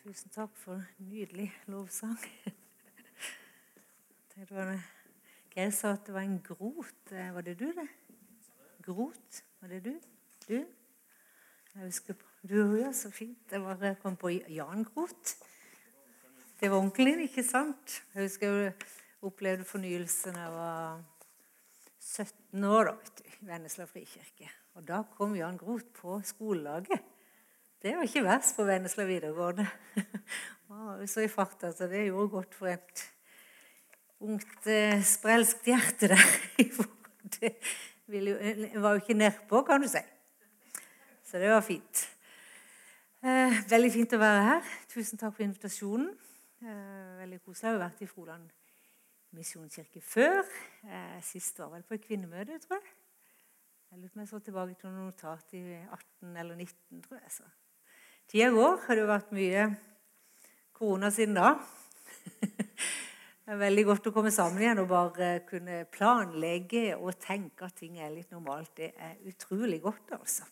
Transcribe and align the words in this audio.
Tusen 0.00 0.32
takk 0.32 0.54
for 0.56 0.80
nydelig 1.10 1.50
lovsang. 1.68 2.16
Geir 5.52 5.74
sa 5.76 5.90
at 5.92 6.06
det 6.06 6.14
var 6.14 6.24
en 6.24 6.38
grot. 6.40 7.12
Eh, 7.12 7.28
var 7.34 7.44
det 7.44 7.58
du, 7.60 7.66
det? 7.76 7.84
Grot? 8.86 9.42
Var 9.60 9.74
det 9.74 9.82
du? 9.84 9.90
Du? 10.46 10.56
Jeg 10.56 11.82
husker. 11.82 12.16
Du, 12.40 12.56
ja, 12.80 12.94
så 12.96 13.12
fint. 13.12 13.44
Jeg 13.52 13.60
bare 13.60 13.92
kom 14.00 14.16
på 14.16 14.32
Jan 14.48 14.88
Grot. 14.88 15.34
Det 16.56 16.72
var 16.72 16.80
onkelen 16.80 17.18
din, 17.18 17.28
ikke 17.28 17.44
sant? 17.44 18.00
Jeg 18.14 18.30
husker 18.30 18.56
jeg 18.56 18.74
opplevde 19.20 19.68
fornyelsen 19.68 20.32
da 20.32 20.46
jeg 20.46 20.56
var 20.56 21.04
17 22.00 22.68
år 22.72 22.88
da, 22.88 22.96
vet 23.02 23.20
du, 23.20 23.24
i 23.28 23.52
Vennesla 23.52 23.84
frikirke. 23.90 24.48
Og 24.80 24.88
da 24.88 25.04
kom 25.12 25.36
Jan 25.36 25.60
Grot 25.60 25.92
på 26.00 26.22
skolelaget. 26.24 27.19
Det 27.80 27.94
var 27.96 28.04
ikke 28.04 28.20
verst 28.26 28.58
på 28.58 28.64
Vennesla 28.68 29.06
videregående. 29.08 29.64
så 31.08 31.22
i 31.24 31.28
farta, 31.32 31.70
så 31.72 31.86
det 31.88 32.02
gjorde 32.10 32.28
godt 32.34 32.54
for 32.54 32.68
et 32.68 33.04
ungt, 34.20 34.66
eh, 34.68 35.00
sprelskt 35.00 35.64
hjerte 35.64 36.10
der. 36.12 36.26
det 37.40 37.54
var 38.82 38.92
jo 38.92 39.00
ikke 39.00 39.16
nedpå, 39.16 39.62
kan 39.64 39.80
du 39.80 39.88
si. 39.88 40.02
Så 41.24 41.40
det 41.40 41.48
var 41.48 41.64
fint. 41.64 42.02
Eh, 43.24 43.56
veldig 43.70 43.92
fint 43.94 44.12
å 44.12 44.20
være 44.20 44.42
her. 44.44 44.68
Tusen 44.92 45.22
takk 45.22 45.38
for 45.38 45.46
invitasjonen. 45.46 46.10
Eh, 46.60 47.16
veldig 47.22 47.40
koselig. 47.40 47.64
Jeg 47.64 47.78
har 47.78 47.82
vært 47.86 48.04
i 48.04 48.10
Froland 48.10 48.52
misjonskirke 49.38 50.02
før. 50.04 50.44
sist 51.24 51.58
var 51.62 51.72
vel 51.72 51.86
på 51.88 51.96
et 51.96 52.04
kvinnemøte, 52.04 52.60
tror 52.60 52.76
jeg. 52.76 52.92
Jeg 53.88 54.02
lurer 54.02 54.12
på 54.12 54.20
om 54.20 54.26
jeg 54.26 54.32
så 54.34 54.44
tilbake 54.44 54.76
til 54.76 54.90
noen 54.90 55.08
notat 55.08 55.56
i 55.56 55.64
18 55.80 56.36
eller 56.36 56.60
19, 56.60 57.02
tror 57.08 57.22
jeg. 57.22 57.32
så 57.40 57.48
Tida 58.30 58.52
går. 58.54 58.76
Har 58.84 58.94
det 58.94 59.04
vært 59.08 59.30
mye 59.34 59.62
korona 60.76 61.08
siden 61.10 61.34
da. 61.34 61.56
Det 63.50 63.56
er 63.56 63.58
veldig 63.58 63.82
godt 63.88 64.04
å 64.06 64.12
komme 64.14 64.30
sammen 64.30 64.62
igjen 64.62 64.78
og 64.78 64.92
bare 64.92 65.30
kunne 65.48 65.80
planlegge 65.90 66.92
og 66.94 67.18
tenke 67.18 67.66
at 67.66 67.74
ting 67.80 67.96
er 67.98 68.12
litt 68.14 68.30
normalt. 68.30 68.70
Det 68.78 68.92
er 68.94 69.16
utrolig 69.26 69.80
godt, 69.82 70.14
altså. 70.14 70.46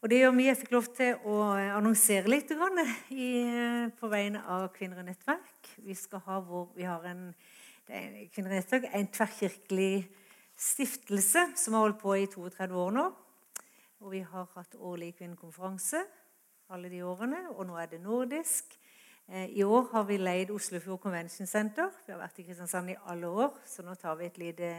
Og 0.00 0.10
det 0.10 0.18
gjør 0.18 0.34
vi. 0.34 0.48
Jeg 0.48 0.58
fikk 0.64 0.74
lov 0.74 0.90
til 0.98 1.22
å 1.30 1.38
annonsere 1.76 2.34
litt 2.34 2.50
på 2.50 4.10
vegne 4.10 4.42
av 4.50 4.66
Kvinner 4.74 5.04
i 5.04 5.06
nettverk. 5.12 5.74
Vi, 5.78 5.94
ha 6.26 6.42
vår, 6.50 6.68
vi 6.74 6.90
har 6.90 7.06
en, 7.12 7.26
Kvinner 7.86 8.50
i 8.50 8.58
nettverk 8.58 8.90
en 8.90 9.12
tverrkirkelig 9.14 9.94
stiftelse 10.58 11.52
som 11.54 11.78
har 11.78 11.86
holdt 11.86 12.02
på 12.02 12.18
i 12.18 12.26
32 12.34 12.86
år 12.88 12.96
nå. 12.98 13.10
Og 14.00 14.14
vi 14.14 14.20
har 14.24 14.48
hatt 14.54 14.74
årlig 14.80 15.12
kvinnekonferanse 15.18 16.00
alle 16.70 16.90
de 16.90 17.02
årene, 17.04 17.40
og 17.50 17.66
nå 17.66 17.78
er 17.80 17.88
det 17.90 18.00
nordisk. 18.02 18.76
Eh, 19.28 19.48
I 19.58 19.62
år 19.62 19.88
har 19.92 20.04
vi 20.08 20.16
leid 20.16 20.50
Oslofjord 20.54 21.00
Convention 21.02 21.46
Center. 21.46 21.90
Vi 22.06 22.12
har 22.12 22.20
vært 22.20 22.38
i 22.38 22.46
Kristiansand 22.46 22.92
i 22.92 22.98
alle 23.10 23.28
år, 23.28 23.58
så 23.66 23.82
nå 23.82 23.94
tar 23.98 24.16
vi 24.20 24.28
et 24.30 24.38
lite 24.38 24.70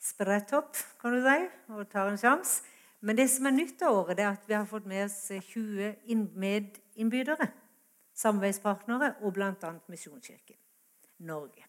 spretthopp, 0.00 0.76
kan 1.00 1.14
du 1.14 1.20
si, 1.24 1.36
og 1.74 1.88
tar 1.90 2.10
en 2.10 2.20
sjanse. 2.20 2.62
Men 3.04 3.18
det 3.18 3.28
som 3.30 3.46
er 3.46 3.56
nytt 3.56 3.82
av 3.84 3.98
året, 3.98 4.16
det 4.16 4.24
er 4.24 4.32
at 4.32 4.48
vi 4.48 4.56
har 4.56 4.64
fått 4.68 4.86
med 4.88 5.04
oss 5.04 5.18
20 5.28 5.90
medinnbydere. 6.40 7.50
Samarbeidspartnere 8.14 9.16
og 9.26 9.34
bl.a. 9.34 9.72
Misjonskirken 9.90 10.56
Norge. 11.26 11.66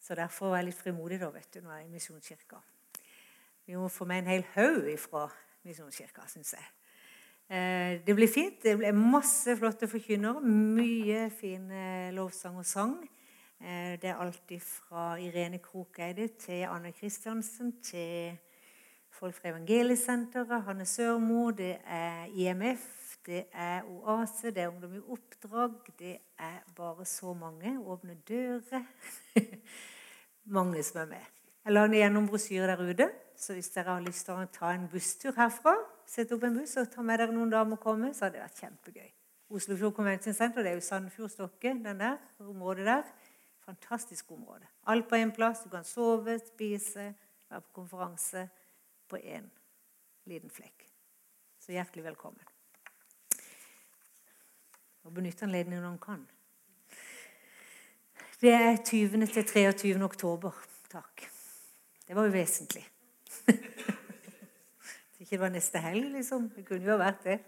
Så 0.00 0.16
derfor 0.18 0.54
er 0.54 0.62
jeg 0.62 0.70
litt 0.70 0.80
frimodig 0.80 1.20
da, 1.20 1.30
vet 1.34 1.52
du, 1.52 1.60
når 1.60 1.76
jeg 1.76 1.84
er 1.84 1.86
i 1.86 1.92
Misjonskirka. 1.92 2.62
Vi 3.66 3.76
må 3.76 3.88
få 3.88 4.04
med 4.04 4.18
en 4.22 4.30
hel 4.30 4.46
haug 4.54 4.88
fra 5.02 5.26
Misjonskirka, 5.66 6.26
syns 6.30 6.54
jeg. 6.54 6.66
Eh, 7.50 7.98
det 8.06 8.14
blir 8.14 8.30
fint. 8.30 8.62
Det 8.62 8.76
blir 8.78 8.94
masse 8.96 9.56
flotte 9.58 9.88
forkynnere. 9.90 10.40
Mye 10.40 11.28
fin 11.34 11.68
lovsang 12.14 12.58
og 12.62 12.66
sang. 12.66 12.96
Eh, 13.60 13.96
det 14.00 14.04
er 14.04 14.20
alt 14.20 14.52
fra 14.60 15.16
Irene 15.16 15.58
Krokeide 15.58 16.28
til 16.38 16.66
Anne 16.68 16.92
Kristiansen 16.92 17.72
til 17.82 18.36
folk 19.10 19.34
fra 19.34 19.48
Evangeliesenteret, 19.48 20.62
Hanne 20.62 20.84
Sørmo, 20.84 21.50
det 21.50 21.78
er 21.86 22.26
IMF, 22.26 23.16
det 23.26 23.46
er 23.52 23.82
Oase, 23.88 24.50
det 24.50 24.62
er 24.62 24.68
Ungdom 24.68 24.94
i 24.94 25.00
oppdrag. 25.00 25.70
Det 25.98 26.18
er 26.38 26.58
bare 26.76 27.04
så 27.04 27.32
mange. 27.32 27.78
Åpne 27.80 28.14
dører. 28.28 28.84
mange 30.56 30.82
som 30.82 31.00
er 31.00 31.06
med. 31.06 31.24
Jeg 31.64 31.72
la 31.72 31.86
ned 31.86 31.98
gjennom 31.98 32.28
brosjyre 32.28 32.66
der 32.76 32.90
ute. 32.90 33.08
Så 33.36 33.52
hvis 33.52 33.68
dere 33.74 33.92
har 33.92 34.04
lyst 34.04 34.24
til 34.26 34.34
å 34.36 34.48
ta 34.52 34.72
en 34.72 34.88
busstur 34.88 35.36
herfra, 35.36 35.74
sette 36.08 36.36
opp 36.36 36.46
en 36.48 36.56
buss 36.56 36.76
og 36.80 36.88
ta 36.92 37.04
med 37.04 37.20
dere 37.20 37.34
noen 37.36 37.52
damer 37.52 37.76
og 37.76 37.82
komme, 37.82 38.12
så 38.16 38.26
hadde 38.26 38.38
det 38.38 38.46
vært 38.46 38.62
kjempegøy. 38.64 39.10
Oslofjord 39.56 39.94
Konvensjonssenter, 39.94 40.64
det 40.64 40.72
er 40.72 40.78
jo 40.80 40.86
Sandefjord 40.86 41.30
Stokke, 41.30 41.74
den 41.84 42.00
der, 42.00 42.16
området 42.42 42.86
der. 42.88 43.10
Fantastisk 43.66 44.32
område. 44.32 44.66
Alt 44.86 45.08
på 45.10 45.18
én 45.18 45.34
plass. 45.34 45.62
Du 45.62 45.70
kan 45.70 45.84
sove, 45.84 46.38
spise, 46.38 47.12
være 47.50 47.60
på 47.60 47.76
konferanse 47.80 48.48
på 49.10 49.20
én 49.20 49.46
liten 50.26 50.50
flekk. 50.50 50.86
Så 51.60 51.74
hjertelig 51.74 52.04
velkommen. 52.08 52.42
Og 55.06 55.14
benytte 55.14 55.46
anledningen 55.46 55.82
når 55.82 55.94
man 55.94 56.02
kan. 56.02 56.26
Det 58.40 58.52
er 58.52 58.76
20. 58.76 59.26
til 59.26 59.46
23. 59.46 60.04
oktober. 60.04 60.50
Takk. 60.90 61.28
Det 62.06 62.16
var 62.16 62.26
jo 62.26 62.34
vesentlig. 62.34 62.84
Ikke 65.26 65.34
det 65.34 65.42
var 65.42 65.50
neste 65.50 65.80
helg, 65.82 66.04
liksom. 66.14 66.44
Det 66.54 66.62
kunne 66.68 66.86
jo 66.86 66.94
vært 67.00 67.24
det. 67.26 67.40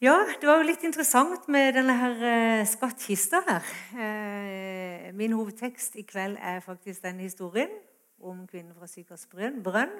Ja, 0.00 0.14
det 0.40 0.46
var 0.48 0.62
jo 0.62 0.68
litt 0.68 0.84
interessant 0.86 1.48
med 1.52 1.74
denne 1.76 1.92
her 1.98 2.22
uh, 2.22 2.60
skattkista 2.64 3.42
her. 3.44 3.66
Uh, 3.92 5.10
min 5.18 5.34
hovedtekst 5.36 5.98
i 6.00 6.06
kveld 6.08 6.38
er 6.38 6.62
faktisk 6.64 7.02
denne 7.04 7.26
historien 7.26 7.74
om 8.22 8.46
kvinnen 8.46 8.72
fra 8.78 8.88
Sykers 8.88 9.26
brønn. 9.28 9.90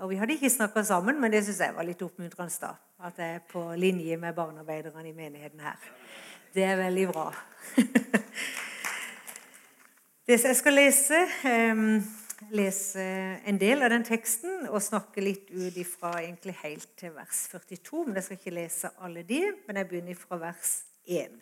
Og 0.00 0.08
Vi 0.08 0.16
hadde 0.16 0.38
ikke 0.38 0.48
snakka 0.48 0.80
sammen, 0.88 1.20
men 1.20 1.34
det 1.34 1.42
syns 1.44 1.60
jeg 1.60 1.76
var 1.76 1.84
litt 1.84 2.00
oppmuntrende. 2.06 2.56
da, 2.62 2.72
At 3.04 3.18
jeg 3.18 3.34
er 3.34 3.44
på 3.50 3.74
linje 3.76 4.16
med 4.16 4.32
barnearbeiderne 4.32 5.08
i 5.08 5.12
menigheten 5.12 5.60
her. 5.60 5.76
Det 6.54 6.64
er 6.64 6.76
veldig 6.76 7.08
bra. 7.12 7.34
det 10.26 10.44
jeg 10.44 10.56
skal 10.56 10.72
lese 10.72 11.26
um, 11.44 12.00
lese 12.50 13.02
en 13.46 13.58
del 13.60 13.84
av 13.84 13.92
den 13.92 14.04
teksten 14.06 14.66
og 14.68 14.82
snakke 14.82 15.22
litt 15.22 15.50
ut 15.52 15.76
ifra 15.78 16.16
egentlig 16.22 16.56
helt 16.62 16.88
til 16.98 17.14
vers 17.14 17.46
42. 17.52 18.02
Men 18.06 18.18
jeg 18.18 18.26
skal 18.26 18.38
ikke 18.40 18.54
lese 18.56 18.90
alle 18.98 19.22
de, 19.28 19.40
men 19.66 19.78
jeg 19.78 19.88
begynner 19.90 20.18
fra 20.18 20.38
vers 20.40 20.74
1. 21.06 21.38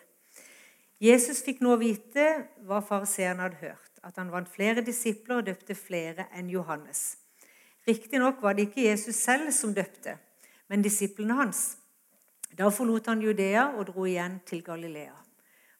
Jesus 1.00 1.40
fikk 1.46 1.62
nå 1.64 1.78
vite 1.80 2.26
hva 2.68 2.82
fariseeren 2.84 3.40
hadde 3.40 3.62
hørt, 3.62 3.92
at 4.04 4.18
han 4.20 4.32
vant 4.32 4.50
flere 4.52 4.84
disipler 4.84 5.40
og 5.40 5.46
døpte 5.48 5.76
flere 5.78 6.28
enn 6.36 6.50
Johannes. 6.52 7.16
Riktignok 7.88 8.42
var 8.44 8.58
det 8.58 8.68
ikke 8.68 8.84
Jesus 8.84 9.16
selv 9.16 9.48
som 9.56 9.72
døpte, 9.72 10.18
men 10.68 10.84
disiplene 10.84 11.38
hans. 11.40 11.62
Da 12.52 12.68
forlot 12.68 13.08
han 13.08 13.22
Judea 13.24 13.70
og 13.78 13.88
dro 13.88 14.04
igjen 14.04 14.42
til 14.46 14.60
Galilea. 14.66 15.16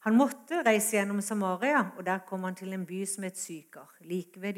Han 0.06 0.16
måtte 0.16 0.62
reise 0.64 0.96
gjennom 0.96 1.20
Samaria, 1.20 1.90
og 1.98 2.06
der 2.06 2.22
kom 2.24 2.46
han 2.48 2.56
til 2.56 2.72
en 2.72 2.86
by 2.88 3.02
som 3.04 3.26
het 3.28 3.36
Syker, 3.36 3.84
like 4.00 4.40
ved 4.40 4.56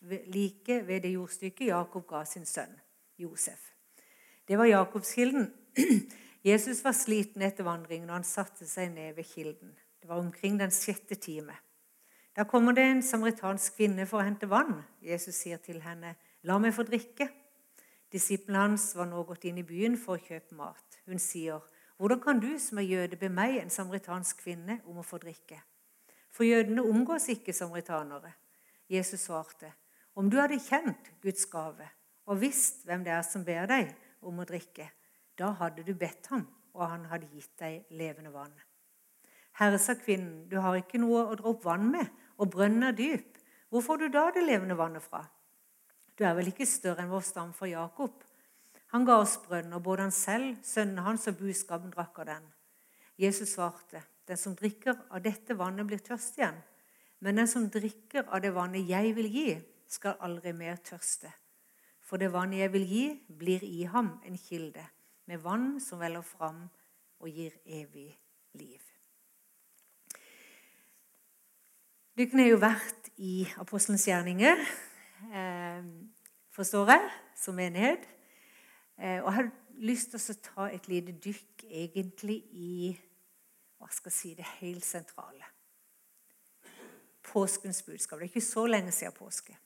like 0.00 0.82
ved 0.86 1.00
det 1.02 1.12
jordstykket 1.12 1.66
Jakob 1.68 2.06
ga 2.08 2.24
sin 2.24 2.46
sønn 2.46 2.74
Josef. 3.18 3.72
Det 4.48 4.58
var 4.58 4.64
Jakobskilden. 4.64 5.52
Jesus 6.44 6.84
var 6.84 6.92
sliten 6.92 7.42
etter 7.42 7.64
vandringen, 7.64 8.10
og 8.10 8.20
han 8.20 8.24
satte 8.24 8.66
seg 8.68 8.92
ned 8.94 9.16
ved 9.16 9.24
kilden. 9.24 9.72
Det 10.00 10.08
var 10.08 10.20
omkring 10.22 10.60
den 10.60 10.70
sjette 10.70 11.14
time. 11.14 11.56
Da 12.36 12.44
kommer 12.44 12.72
det 12.72 12.84
en 12.84 13.02
samaritansk 13.02 13.78
kvinne 13.78 14.04
for 14.06 14.20
å 14.20 14.26
hente 14.26 14.46
vann. 14.46 14.84
Jesus 15.02 15.34
sier 15.34 15.58
til 15.58 15.80
henne, 15.82 16.14
'La 16.42 16.58
meg 16.58 16.74
få 16.74 16.82
drikke.' 16.82 17.28
Disiplene 18.12 18.58
hans 18.58 18.94
var 18.94 19.08
nå 19.10 19.22
gått 19.26 19.44
inn 19.44 19.58
i 19.58 19.66
byen 19.66 19.96
for 19.98 20.16
å 20.16 20.22
kjøpe 20.22 20.54
mat. 20.54 21.00
Hun 21.06 21.18
sier, 21.18 21.60
'Hvordan 21.98 22.20
kan 22.20 22.40
du 22.40 22.58
som 22.58 22.78
er 22.78 22.82
jøde, 22.82 23.16
be 23.16 23.28
meg, 23.28 23.56
en 23.56 23.70
samaritansk 23.70 24.36
kvinne, 24.44 24.80
om 24.84 24.98
å 24.98 25.02
få 25.02 25.18
drikke?' 25.18 25.62
For 26.30 26.44
jødene 26.44 26.82
omgås 26.82 27.28
ikke 27.28 27.52
samaritanere. 27.52 28.32
Jesus 28.88 29.20
svarte, 29.20 29.72
om 30.16 30.30
du 30.32 30.38
hadde 30.40 30.58
kjent 30.62 31.12
Guds 31.22 31.44
gave 31.52 31.86
og 32.26 32.40
visst 32.40 32.84
hvem 32.86 33.04
det 33.06 33.14
er 33.14 33.24
som 33.26 33.44
ber 33.46 33.68
deg 33.70 33.92
om 34.26 34.40
å 34.42 34.46
drikke, 34.48 34.88
da 35.38 35.52
hadde 35.60 35.84
du 35.86 35.92
bedt 35.94 36.30
ham, 36.32 36.46
og 36.74 36.88
han 36.90 37.06
hadde 37.10 37.28
gitt 37.30 37.52
deg 37.60 37.92
levende 37.94 38.32
vann. 38.34 38.54
Herre, 39.56 39.78
sa 39.80 39.94
kvinnen, 39.96 40.44
du 40.50 40.58
har 40.60 40.76
ikke 40.76 41.00
noe 41.00 41.22
å 41.30 41.36
dra 41.38 41.52
opp 41.52 41.64
vann 41.64 41.86
med, 41.92 42.10
og 42.36 42.50
brønnen 42.52 42.90
er 42.90 42.96
dyp. 42.96 43.38
Hvor 43.72 43.84
får 43.84 44.02
du 44.02 44.08
da 44.12 44.26
det 44.34 44.44
levende 44.44 44.76
vannet 44.76 45.04
fra? 45.04 45.22
Du 46.16 46.24
er 46.24 46.34
vel 46.36 46.50
ikke 46.50 46.66
større 46.68 47.04
enn 47.04 47.12
vår 47.12 47.24
stamfar 47.24 47.70
Jakob? 47.70 48.18
Han 48.92 49.06
ga 49.08 49.16
oss 49.22 49.38
brønnen, 49.46 49.74
og 49.78 49.84
både 49.86 50.06
han 50.06 50.14
selv, 50.14 50.58
sønnene 50.64 51.06
hans 51.06 51.26
og 51.30 51.38
buskapen 51.40 51.92
drakk 51.94 52.20
av 52.22 52.28
den. 52.30 52.50
Jesus 53.20 53.54
svarte, 53.56 54.02
den 54.28 54.40
som 54.40 54.54
drikker 54.58 55.06
av 55.08 55.22
dette 55.24 55.56
vannet, 55.56 55.88
blir 55.88 56.02
tørst 56.04 56.36
igjen. 56.40 56.58
Men 57.24 57.40
den 57.40 57.48
som 57.48 57.70
drikker 57.72 58.28
av 58.28 58.42
det 58.44 58.52
vannet 58.56 58.84
jeg 58.88 59.14
vil 59.16 59.30
gi, 59.32 59.48
skal 59.88 60.18
aldri 60.20 60.52
mer 60.52 60.76
tørste. 60.84 61.30
For 62.06 62.20
det 62.22 62.32
vannet 62.34 62.62
jeg 62.62 62.72
vil 62.72 62.86
gi, 62.86 63.04
blir 63.38 63.64
i 63.66 63.86
ham 63.90 64.16
en 64.26 64.38
kilde 64.38 64.84
med 65.26 65.42
vann 65.42 65.80
som 65.82 66.00
veller 66.00 66.22
fram 66.22 66.68
og 67.18 67.28
gir 67.30 67.56
evig 67.64 68.10
liv. 68.54 68.82
Dere 72.16 72.38
har 72.38 72.48
jo 72.48 72.60
vært 72.62 73.10
i 73.20 73.32
apostelens 73.60 74.06
gjerninger, 74.08 74.62
eh, 75.32 75.82
forstår 76.50 76.92
jeg, 76.94 77.10
som 77.36 77.54
menighet. 77.54 78.06
Eh, 78.98 79.20
og 79.20 79.28
jeg 79.28 79.34
har 79.34 79.50
lyst 79.76 80.10
til 80.10 80.20
å 80.20 80.40
ta 80.40 80.68
et 80.72 80.88
lite 80.88 81.12
dykk 81.12 81.66
egentlig 81.68 82.38
i 82.52 82.96
hva 83.76 83.90
skal 83.92 84.10
jeg 84.10 84.16
si, 84.16 84.34
det 84.34 84.48
helt 84.62 84.84
sentrale. 84.84 85.44
Påskens 87.22 87.82
budskap. 87.82 88.18
Det 88.18 88.24
er 88.24 88.32
ikke 88.32 88.40
så 88.40 88.66
lenge 88.66 88.92
siden 88.92 89.12
påske. 89.12 89.56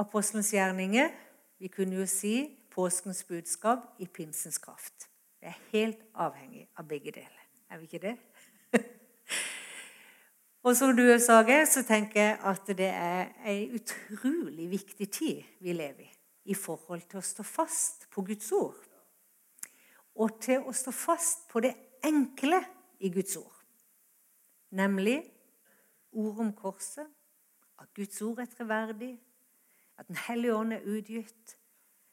Apostelens 0.00 0.52
gjerninger, 0.54 1.10
vi 1.60 1.68
kunne 1.68 1.98
jo 2.00 2.06
si 2.08 2.34
påskens 2.72 3.24
budskap 3.28 4.00
i 4.00 4.08
pinsens 4.08 4.58
kraft. 4.62 5.08
Vi 5.40 5.48
er 5.50 5.58
helt 5.72 6.00
avhengig 6.14 6.66
av 6.78 6.88
begge 6.88 7.12
deler. 7.12 7.44
Er 7.70 7.80
vi 7.80 7.88
ikke 7.88 8.02
det? 8.06 8.16
Og 10.64 10.76
som 10.76 10.94
du 10.96 11.04
sa, 11.20 11.42
så 11.68 11.84
tenker 11.84 12.20
jeg 12.20 12.40
at 12.44 12.72
det 12.78 12.88
er 12.88 13.34
ei 13.44 13.68
utrolig 13.76 14.70
viktig 14.72 15.10
tid 15.12 15.44
vi 15.60 15.76
lever 15.76 16.08
i 16.08 16.20
i 16.50 16.56
forhold 16.56 17.04
til 17.10 17.20
å 17.20 17.24
stå 17.24 17.44
fast 17.46 18.06
på 18.12 18.24
Guds 18.26 18.50
ord. 18.56 18.78
Og 20.20 20.40
til 20.42 20.64
å 20.66 20.74
stå 20.74 20.92
fast 20.94 21.46
på 21.50 21.62
det 21.64 21.74
enkle 22.04 22.60
i 23.00 23.10
Guds 23.12 23.36
ord. 23.38 23.56
Nemlig 24.76 25.20
ordet 26.12 26.46
om 26.46 26.52
korset, 26.56 27.06
at 27.80 27.88
Guds 27.96 28.20
ord 28.22 28.42
er 28.42 28.50
treverdig, 28.50 29.14
at 30.00 30.08
Den 30.08 30.16
hellige 30.16 30.54
ånd 30.56 30.72
er 30.72 30.86
utgitt, 30.88 31.56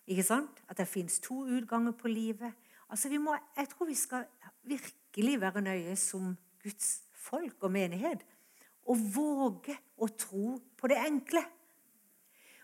ikke 0.07 0.23
sant? 0.23 0.63
At 0.67 0.77
det 0.77 0.87
fins 0.87 1.19
to 1.23 1.41
utganger 1.45 1.91
på 1.95 2.11
livet. 2.11 2.53
Altså 2.89 3.09
må, 3.19 3.35
Jeg 3.57 3.69
tror 3.69 3.85
vi 3.85 3.95
skal 3.95 4.25
virkelig 4.63 5.41
være 5.41 5.61
nøye 5.61 5.95
som 5.95 6.35
Guds 6.63 7.01
folk 7.13 7.63
og 7.63 7.71
menighet 7.71 8.23
og 8.87 8.99
våge 9.15 9.75
å 9.99 10.07
tro 10.07 10.57
på 10.79 10.87
det 10.87 10.99
enkle. 11.03 11.43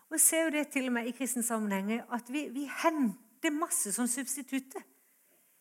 Og 0.07 0.17
Jeg 0.17 0.23
ser 0.23 0.43
jo 0.43 0.55
det 0.55 0.67
til 0.71 0.87
og 0.87 0.93
med 0.93 1.07
i 1.07 1.15
kristen 1.15 1.43
sammenheng 1.43 2.03
at 2.03 2.29
vi, 2.31 2.47
vi 2.51 2.67
henter 2.83 3.51
masse 3.51 3.91
som 3.91 4.07
substitutter. 4.07 4.83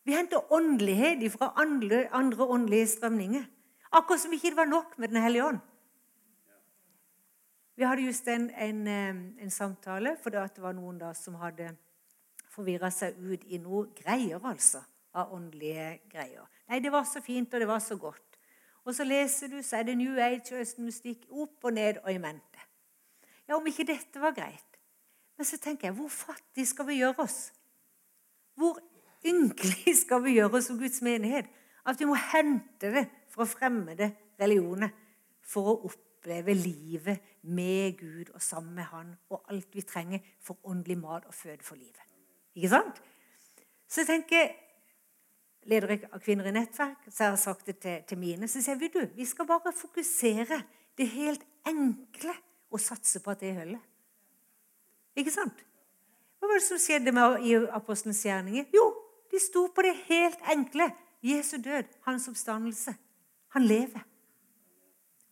Vi 0.05 0.15
henter 0.15 0.53
åndelighet 0.53 1.23
fra 1.33 1.53
andre, 1.57 2.09
andre 2.15 2.45
åndelige 2.45 2.87
strømninger. 2.97 3.45
Akkurat 3.93 4.21
som 4.21 4.33
ikke 4.35 4.51
det 4.51 4.59
var 4.59 4.71
nok 4.71 4.99
med 4.99 5.09
Den 5.09 5.23
hellige 5.23 5.47
ånd. 5.47 5.59
Vi 7.77 7.85
hadde 7.89 8.05
just 8.05 8.29
en, 8.29 8.51
en, 8.51 8.89
en 9.41 9.51
samtale, 9.51 10.17
for 10.21 10.35
det 10.35 10.61
var 10.61 10.75
noen 10.77 10.99
da 11.01 11.13
som 11.17 11.39
hadde 11.41 11.71
forvirra 12.53 12.91
seg 12.93 13.17
ut 13.17 13.47
i 13.49 13.61
noe 13.63 13.89
greier, 13.97 14.41
altså. 14.45 14.83
Av 15.13 15.33
åndelige 15.37 15.89
greier. 16.09 16.47
Nei, 16.73 16.79
det 16.81 16.89
var 16.93 17.05
så 17.05 17.21
fint, 17.21 17.53
og 17.53 17.61
det 17.61 17.69
var 17.69 17.83
så 17.85 17.99
godt. 18.01 18.39
Og 18.89 18.95
så 18.97 19.05
leser 19.05 19.51
du, 19.53 19.59
så 19.63 19.79
er 19.79 19.87
det 19.87 19.97
New 20.01 20.17
Age 20.17 20.55
og 20.55 20.63
østenmystikk 20.63 21.27
opp 21.29 21.69
og 21.69 21.75
ned 21.77 22.01
og 22.01 22.09
i 22.13 22.21
mente. 22.21 22.63
Ja, 23.45 23.59
om 23.59 23.67
ikke 23.69 23.87
dette 23.87 24.23
var 24.23 24.33
greit. 24.37 24.79
Men 25.37 25.49
så 25.49 25.59
tenker 25.61 25.91
jeg, 25.91 25.97
hvor 25.99 26.09
fattig 26.13 26.65
skal 26.71 26.89
vi 26.89 26.99
gjøre 27.03 27.27
oss? 27.27 27.53
Hvor 28.57 28.81
ynkelig 29.29 29.97
skal 30.01 30.25
vi 30.25 30.39
gjøre 30.39 30.59
oss 30.59 30.71
som 30.71 30.81
Guds 30.81 31.03
menighet? 31.05 31.49
At 31.85 32.01
vi 32.01 32.09
må 32.09 32.17
hente 32.17 32.93
det 32.95 33.05
fra 33.33 33.47
fremmede 33.49 34.13
religioner 34.41 34.93
for 35.45 35.73
å 35.73 35.93
oppleve 36.23 36.55
livet 36.55 37.19
med 37.43 37.99
Gud 37.99 38.31
og 38.35 38.43
sammen 38.43 38.75
med 38.75 38.85
Han 38.85 39.17
og 39.31 39.43
alt 39.51 39.75
vi 39.75 39.83
trenger 39.83 40.19
for 40.41 40.59
åndelig 40.65 40.99
mat 40.99 41.25
og 41.27 41.35
føde 41.35 41.63
for 41.63 41.75
livet. 41.75 42.03
Ikke 42.55 42.69
sant? 42.69 43.03
Så 43.89 44.01
jeg 44.01 44.07
tenker 44.07 44.53
Leder 45.65 45.93
av 46.11 46.19
Kvinner 46.19 46.49
i 46.51 46.53
nettverk 46.55 47.05
så 47.09 47.25
har 47.25 47.31
jeg 47.31 47.39
sagt 47.39 47.67
det 47.67 47.77
til, 47.79 48.03
til 48.07 48.19
mine. 48.19 48.49
Så 48.49 48.63
sier 48.63 48.79
vi 48.79 48.89
du, 48.91 49.03
vi 49.15 49.25
skal 49.27 49.47
bare 49.47 49.73
fokusere 49.75 50.63
det 50.99 51.09
helt 51.09 51.45
enkle 51.67 52.35
og 52.73 52.81
satse 52.81 53.21
på 53.23 53.31
at 53.31 53.41
det 53.41 53.55
holder. 53.55 53.83
Ikke 55.17 55.31
sant? 55.31 55.63
Hva 56.39 56.51
var 56.51 56.59
det 56.59 56.67
som 56.67 56.81
skjedde 56.83 57.15
med 57.15 57.47
i 57.47 57.55
apostelens 57.71 58.25
gjerninger? 58.27 58.67
Jo, 58.75 58.89
de 59.31 59.39
sto 59.39 59.69
på 59.75 59.85
det 59.87 59.95
helt 60.09 60.51
enkle. 60.51 60.91
Jesu 61.23 61.57
død, 61.63 61.87
hans 62.09 62.27
oppstandelse. 62.29 62.95
Han 63.55 63.63
lever. 63.63 64.03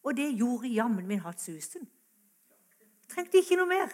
Og 0.05 0.17
det 0.17 0.31
gjorde 0.39 0.73
jammen 0.73 1.07
min 1.07 1.23
hatt 1.25 1.43
susen. 1.43 1.89
Trengte 3.11 3.41
ikke 3.41 3.59
noe 3.59 3.69
mer. 3.69 3.93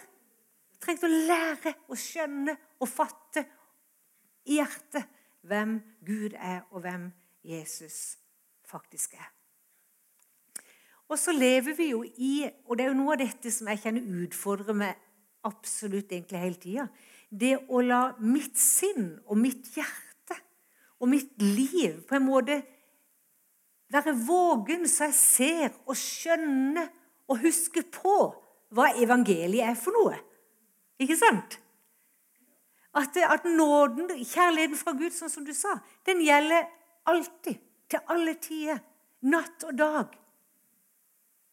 Trengte 0.81 1.09
å 1.09 1.21
lære 1.29 1.73
å 1.89 1.97
skjønne 1.97 2.53
og 2.79 2.89
fatte 2.89 3.43
i 4.47 4.59
hjertet 4.59 5.09
hvem 5.47 5.79
Gud 6.05 6.35
er, 6.37 6.63
og 6.71 6.83
hvem 6.83 7.09
Jesus 7.43 8.17
faktisk 8.67 9.15
er. 9.17 9.31
Og 11.07 11.19
så 11.19 11.31
lever 11.31 11.75
vi 11.77 11.91
jo 11.93 12.01
i 12.03 12.49
Og 12.67 12.75
det 12.75 12.83
er 12.83 12.89
jo 12.91 12.97
noe 12.99 13.13
av 13.15 13.21
dette 13.21 13.51
som 13.53 13.69
jeg 13.71 13.79
kjenner 13.79 14.23
utfordrer 14.25 14.75
meg 14.75 14.97
absolutt 15.47 16.11
egentlig 16.11 16.41
hele 16.41 16.59
tida. 16.59 16.87
Det 17.29 17.53
å 17.71 17.81
la 17.83 18.01
mitt 18.19 18.59
sinn 18.59 19.13
og 19.25 19.39
mitt 19.39 19.69
hjerte 19.75 20.35
og 20.99 21.11
mitt 21.11 21.39
liv 21.41 22.01
på 22.07 22.17
en 22.17 22.27
måte 22.27 22.59
være 23.93 24.15
vågen, 24.27 24.87
så 24.87 25.07
jeg 25.07 25.15
ser 25.15 25.77
og 25.85 25.95
skjønner 25.97 26.89
og 27.27 27.39
husker 27.43 27.85
på 27.91 28.17
hva 28.75 28.89
evangeliet 28.99 29.69
er 29.69 29.77
for 29.79 29.95
noe. 29.95 30.17
Ikke 30.99 31.17
sant? 31.19 31.59
At, 32.97 33.17
at 33.17 33.45
nåden, 33.45 34.09
kjærligheten 34.25 34.79
fra 34.79 34.93
Gud, 34.97 35.13
sånn 35.13 35.31
som 35.31 35.45
du 35.45 35.53
sa, 35.55 35.77
den 36.07 36.23
gjelder 36.25 36.67
alltid. 37.07 37.63
Til 37.87 38.03
alle 38.11 38.33
tider. 38.43 38.81
Natt 39.31 39.63
og 39.63 39.77
dag. 39.79 40.15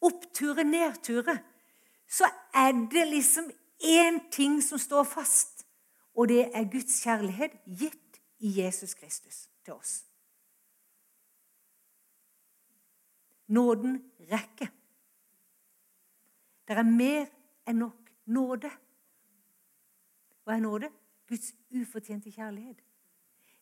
Oppturer, 0.03 0.65
nedturer. 0.67 1.37
Så 2.07 2.27
er 2.53 2.73
det 2.91 3.05
liksom 3.07 3.47
én 3.79 4.19
ting 4.31 4.57
som 4.63 4.79
står 4.79 5.03
fast, 5.07 5.65
og 6.15 6.27
det 6.27 6.49
er 6.53 6.67
Guds 6.71 7.01
kjærlighet 7.03 7.55
gitt 7.65 8.19
i 8.39 8.51
Jesus 8.61 8.93
Kristus 8.93 9.47
til 9.65 9.73
oss. 9.73 10.04
Nåden 13.47 13.99
rekker. 14.31 14.71
Det 16.65 16.77
er 16.77 16.87
mer 16.87 17.27
enn 17.69 17.83
nok 17.83 18.09
nåde. 18.25 18.71
Hva 20.45 20.55
er 20.55 20.63
nåde? 20.63 20.89
Guds 21.29 21.53
ufortjente 21.73 22.31
kjærlighet. 22.33 22.81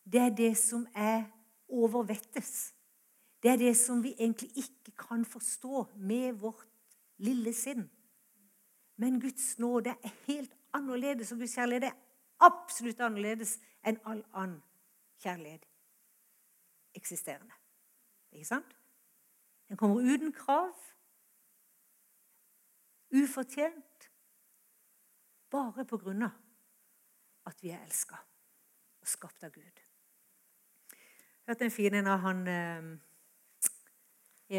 Det 0.04 0.22
er 0.22 0.30
det 0.36 0.54
som 0.60 0.86
er 0.96 1.26
overvettes. 1.68 2.74
Det 3.44 3.52
er 3.52 3.60
det 3.60 3.74
som 3.78 4.04
vi 4.04 4.14
egentlig 4.20 4.52
ikke 4.56 4.92
kan 5.08 5.26
forstå 5.26 5.88
med 5.96 6.40
vårt 6.40 6.68
lille 7.18 7.54
sinn. 7.54 7.90
Men 8.96 9.20
Guds 9.22 9.60
nåde 9.60 9.96
er 10.04 10.16
helt 10.28 10.54
annerledes, 10.74 11.32
og 11.32 11.38
Guds 11.38 11.56
kjærlighet 11.56 11.90
er 11.90 12.00
absolutt 12.44 13.02
annerledes 13.04 13.58
enn 13.84 14.00
all 14.06 14.24
annen 14.34 14.62
kjærlighet 15.24 15.66
eksisterende. 16.96 17.54
Ikke 18.32 18.48
sant? 18.48 18.76
Den 19.74 19.78
kommer 19.78 20.02
uten 20.06 20.30
krav, 20.34 20.76
ufortjent, 23.10 24.04
bare 25.50 25.86
på 25.90 25.98
grunn 25.98 26.28
av 26.28 26.36
at 27.50 27.64
vi 27.66 27.72
er 27.74 27.82
elska 27.82 28.20
og 29.02 29.10
skapt 29.10 29.48
av 29.48 29.56
Gud. 29.56 29.82
Jeg 30.94 31.50
hørte 31.50 31.66
en 31.66 31.74
fin 31.74 31.98
en 31.98 32.12
av 32.14 32.22
han 32.22 32.44
eh, 32.54 32.92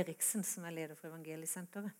Eriksen, 0.02 0.42
som 0.42 0.66
er 0.66 0.74
leder 0.80 0.98
for 0.98 1.12
Evangeliesenteret. 1.12 1.94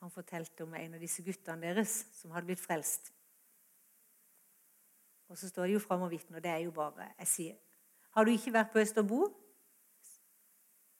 Han 0.00 0.16
fortalte 0.16 0.64
om 0.64 0.72
en 0.80 0.96
av 0.96 1.04
disse 1.04 1.20
guttene 1.28 1.60
deres 1.60 1.98
som 2.16 2.32
hadde 2.32 2.54
blitt 2.54 2.64
frelst. 2.64 3.12
Og 5.28 5.36
så 5.36 5.52
står 5.52 5.68
de 5.68 5.76
jo 5.76 5.84
fram 5.84 6.08
og 6.08 6.14
vitner, 6.16 6.40
det 6.40 6.56
er 6.56 6.64
jo 6.64 6.72
bare 6.72 7.12
Jeg 7.18 7.34
sier 7.36 7.60
Har 8.16 8.24
du 8.24 8.32
ikke 8.32 8.56
vært 8.56 8.72
på 8.72 8.80
Østerbo? 8.80 9.26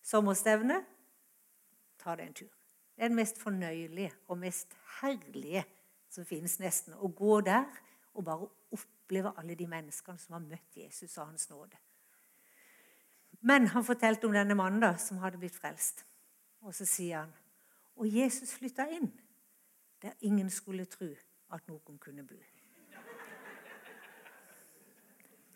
Sommerstevne? 0.02 0.80
Ta 2.02 2.16
deg 2.18 2.30
en 2.30 2.36
tur. 2.42 2.50
Det 2.96 3.04
er 3.04 3.12
den 3.12 3.18
mest 3.18 3.38
fornøyelige 3.40 4.12
og 4.28 4.38
mest 4.38 4.74
herlige 5.00 5.64
som 6.12 6.26
finnes, 6.28 6.58
nesten. 6.60 6.94
Å 6.94 7.08
gå 7.08 7.40
der 7.46 7.68
og 8.12 8.26
bare 8.26 8.48
oppleve 8.74 9.32
alle 9.40 9.56
de 9.56 9.66
menneskene 9.70 10.20
som 10.20 10.36
har 10.36 10.44
møtt 10.44 10.76
Jesus 10.76 11.16
og 11.16 11.30
hans 11.30 11.48
nåde. 11.50 11.78
Men 13.42 13.66
han 13.72 13.84
fortalte 13.84 14.28
om 14.28 14.34
denne 14.36 14.54
mannen 14.54 14.82
da, 14.82 14.92
som 15.00 15.22
hadde 15.22 15.40
blitt 15.40 15.56
frelst. 15.56 16.04
Og 16.62 16.74
så 16.76 16.86
sier 16.86 17.24
han 17.24 17.32
og 18.00 18.08
Jesus 18.08 18.54
flytta 18.56 18.86
inn 18.90 19.10
der 20.02 20.14
ingen 20.26 20.48
skulle 20.50 20.86
tro 20.90 21.10
at 21.52 21.66
noen 21.68 21.98
kunne 22.02 22.24
bo. 22.26 22.38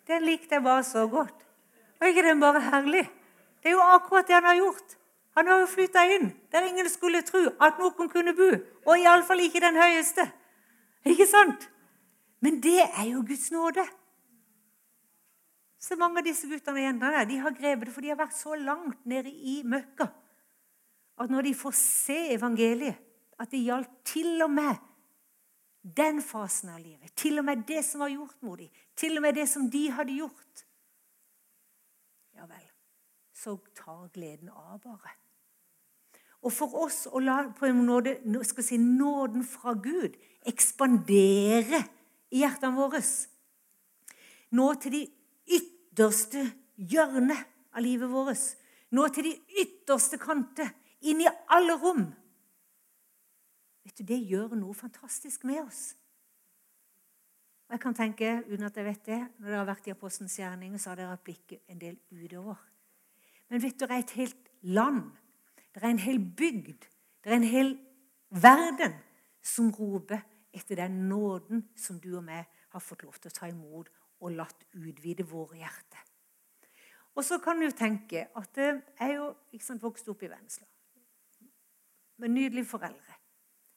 Den 0.07 0.23
likte 0.23 0.55
jeg 0.55 0.62
bare 0.62 0.85
så 0.87 1.07
godt. 1.11 1.41
Og 1.99 2.07
ikke 2.07 2.23
den 2.23 2.41
bare 2.41 2.61
herlig? 2.62 3.03
Det 3.63 3.73
er 3.73 3.77
jo 3.77 3.85
akkurat 3.97 4.27
det 4.29 4.37
han 4.37 4.49
har 4.49 4.59
gjort. 4.61 4.97
Han 5.37 5.49
har 5.51 5.61
jo 5.61 5.69
flytta 5.69 6.05
inn 6.17 6.31
der 6.53 6.65
ingen 6.65 6.89
skulle 6.89 7.21
tro 7.27 7.43
at 7.61 7.79
noen 7.81 8.11
kunne 8.13 8.35
bo. 8.37 8.51
Og 8.87 9.01
iallfall 9.01 9.43
ikke 9.45 9.61
den 9.65 9.77
høyeste. 9.77 10.25
Ikke 11.07 11.27
sant? 11.29 11.69
Men 12.41 12.61
det 12.63 12.81
er 12.87 13.09
jo 13.11 13.25
Guds 13.27 13.51
nåde. 13.53 13.85
Så 15.81 15.97
mange 15.97 16.19
av 16.21 16.27
disse 16.27 16.49
guttene 16.51 16.81
og 16.81 16.87
jentene 16.89 17.25
de 17.29 17.37
har 17.39 17.55
grepet 17.55 17.89
det, 17.89 17.95
for 17.95 18.03
de 18.03 18.11
har 18.11 18.19
vært 18.19 18.37
så 18.37 18.57
langt 18.59 19.05
nede 19.07 19.31
i 19.31 19.61
møkka 19.65 20.09
at 21.17 21.33
når 21.33 21.47
de 21.49 21.55
får 21.57 21.73
se 21.79 22.17
evangeliet, 22.35 22.99
at 23.41 23.51
det 23.53 23.63
gjaldt 23.65 23.93
til 24.05 24.43
og 24.45 24.51
med 24.53 24.77
den 25.97 26.21
fasen 26.25 26.73
av 26.73 26.81
livet, 26.81 27.13
til 27.17 27.39
og 27.39 27.47
med 27.47 27.63
det 27.69 27.85
som 27.87 28.03
var 28.03 28.13
gjort 28.13 28.37
mot 28.45 28.59
dem, 28.59 28.71
til 28.97 29.17
og 29.17 29.25
med 29.25 29.37
det 29.37 29.47
som 29.49 29.69
de 29.71 29.85
hadde 29.93 30.17
gjort 30.17 30.65
Ja 32.37 32.45
vel, 32.45 32.66
så 33.37 33.57
tar 33.76 34.09
gleden 34.14 34.49
av, 34.50 34.81
bare. 34.81 35.12
Og 36.47 36.52
for 36.55 36.73
oss 36.87 37.05
å 37.11 37.21
la 37.21 37.40
på 37.57 37.66
en 37.69 37.83
måte, 37.85 38.16
skal 38.47 38.64
si, 38.64 38.78
nåden 38.81 39.45
fra 39.47 39.75
Gud 39.75 40.16
ekspandere 40.47 41.83
i 42.31 42.43
hjertene 42.45 42.76
våre 42.76 43.02
Nå 44.55 44.66
til 44.81 44.93
de 44.95 45.02
ytterste 45.59 46.45
hjørner 46.76 47.40
av 47.75 47.83
livet 47.83 48.09
vårt. 48.09 48.45
Nå 48.95 49.09
til 49.11 49.26
de 49.26 49.33
ytterste 49.64 50.21
kanter. 50.23 50.71
Inn 51.02 51.21
i 51.21 51.28
alle 51.52 51.75
rom. 51.83 52.07
Vet 53.85 53.99
du, 53.99 54.05
Det 54.05 54.21
gjør 54.23 54.55
noe 54.55 54.75
fantastisk 54.75 55.45
med 55.45 55.64
oss. 55.64 55.97
Og 57.66 57.75
jeg 57.75 57.83
kan 57.83 57.99
tenke, 57.99 58.31
uten 58.47 58.64
at 58.64 58.76
jeg 58.76 58.87
vet 58.87 59.07
det, 59.07 59.21
Når 59.38 59.49
dere 59.49 59.59
har 59.59 59.66
vært 59.66 59.87
i 59.88 59.90
Apostelens 59.90 60.38
gjerning, 60.38 60.78
så 60.78 60.90
har 60.90 60.97
dere 60.97 61.11
hatt 61.11 61.25
blikket 61.26 61.62
en 61.69 61.78
del 61.83 61.99
utover. 62.11 62.57
Men 63.49 63.62
vet 63.62 63.79
du, 63.79 63.87
det 63.87 63.95
er 63.95 64.03
et 64.05 64.17
helt 64.19 64.50
land, 64.62 65.05
det 65.75 65.83
er 65.83 65.93
en 65.93 66.03
hel 66.03 66.19
bygd, 66.19 66.88
det 67.23 67.33
er 67.33 67.37
en 67.37 67.47
hel 67.47 67.75
verden 68.31 68.97
som 69.45 69.71
roper 69.75 70.25
etter 70.57 70.81
den 70.81 71.07
nåden 71.11 71.67
som 71.79 72.00
du 72.03 72.17
og 72.17 72.25
meg 72.26 72.49
har 72.73 72.83
fått 72.83 73.05
lov 73.07 73.19
til 73.21 73.31
å 73.31 73.37
ta 73.37 73.49
imot 73.50 73.91
og 74.25 74.35
latt 74.35 74.67
utvide 74.75 75.26
våre 75.29 75.61
hjerter. 75.61 76.03
Og 77.17 77.25
så 77.25 77.38
kan 77.41 77.61
du 77.61 77.69
tenke 77.73 78.26
at 78.37 78.59
jeg 78.61 78.81
er 79.00 79.15
jo 79.15 79.29
sant, 79.62 79.83
vokst 79.83 80.09
opp 80.12 80.25
i 80.25 80.31
Vennesla 80.31 80.67
med 82.21 82.33
nydelige 82.33 82.69
foreldre. 82.69 83.17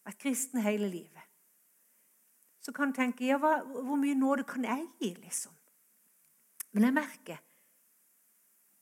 Vært 0.07 0.19
kristen 0.21 0.63
hele 0.63 0.87
livet. 0.87 1.25
Så 2.63 2.71
kan 2.75 2.91
du 2.91 2.95
tenke 2.95 3.27
ja, 3.27 3.39
hva, 3.39 3.59
hvor 3.63 3.99
mye 3.99 4.15
nåde 4.15 4.45
kan 4.47 4.63
jeg 4.67 4.85
gi, 4.99 5.13
liksom? 5.23 5.55
Men 6.75 6.87
jeg 6.87 6.95
merker, 6.95 7.39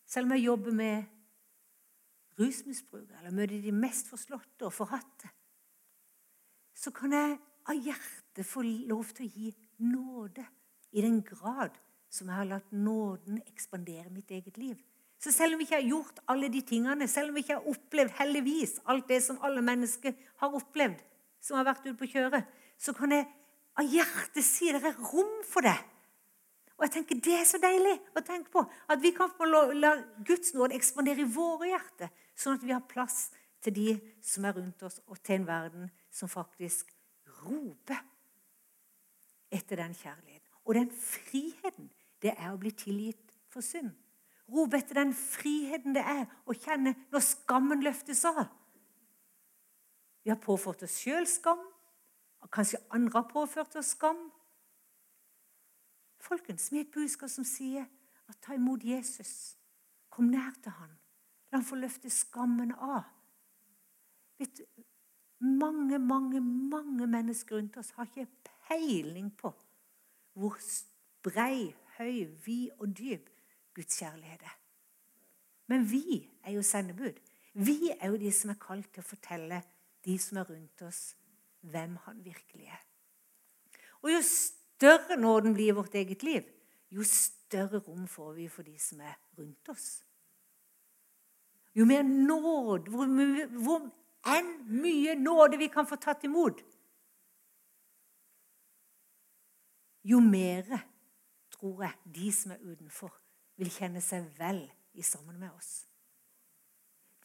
selv 0.08 0.28
om 0.28 0.36
jeg 0.36 0.48
jobber 0.48 0.76
med 0.76 1.06
rusmisbrukere 2.40 3.20
eller 3.20 3.36
møter 3.36 3.62
de 3.62 3.74
mest 3.76 4.10
forslåtte 4.12 4.68
og 4.68 4.74
forhatte, 4.76 5.30
så 6.78 6.94
kan 6.94 7.16
jeg 7.16 7.38
av 7.68 7.80
hjertet 7.84 8.46
få 8.48 8.64
lov 8.64 9.10
til 9.18 9.26
å 9.26 9.34
gi 9.34 9.52
nåde 9.84 10.46
i 10.96 11.04
den 11.04 11.20
grad 11.26 11.76
som 12.14 12.30
jeg 12.30 12.40
har 12.40 12.48
latt 12.48 12.70
nåden 12.72 13.42
ekspandere 13.50 14.14
mitt 14.14 14.32
eget 14.32 14.58
liv. 14.62 14.78
Så 15.20 15.34
selv 15.34 15.56
om 15.56 15.60
vi 15.60 15.66
ikke 15.66 15.80
har 15.80 15.90
gjort 15.90 16.22
alle 16.30 16.50
de 16.54 16.62
tingene, 16.62 17.08
selv 17.10 17.32
om 17.32 17.38
vi 17.38 17.44
ikke 17.44 17.58
har 17.58 17.70
opplevd 17.72 18.14
heldigvis 18.20 18.78
alt 18.86 19.08
det 19.10 19.20
som 19.26 19.40
alle 19.46 19.64
mennesker 19.66 20.14
har 20.44 20.56
opplevd, 20.60 21.02
som 21.42 21.58
har 21.58 21.66
vært 21.68 21.88
ute 21.88 21.98
på 21.98 22.10
kjøret, 22.14 22.46
så 22.78 22.94
kan 22.96 23.14
jeg 23.16 23.26
av 23.78 23.90
hjertet 23.90 24.46
si 24.46 24.70
det 24.74 24.84
er 24.86 24.98
rom 25.10 25.40
for 25.46 25.66
det. 25.66 25.78
Og 26.78 26.86
jeg 26.86 26.94
tenker 26.94 27.22
Det 27.26 27.34
er 27.34 27.46
så 27.50 27.58
deilig 27.62 27.96
å 28.14 28.22
tenke 28.22 28.54
på. 28.54 28.62
At 28.90 29.02
vi 29.02 29.12
kan 29.18 29.32
få 29.34 29.48
la 29.50 29.96
Guds 30.26 30.54
nåde 30.54 30.78
eksponere 30.78 31.26
i 31.26 31.30
våre 31.30 31.72
hjerter, 31.72 32.12
sånn 32.38 32.60
at 32.60 32.66
vi 32.66 32.76
har 32.76 32.86
plass 32.86 33.32
til 33.66 33.74
de 33.74 33.96
som 34.22 34.46
er 34.46 34.54
rundt 34.58 34.84
oss, 34.86 35.00
og 35.10 35.18
til 35.26 35.40
en 35.40 35.48
verden 35.48 35.88
som 36.14 36.30
faktisk 36.30 36.94
roper 37.42 38.04
etter 39.54 39.82
den 39.82 39.96
kjærligheten. 39.98 40.44
Og 40.68 40.76
den 40.76 40.92
friheten 40.92 41.90
det 42.22 42.36
er 42.36 42.52
å 42.52 42.60
bli 42.62 42.74
tilgitt 42.76 43.34
for 43.54 43.66
synd. 43.66 43.94
Rop 44.48 44.76
etter 44.78 45.02
den 45.02 45.14
friheten 45.18 45.96
det 45.98 46.06
er 46.08 46.26
å 46.48 46.56
kjenne 46.56 46.94
når 47.12 47.26
skammen 47.26 47.84
løftes 47.84 48.24
av. 48.30 48.46
Vi 50.24 50.32
har 50.32 50.40
påført 50.44 50.84
oss 50.84 51.00
sjøl 51.02 51.28
skam. 51.30 51.62
Kanskje 52.52 52.80
andre 52.96 53.22
har 53.22 53.30
påført 53.32 53.76
oss 53.80 53.94
skam. 53.96 54.20
Folkens, 56.28 56.72
vi 56.72 56.82
er 56.82 56.88
et 56.88 56.92
budskap 56.92 57.32
som 57.32 57.48
sier 57.48 57.88
at 58.28 58.40
ta 58.44 58.58
imot 58.58 58.84
Jesus. 58.84 59.56
Kom 60.12 60.28
nær 60.34 60.56
til 60.64 60.76
han. 60.76 60.92
La 61.52 61.62
han 61.62 61.66
få 61.66 61.80
løfte 61.80 62.12
skammen 62.12 62.74
av. 62.76 63.08
Vet 64.38 64.60
du, 64.60 64.66
Mange, 65.40 66.00
mange, 66.00 66.42
mange 66.42 67.08
mennesker 67.08 67.56
rundt 67.56 67.76
oss 67.78 67.92
har 67.94 68.08
ikke 68.10 68.26
peiling 68.66 69.30
på 69.38 69.52
hvor 70.38 70.58
brei, 71.26 71.76
høy, 71.98 72.26
vid 72.46 72.72
og 72.82 72.96
dyp 72.98 73.30
Guds 73.78 74.00
kjærlighet 74.00 74.42
er. 74.42 74.56
Men 75.70 75.86
vi 75.92 76.24
er 76.44 76.56
jo 76.56 76.64
sendebud. 76.66 77.14
Vi 77.54 77.92
er 78.00 78.10
jo 78.10 78.18
de 78.22 78.32
som 78.34 78.54
er 78.54 78.60
kalt 78.62 78.90
til 78.94 79.04
å 79.04 79.10
fortelle 79.10 79.62
de 80.06 80.18
som 80.22 80.42
er 80.42 80.50
rundt 80.50 80.82
oss, 80.88 81.02
hvem 81.62 81.98
han 82.06 82.22
virkelig 82.26 82.70
er. 82.74 82.84
Og 84.02 84.12
jo 84.14 84.22
større 84.78 85.18
nåden 85.18 85.54
blir 85.54 85.72
i 85.72 85.76
vårt 85.76 85.96
eget 85.96 86.24
liv, 86.24 86.46
jo 86.94 87.04
større 87.04 87.80
rom 87.80 88.08
får 88.08 88.34
vi 88.34 88.48
for 88.48 88.64
de 88.64 88.78
som 88.80 89.02
er 89.02 89.16
rundt 89.38 89.70
oss. 89.70 90.04
Jo 91.76 91.86
mer 91.86 92.04
nåd, 92.04 92.90
hvor, 92.90 93.10
hvor 93.62 93.90
enn 94.38 94.54
mye 94.82 95.16
nåde 95.18 95.60
vi 95.62 95.70
kan 95.74 95.88
få 95.90 95.98
tatt 96.02 96.26
imot, 96.26 96.62
jo 100.08 100.22
mer 100.24 100.70
tror 101.58 101.84
jeg 101.84 102.14
de 102.16 102.32
som 102.34 102.54
er 102.56 102.64
utenfor, 102.64 103.12
vil 103.58 103.70
kjenne 103.74 104.02
seg 104.06 104.26
vel 104.38 104.62
i 104.98 105.06
sammen 105.06 105.40
med 105.42 105.52
oss. 105.52 105.88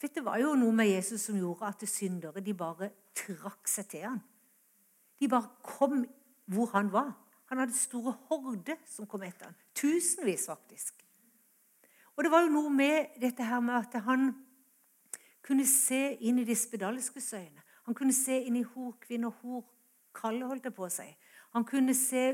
Vet, 0.01 0.17
det 0.17 0.25
var 0.25 0.41
jo 0.41 0.55
noe 0.59 0.75
med 0.75 0.89
Jesus 0.89 1.29
som 1.29 1.37
gjorde 1.39 1.69
at 1.69 1.85
syndere 1.87 2.41
de 2.43 2.53
bare 2.57 2.89
trakk 3.15 3.69
seg 3.71 3.87
til 3.93 4.03
ham. 4.03 4.17
De 5.21 5.29
bare 5.31 5.47
kom 5.63 6.01
hvor 6.51 6.73
han 6.73 6.89
var. 6.91 7.13
Han 7.53 7.59
hadde 7.61 7.77
store 7.77 8.15
horder 8.31 8.79
som 8.89 9.05
kom 9.05 9.21
etter 9.21 9.45
ham. 9.45 9.57
Tusenvis, 9.77 10.47
faktisk. 10.49 11.03
Og 12.15 12.25
det 12.25 12.31
var 12.33 12.41
jo 12.41 12.49
noe 12.49 12.71
med 12.73 13.19
dette 13.21 13.45
her 13.45 13.61
med 13.61 13.75
at 13.77 13.99
han 14.07 14.31
kunne 15.45 15.65
se 15.69 16.15
inn 16.25 16.41
i 16.41 16.47
de 16.49 16.55
spedalske 16.57 17.21
øyne. 17.37 17.61
Han 17.85 17.93
kunne 17.93 18.15
se 18.15 18.39
inn 18.41 18.57
i 18.57 18.65
horkvinner 18.65 19.29
og 19.29 19.37
horkalle, 19.43 20.47
holdt 20.49 20.65
det 20.65 20.73
på 20.73 20.89
seg. 20.89 21.13
Han 21.53 21.65
kunne 21.69 21.93
se 21.93 22.25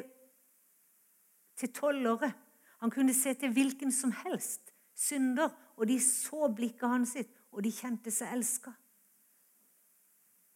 til 1.59 1.73
tollere. 1.75 2.31
Han 2.79 2.91
kunne 2.91 3.13
se 3.13 3.33
til 3.33 3.51
hvilken 3.51 3.91
som 3.91 4.15
helst 4.23 4.71
synder, 4.95 5.51
og 5.75 5.87
de 5.87 5.99
så 5.99 6.47
blikket 6.47 6.87
hans 6.87 7.17
sitt, 7.17 7.35
og 7.51 7.63
de 7.67 7.75
kjente 7.75 8.11
seg 8.11 8.37
elska. 8.39 8.71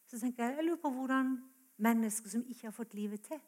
Så 0.07 0.23
tenker 0.23 0.45
jeg, 0.45 0.55
jeg 0.55 0.71
lurer 0.71 0.85
på 0.85 0.91
hvordan 1.01 1.35
mennesker 1.83 2.31
som 2.31 2.47
ikke 2.47 2.69
har 2.69 2.75
fått 2.79 2.95
livet 2.95 3.27
til, 3.27 3.43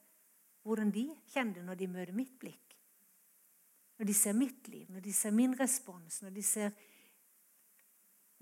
hvordan 0.66 0.92
de 0.92 1.06
kjenner 1.30 1.62
når 1.62 1.78
de 1.78 1.88
møter 1.88 2.18
mitt 2.18 2.34
blikk. 2.42 2.74
Når 4.00 4.10
de 4.10 4.14
ser 4.18 4.34
mitt 4.34 4.68
liv, 4.68 4.90
når 4.90 5.04
de 5.06 5.14
ser 5.14 5.32
min 5.32 5.54
respons, 5.60 6.22
når 6.24 6.34
de 6.36 6.44
ser 6.44 6.72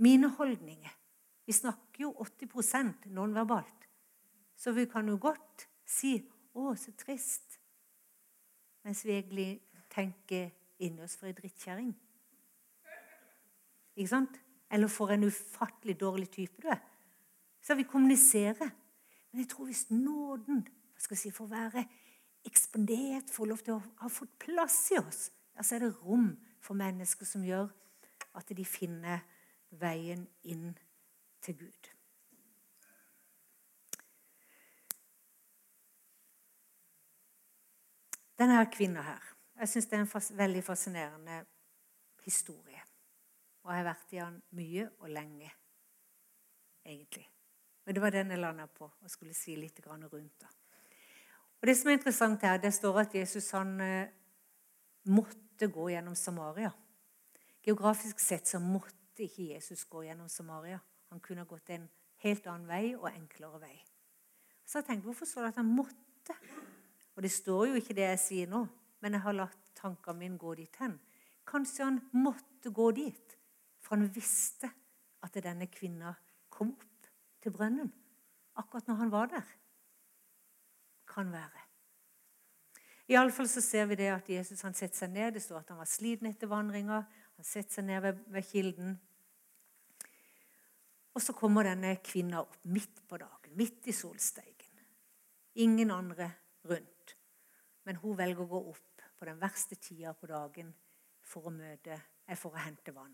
mine 0.01 0.30
holdninger. 0.38 0.94
Vi 1.46 1.53
snakker 1.53 2.06
jo 2.06 2.13
80% 2.24 3.10
nonverbalt. 3.12 3.89
Så 4.56 4.72
vi 4.72 4.86
kan 4.86 5.08
jo 5.10 5.18
godt 5.22 5.68
si 5.86 6.30
'Å, 6.53 6.75
så 6.75 6.92
trist', 6.92 7.60
mens 8.84 9.06
vi 9.06 9.12
egentlig 9.12 9.62
tenker 9.89 10.51
inni 10.80 11.01
oss 11.01 11.15
for 11.15 11.27
ei 11.27 11.34
drittkjerring. 11.34 11.94
Ikke 13.96 14.10
sant? 14.10 14.39
Eller 14.72 14.88
for 14.88 15.12
en 15.12 15.24
ufattelig 15.24 16.00
dårlig 16.00 16.30
type 16.32 16.62
du 16.62 16.68
er. 16.68 16.80
Så 17.62 17.75
vi 17.75 17.84
kommuniserer. 17.84 18.70
Men 19.32 19.39
jeg 19.39 19.50
tror 19.50 19.65
hvis 19.65 19.89
nåden 19.89 20.68
hva 20.94 21.01
skal 21.01 21.15
jeg 21.15 21.20
si, 21.20 21.32
får 21.32 21.48
være 21.48 21.86
ekspandert, 22.48 23.32
får 23.32 23.50
lov 23.50 23.64
til 23.64 23.78
å 23.78 23.84
ha 24.04 24.10
fått 24.12 24.34
plass 24.42 24.80
i 24.94 25.00
oss, 25.00 25.28
ja, 25.56 25.64
så 25.64 25.78
er 25.78 25.86
det 25.86 25.94
rom 26.02 26.32
for 26.64 26.78
mennesker 26.80 27.28
som 27.28 27.46
gjør 27.46 27.70
at 28.38 28.50
de 28.56 28.66
finner 28.66 29.24
veien 29.80 30.26
inn 30.50 30.72
til 31.44 31.60
Gud. 31.62 31.92
Denne 38.40 38.64
kvinna 38.74 39.04
her 39.06 39.34
jeg 39.60 39.70
syns 39.70 39.90
det 39.90 39.98
er 39.98 40.02
en 40.04 40.10
fas 40.10 40.32
veldig 40.36 40.64
fascinerende 40.66 41.36
historie. 42.26 42.82
Og 43.64 43.72
jeg 43.72 43.80
har 43.80 43.86
vært 43.88 44.16
i 44.16 44.20
den 44.20 44.40
mye 44.58 44.88
og 45.00 45.12
lenge, 45.14 45.52
egentlig. 46.86 47.28
Men 47.86 47.96
det 47.96 48.04
var 48.04 48.16
den 48.16 48.34
jeg 48.34 48.42
landa 48.42 48.66
på 48.68 48.90
og 48.90 49.12
skulle 49.12 49.36
si 49.38 49.56
litt 49.56 49.80
rundt. 49.88 50.42
da. 50.42 50.50
Og 51.63 51.67
Det 51.67 51.77
som 51.79 51.89
er 51.89 51.96
interessant 51.96 52.43
her, 52.43 52.58
det 52.60 52.74
står 52.75 53.00
at 53.05 53.15
Jesus 53.15 53.48
han 53.55 53.72
eh, 53.82 54.12
måtte 55.08 55.70
gå 55.72 55.88
gjennom 55.93 56.15
Samaria. 56.20 56.74
Geografisk 57.63 58.20
sett 58.20 58.51
så 58.51 58.60
måtte 58.60 59.24
ikke 59.24 59.53
Jesus 59.53 59.86
gå 59.88 60.03
gjennom 60.03 60.27
Samaria. 60.27 60.82
Han 61.10 61.24
kunne 61.24 61.48
gått 61.48 61.72
en 61.72 61.88
helt 62.25 62.48
annen 62.51 62.67
vei 62.67 62.98
og 62.98 63.08
enklere 63.13 63.63
vei. 63.63 63.77
Så 64.67 64.82
jeg 64.82 64.91
tenkte, 64.91 65.08
Hvorfor 65.08 65.25
står 65.25 65.48
det 65.48 65.53
at 65.55 65.63
han 65.63 65.72
måtte? 65.72 66.36
Og 67.15 67.24
det 67.24 67.32
står 67.32 67.67
jo 67.72 67.79
ikke 67.79 67.96
det 67.96 68.10
jeg 68.12 68.20
sier 68.20 68.51
nå 68.51 68.65
men 69.03 69.17
jeg 69.17 69.25
har 69.25 69.36
latt 69.36 69.74
tankene 69.75 70.22
mine 70.22 70.39
gå 70.39 70.53
dit 70.55 70.77
hen. 70.79 70.96
Kanskje 71.48 71.89
han 71.89 72.00
måtte 72.15 72.72
gå 72.72 72.88
dit, 72.96 73.36
for 73.84 73.98
han 73.98 74.08
visste 74.15 74.70
at 75.24 75.36
denne 75.43 75.67
kvinna 75.72 76.13
kom 76.53 76.72
opp 76.72 77.10
til 77.43 77.51
brønnen 77.51 77.91
akkurat 78.55 78.88
når 78.88 79.00
han 79.01 79.12
var 79.12 79.32
der. 79.34 79.51
Kan 81.13 81.32
være. 81.32 81.63
Iallfall 83.12 83.50
så 83.51 83.62
ser 83.62 83.86
vi 83.86 83.98
det 84.00 84.10
at 84.13 84.29
Jesus 84.32 84.62
han 84.63 84.74
setter 84.74 85.03
seg 85.03 85.12
ned. 85.13 85.34
Det 85.36 85.43
står 85.43 85.60
at 85.60 85.74
han 85.74 85.82
var 85.82 85.89
sliten 85.89 86.29
etter 86.29 86.50
vandringa. 86.50 87.01
Han 87.38 87.48
setter 87.48 87.79
seg 87.79 87.88
ned 87.89 88.01
ved, 88.05 88.22
ved 88.32 88.48
kilden. 88.48 88.96
Og 91.13 91.22
så 91.22 91.36
kommer 91.38 91.67
denne 91.67 91.98
kvinna 92.01 92.41
opp 92.41 92.55
midt 92.65 93.03
på 93.10 93.20
dagen, 93.22 93.53
midt 93.60 93.86
i 93.91 93.93
solsteigen. 93.93 94.79
Ingen 95.62 95.91
andre 95.93 96.32
rundt. 96.65 97.17
Men 97.86 98.00
hun 98.01 98.17
velger 98.17 98.41
å 98.46 98.50
gå 98.50 98.63
opp 98.72 99.05
på 99.20 99.27
den 99.27 99.38
verste 99.41 99.77
tida 99.77 100.15
på 100.17 100.32
dagen 100.32 100.72
for 101.24 101.51
å, 101.51 101.53
møte, 101.53 102.00
eh, 102.25 102.39
for 102.39 102.55
å 102.55 102.63
hente 102.63 102.96
vann. 102.96 103.13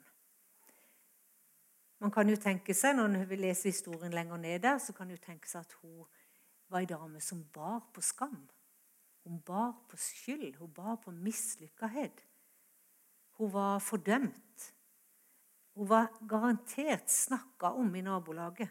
Man 2.00 2.14
kan 2.16 2.30
jo 2.30 2.38
tenke 2.40 2.74
seg, 2.74 2.96
Når 2.96 3.26
vi 3.26 3.36
leser 3.36 3.70
historien 3.70 4.14
lenger 4.14 4.38
ned 4.38 4.62
der, 4.62 4.78
så 4.78 4.94
kan 4.94 5.10
jo 5.10 5.18
tenke 5.18 5.48
seg 5.48 5.62
at 5.62 5.74
hun 5.82 6.06
var 6.70 6.80
ei 6.80 6.90
dame 6.90 7.22
som 7.22 7.44
bar 7.54 7.82
på 7.94 8.02
skam. 8.02 8.48
Hun 9.24 9.42
bar 9.46 9.74
på 9.90 9.98
skyld, 9.98 10.56
hun 10.58 10.74
bar 10.74 10.96
på 11.04 11.12
mislykkethet. 11.12 12.26
Hun 13.38 13.54
var 13.54 13.80
fordømt. 13.80 14.74
Hun 15.76 15.90
var 15.90 16.10
garantert 16.30 17.12
snakka 17.12 17.74
om 17.78 17.96
i 17.96 18.02
nabolaget. 18.02 18.70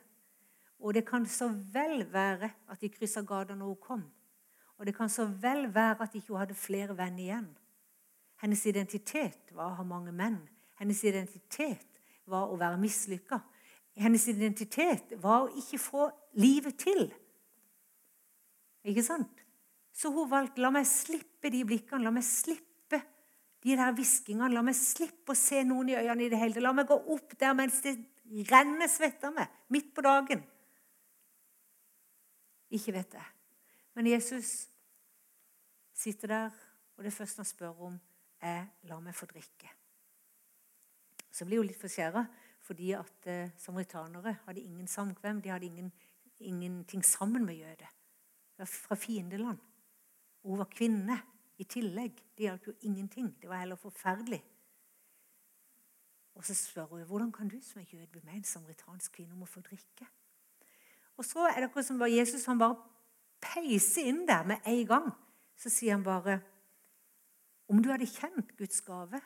Og 0.79 0.95
det 0.95 1.07
kan 1.07 1.27
så 1.27 1.49
vel 1.49 2.13
være 2.13 2.51
at 2.69 2.81
de 2.81 2.89
kryssa 2.89 3.21
gata 3.21 3.55
når 3.55 3.67
hun 3.67 3.83
kom. 3.83 4.03
Og 4.79 4.87
det 4.87 4.95
kan 4.97 5.09
så 5.09 5.25
vel 5.27 5.75
være 5.75 6.03
at 6.03 6.15
ikke 6.15 6.29
hun 6.29 6.39
hadde 6.39 6.55
flere 6.55 6.97
venner 6.97 7.23
igjen. 7.23 7.49
Hennes 8.43 8.67
identitet 8.67 9.51
var 9.51 9.73
å 9.73 9.79
ha 9.81 9.87
mange 9.87 10.13
menn. 10.13 10.39
Hennes 10.79 11.01
identitet 11.05 11.87
var 12.27 12.53
å 12.53 12.59
være 12.59 12.79
mislykka. 12.79 13.41
Hennes 13.99 14.29
identitet 14.31 15.17
var 15.23 15.47
å 15.47 15.57
ikke 15.59 15.81
få 15.83 16.11
livet 16.39 16.79
til. 16.79 17.09
Ikke 18.87 19.03
sant? 19.03 19.45
Så 19.93 20.13
hun 20.15 20.31
valgte 20.31 20.63
la 20.63 20.71
meg 20.71 20.87
slippe 20.87 21.51
de 21.51 21.65
blikkene, 21.67 22.05
la 22.05 22.13
meg 22.15 22.27
slippe 22.27 23.01
de 23.65 23.75
der 23.77 23.95
hviskingene. 23.97 24.53
La 24.55 24.63
meg 24.63 24.77
slippe 24.79 25.35
å 25.35 25.39
se 25.39 25.65
noen 25.67 25.91
i 25.91 25.99
øynene 25.99 26.27
i 26.27 26.31
det 26.31 26.39
hele 26.39 26.55
tatt. 26.55 26.65
La 26.65 26.75
meg 26.77 26.89
gå 26.91 26.99
opp 27.15 27.35
der 27.41 27.57
mens 27.59 27.81
det 27.85 27.97
renner 28.51 28.91
svette 28.91 29.29
av 29.29 29.35
meg, 29.35 29.59
midt 29.73 29.91
på 29.97 30.05
dagen. 30.05 30.45
Ikke 32.77 32.95
vet 32.95 33.17
jeg. 33.17 33.29
Men 33.97 34.11
Jesus 34.13 34.69
sitter 35.97 36.31
der, 36.31 36.59
og 36.99 37.07
det 37.07 37.15
første 37.15 37.43
han 37.43 37.49
spør 37.49 37.85
om, 37.89 38.01
er 38.41 38.67
'la 38.83 39.01
meg 39.01 39.15
få 39.15 39.27
drikke'. 39.27 39.73
Så 41.31 41.45
blir 41.45 41.59
hun 41.59 41.67
litt 41.67 41.81
forskjæra, 41.81 42.25
fordi 42.61 42.93
at 42.93 43.27
eh, 43.27 43.51
samaritanere 43.57 44.39
hadde 44.47 44.61
ingen 44.61 44.87
samkvem. 44.87 45.43
De 45.43 45.49
hadde 45.49 45.67
ingen, 45.67 45.93
ingenting 46.39 47.05
sammen 47.05 47.45
med 47.45 47.55
jøder. 47.55 47.98
Fra 48.67 48.95
fiendeland. 48.95 49.59
Og 50.43 50.51
hun 50.51 50.59
var 50.59 50.71
kvinne 50.73 51.19
i 51.59 51.65
tillegg. 51.65 52.19
Det 52.37 52.49
hjalp 52.49 52.67
jo 52.67 52.75
ingenting. 52.81 53.31
Det 53.41 53.49
var 53.49 53.63
heller 53.63 53.77
forferdelig. 53.77 54.43
Og 56.35 56.45
så 56.45 56.55
spør 56.55 56.85
hun 56.85 57.03
hvordan 57.03 57.33
kan 57.33 57.49
du 57.49 57.59
som 57.63 57.81
er 57.81 57.91
jøde 57.93 58.07
bli 58.07 58.21
med 58.25 58.35
en 58.35 58.45
samaritansk 58.45 59.13
kvinne 59.13 59.35
om 59.35 59.43
å 59.43 59.51
få 59.51 59.61
drikke. 59.61 60.07
Og 61.19 61.27
så 61.27 61.49
er 61.49 61.59
det 61.59 61.69
akkurat 61.69 61.87
som 61.87 61.99
var 61.99 62.13
Jesus 62.13 62.47
han 62.47 62.61
bare 62.61 62.79
peiser 63.43 64.07
inn 64.07 64.23
der 64.27 64.47
med 64.47 64.63
en 64.67 64.85
gang. 64.87 65.09
Så 65.59 65.71
sier 65.71 65.97
han 65.97 66.07
bare 66.07 66.41
Om 67.69 67.83
du 67.83 67.91
hadde 67.91 68.07
kjent 68.07 68.57
Guds 68.57 68.81
gave 68.81 69.21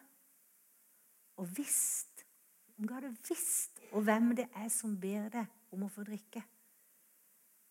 og 1.36 1.50
visst 1.56 2.24
Om 2.78 2.88
du 2.88 2.94
hadde 2.94 3.12
visst 3.28 3.82
og 3.92 4.02
hvem 4.06 4.32
det 4.36 4.48
er 4.56 4.70
som 4.72 4.96
ber 5.00 5.28
deg 5.32 5.72
om 5.72 5.84
å 5.84 5.90
få 5.92 6.04
drikke, 6.04 6.40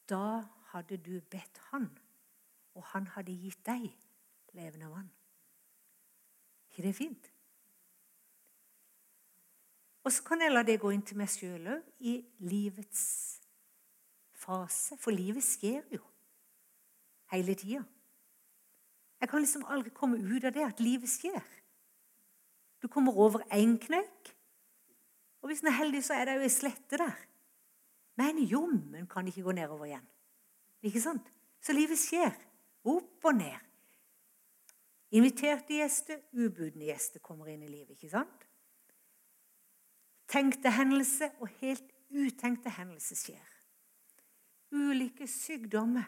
da 0.09 0.41
hadde 0.71 0.97
du 0.97 1.19
bedt 1.31 1.59
Han 1.71 1.89
og 2.75 2.83
han 2.93 3.07
hadde 3.15 3.35
gitt 3.35 3.63
deg 3.67 3.89
levende 4.55 4.89
vann. 4.91 5.11
ikke 6.69 6.87
det 6.87 6.95
fint? 6.95 7.31
Og 10.03 10.11
så 10.11 10.23
kan 10.23 10.41
jeg 10.41 10.51
la 10.51 10.63
det 10.63 10.79
gå 10.81 10.89
inn 10.89 11.03
til 11.05 11.19
meg 11.19 11.29
sjøl 11.29 11.67
òg, 11.75 11.89
i 11.99 12.15
livets 12.39 13.03
fase. 14.33 14.97
For 14.97 15.13
livet 15.13 15.45
skjer 15.45 15.83
jo 15.93 16.01
hele 17.31 17.55
tida. 17.55 17.83
Jeg 19.21 19.29
kan 19.29 19.43
liksom 19.43 19.67
aldri 19.69 19.91
komme 19.93 20.17
ut 20.17 20.47
av 20.47 20.55
det 20.55 20.63
at 20.65 20.79
livet 20.81 21.09
skjer. 21.09 21.43
Du 22.81 22.87
kommer 22.87 23.13
over 23.13 23.43
én 23.53 23.77
kneik, 23.77 24.31
og 25.41 25.51
hvis 25.51 25.61
en 25.61 25.69
er 25.69 25.77
heldig, 25.77 26.01
så 26.03 26.17
er 26.17 26.25
det 26.25 26.39
jo 26.39 26.47
ei 26.47 26.53
slette 26.53 26.97
der. 26.97 27.19
Men 28.17 28.41
jommen 28.41 29.05
kan 29.09 29.27
ikke 29.27 29.45
gå 29.45 29.53
nedover 29.53 29.85
igjen. 29.85 30.07
Ikke 30.81 31.01
sant? 31.01 31.27
Så 31.61 31.73
livet 31.73 31.99
skjer. 31.99 32.33
Opp 32.89 33.27
og 33.29 33.35
ned. 33.37 33.67
Inviterte 35.11 35.75
gjester, 35.75 36.21
ubudne 36.33 36.87
gjester 36.87 37.19
kommer 37.19 37.51
inn 37.51 37.63
i 37.65 37.69
livet. 37.69 37.97
ikke 37.97 38.09
sant? 38.09 38.47
Tenkte 40.31 40.71
hendelse 40.71 41.27
og 41.43 41.49
helt 41.59 41.91
utenkte 42.09 42.71
hendelser 42.71 43.19
skjer. 43.19 43.47
Ulike 44.71 45.27
sykdommer. 45.27 46.07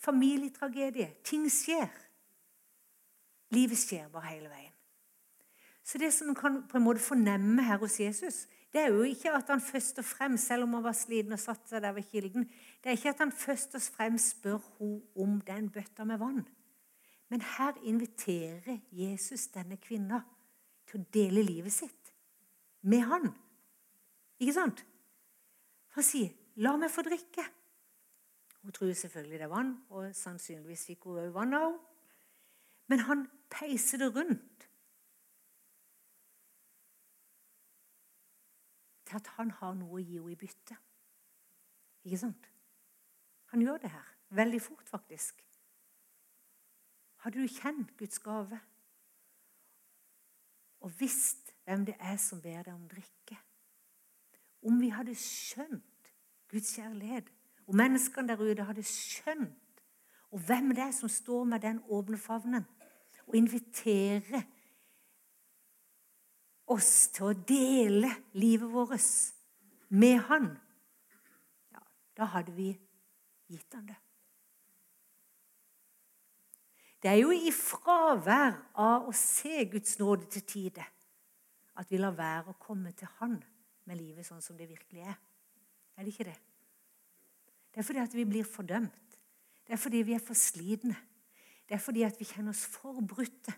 Familietragedie. 0.00 1.10
Ting 1.24 1.44
skjer. 1.52 1.90
Livet 3.52 3.78
skjer 3.80 4.08
bare 4.12 4.32
hele 4.32 4.48
veien. 4.48 4.72
Så 5.84 5.98
det 5.98 6.12
som 6.12 6.28
man 6.28 6.36
kan 6.36 6.62
på 6.68 6.76
en 6.76 6.84
måte 6.84 7.00
fornemme 7.00 7.62
her 7.64 7.78
hos 7.80 8.00
Jesus, 8.00 8.46
det 8.72 8.80
er 8.80 8.92
jo 8.92 9.02
ikke 9.02 9.32
at 9.32 9.48
han 9.48 9.60
først 9.64 9.98
og 9.98 10.04
fremst, 10.04 10.46
selv 10.46 10.62
om 10.66 10.74
han 10.76 10.84
var 10.84 10.96
sliten 10.96 11.32
og 11.32 11.40
satte 11.40 11.70
seg 11.70 11.82
der 11.82 11.94
ved 11.96 12.04
kilden, 12.10 12.44
det 12.82 12.90
er 12.90 12.98
ikke 12.98 13.14
at 13.14 13.22
han 13.24 13.32
først 13.32 13.74
og 13.78 13.82
fremst 13.82 14.34
spør 14.36 14.58
hun 14.78 15.00
om 15.16 15.40
den 15.40 15.70
bøtta 15.72 16.04
med 16.04 16.20
vann. 16.20 16.42
Men 17.28 17.40
her 17.40 17.72
inviterer 17.82 18.78
Jesus 18.92 19.48
denne 19.52 19.76
kvinna 19.80 20.20
til 20.88 21.00
å 21.00 21.08
dele 21.12 21.44
livet 21.44 21.72
sitt 21.72 22.12
med 22.88 23.04
han. 23.08 23.30
Ikke 24.40 24.56
sant? 24.56 24.84
Han 25.96 26.04
sier, 26.04 26.30
'La 26.56 26.76
meg 26.76 26.90
få 26.90 27.02
drikke'. 27.02 27.44
Hun 28.62 28.72
tror 28.72 28.92
selvfølgelig 28.92 29.38
det 29.38 29.44
er 29.44 29.52
vann, 29.52 29.76
og 29.90 30.14
sannsynligvis 30.14 30.86
fikk 30.86 31.04
hun 31.04 31.20
òg 31.22 31.32
vann 31.32 31.54
av 31.54 31.78
Men 32.88 32.98
han 32.98 33.26
peiser 33.50 33.98
det 33.98 34.14
rundt 34.16 34.68
til 39.08 39.16
at 39.16 39.32
han 39.38 39.50
har 39.60 39.74
noe 39.78 39.98
å 39.98 40.04
gi 40.04 40.18
henne 40.18 40.34
i 40.34 40.38
bytte. 40.38 40.76
Ikke 42.04 42.20
sant? 42.20 42.48
Han 43.52 43.64
gjør 43.64 43.80
det 43.82 43.92
her. 43.92 44.08
Veldig 44.36 44.60
fort, 44.60 44.88
faktisk. 44.88 45.40
Hadde 47.24 47.40
du 47.40 47.48
kjent 47.50 47.96
Guds 47.98 48.20
gave 48.22 48.60
og 50.78 50.92
visst 51.00 51.50
hvem 51.66 51.88
det 51.88 51.96
er 51.98 52.18
som 52.22 52.38
ber 52.38 52.62
deg 52.62 52.74
om 52.74 52.84
drikke 52.86 53.34
Om 54.62 54.76
vi 54.78 54.92
hadde 54.94 55.14
skjønt 55.18 56.12
Guds 56.48 56.70
kjærlighet, 56.76 57.26
og 57.66 57.74
menneskene 57.76 58.30
der 58.30 58.40
ute 58.40 58.64
hadde 58.68 58.84
skjønt 58.86 59.82
og 60.30 60.44
hvem 60.46 60.70
det 60.76 60.84
er 60.84 60.94
som 60.94 61.08
står 61.08 61.44
med 61.44 61.60
den 61.64 61.80
åpne 61.88 62.18
favnen 62.18 62.66
og 63.26 63.36
inviterer 63.36 64.46
oss 66.74 67.08
til 67.14 67.30
å 67.30 67.36
dele 67.48 68.10
livet 68.38 68.70
vårt 68.72 69.08
med 69.88 70.20
Han, 70.28 70.50
ja, 71.72 71.82
da 72.18 72.28
hadde 72.34 72.52
vi 72.56 72.68
gitt 73.48 73.74
Han 73.74 73.88
det. 73.88 73.96
Det 76.98 77.10
er 77.12 77.20
jo 77.20 77.30
i 77.30 77.52
fravær 77.54 78.56
av 78.74 79.06
å 79.06 79.14
se 79.14 79.62
Guds 79.70 79.98
nåde 80.00 80.26
til 80.34 80.42
tide 80.42 80.84
at 81.78 81.90
vi 81.92 82.00
lar 82.00 82.16
være 82.18 82.50
å 82.50 82.58
komme 82.58 82.90
til 82.98 83.10
Han 83.20 83.36
med 83.86 84.00
livet 84.00 84.26
sånn 84.26 84.42
som 84.42 84.58
det 84.58 84.66
virkelig 84.68 85.04
er. 85.06 85.14
Er 85.96 86.04
det 86.04 86.12
ikke 86.12 86.26
det? 86.26 86.38
Det 87.70 87.80
er 87.80 87.86
fordi 87.86 88.02
at 88.02 88.16
vi 88.16 88.24
blir 88.26 88.46
fordømt. 88.46 89.18
Det 89.66 89.76
er 89.76 89.80
fordi 89.80 90.02
vi 90.02 90.16
er 90.16 90.24
for 90.24 90.38
slitne. 90.38 90.96
Det 91.68 91.76
er 91.76 91.82
fordi 91.84 92.02
at 92.02 92.18
vi 92.18 92.26
kjenner 92.26 92.50
oss 92.50 92.64
for 92.66 92.98
brutte. 93.06 93.54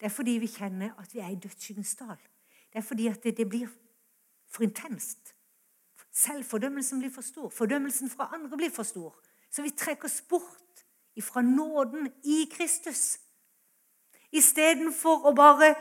Det 0.00 0.08
er 0.08 0.12
fordi 0.12 0.38
vi 0.42 0.50
kjenner 0.50 0.96
at 0.98 1.14
vi 1.14 1.22
er 1.22 1.30
i 1.30 1.38
dødsskyggens 1.38 1.94
dal. 2.00 2.18
Det 2.74 2.80
er 2.82 2.86
fordi 2.86 3.06
at 3.06 3.22
det, 3.22 3.36
det 3.36 3.46
blir 3.48 3.68
for 4.50 4.66
intenst. 4.66 5.34
Selvfordømmelsen 6.10 6.98
blir 6.98 7.10
for 7.10 7.22
stor. 7.22 7.48
Fordømmelsen 7.48 8.10
fra 8.10 8.34
andre 8.34 8.56
blir 8.56 8.70
for 8.70 8.82
stor. 8.82 9.14
Så 9.50 9.62
vi 9.62 9.70
trekker 9.70 10.04
oss 10.10 10.22
bort 10.22 10.82
ifra 11.14 11.42
nåden 11.42 12.10
i 12.24 12.48
Kristus. 12.50 13.20
Istedenfor 14.34 15.28
å 15.30 15.34
bare 15.38 15.74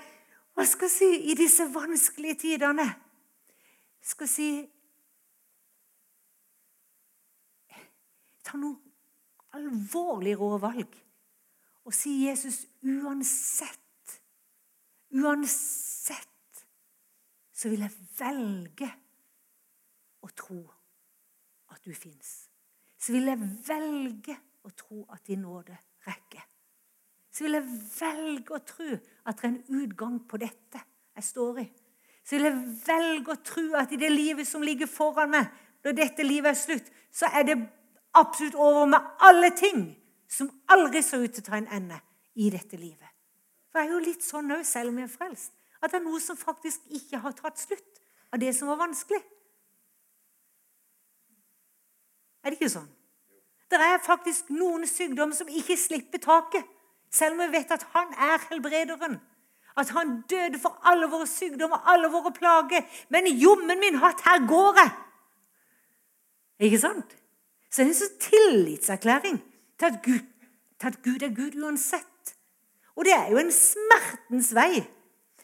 hva 0.54 0.66
skal 0.70 0.86
jeg 0.86 0.94
si, 0.94 1.32
I 1.32 1.34
disse 1.34 1.66
vanskelige 1.74 2.36
tidene 2.46 2.86
skal 4.06 4.30
jeg 4.30 4.36
si 4.36 4.50
Ta 8.44 8.60
noen 8.60 8.78
alvorlig 9.58 10.36
rå 10.38 10.52
valg 10.62 11.00
og 11.84 11.96
si 11.96 12.12
Jesus 12.28 12.68
uansett 12.86 13.80
Uansett 15.14 16.33
så 17.64 17.70
vil 17.72 17.86
jeg 17.86 17.96
velge 18.20 18.88
å 20.24 20.30
tro 20.36 20.60
at 21.72 21.86
du 21.86 21.94
fins. 21.96 22.32
Så 23.00 23.14
vil 23.16 23.30
jeg 23.32 23.40
velge 23.70 24.36
å 24.68 24.72
tro 24.76 25.06
at 25.16 25.24
din 25.28 25.46
nåde 25.46 25.78
rekker. 26.04 26.44
Så 27.32 27.46
vil 27.46 27.56
jeg 27.56 27.78
velge 28.02 28.58
å 28.58 28.60
tro 28.68 28.90
at 28.92 29.40
det 29.40 29.48
er 29.48 29.54
en 29.54 29.80
utgang 29.80 30.20
på 30.28 30.42
dette 30.44 30.84
jeg 31.16 31.28
står 31.30 31.64
i. 31.64 31.66
Så 32.20 32.36
vil 32.36 32.50
jeg 32.50 32.76
velge 32.84 33.32
å 33.32 33.42
tro 33.48 33.66
at 33.80 33.96
i 33.96 34.02
det 34.04 34.12
livet 34.12 34.48
som 34.48 34.64
ligger 34.64 34.92
foran 34.92 35.32
meg, 35.32 35.48
når 35.88 35.98
dette 36.04 36.28
livet 36.28 36.52
er 36.52 36.60
slutt, 36.60 36.94
så 37.16 37.32
er 37.32 37.48
det 37.48 37.58
absolutt 38.20 38.60
over 38.60 38.92
med 38.92 39.12
alle 39.24 39.54
ting 39.56 39.86
som 40.28 40.52
aldri 40.72 41.00
så 41.00 41.24
ut 41.24 41.32
til 41.32 41.48
å 41.48 41.48
ta 41.48 41.58
en 41.64 41.72
ende 41.80 42.04
i 42.36 42.52
dette 42.52 42.76
livet. 42.76 43.08
For 43.72 43.80
jeg 43.80 43.88
er 43.88 43.96
jo 43.96 44.06
litt 44.12 44.24
sånn 44.28 44.52
òg, 44.52 44.68
selv 44.68 44.92
om 44.92 45.00
jeg 45.00 45.08
er 45.08 45.16
frelst, 45.16 45.56
at 45.84 45.92
det 45.92 46.00
er 46.00 46.06
noe 46.06 46.22
som 46.24 46.40
faktisk 46.40 46.86
ikke 46.96 47.20
har 47.20 47.36
tatt 47.36 47.60
slutt 47.60 48.00
av 48.34 48.40
det 48.40 48.54
som 48.56 48.72
var 48.72 48.80
vanskelig. 48.80 49.20
Er 52.44 52.52
det 52.52 52.60
ikke 52.60 52.72
sånn? 52.72 52.90
Det 53.72 53.80
er 53.82 54.02
faktisk 54.06 54.52
noen 54.54 54.86
sykdommer 54.88 55.36
som 55.36 55.50
ikke 55.50 55.78
slipper 55.80 56.22
taket, 56.24 56.66
selv 57.14 57.36
om 57.36 57.44
vi 57.44 57.58
vet 57.58 57.72
at 57.74 57.86
han 57.94 58.12
er 58.16 58.44
helbrederen. 58.50 59.20
At 59.78 59.90
han 59.96 60.20
døde 60.30 60.60
for 60.62 60.78
alle 60.86 61.08
våre 61.10 61.26
sykdommer, 61.28 61.82
alle 61.90 62.12
våre 62.14 62.30
plager. 62.36 62.86
Men 63.10 63.28
jommen 63.28 63.80
min 63.82 63.98
hatt, 64.02 64.22
her 64.22 64.44
går 64.48 64.78
jeg! 64.78 64.92
Ikke 66.68 66.80
sant? 66.80 67.16
Så 67.72 67.82
det 67.82 67.88
er 67.88 67.90
en 67.90 67.98
sånn 67.98 68.20
tillitserklæring 68.22 69.40
til 69.82 69.88
at, 69.90 69.96
Gud, 70.06 70.28
til 70.78 70.92
at 70.92 71.00
Gud 71.06 71.26
er 71.26 71.34
Gud 71.34 71.58
uansett. 71.58 72.36
Og 72.94 73.08
det 73.08 73.16
er 73.16 73.32
jo 73.34 73.40
en 73.42 73.50
smertens 73.56 74.52
vei. 74.54 74.84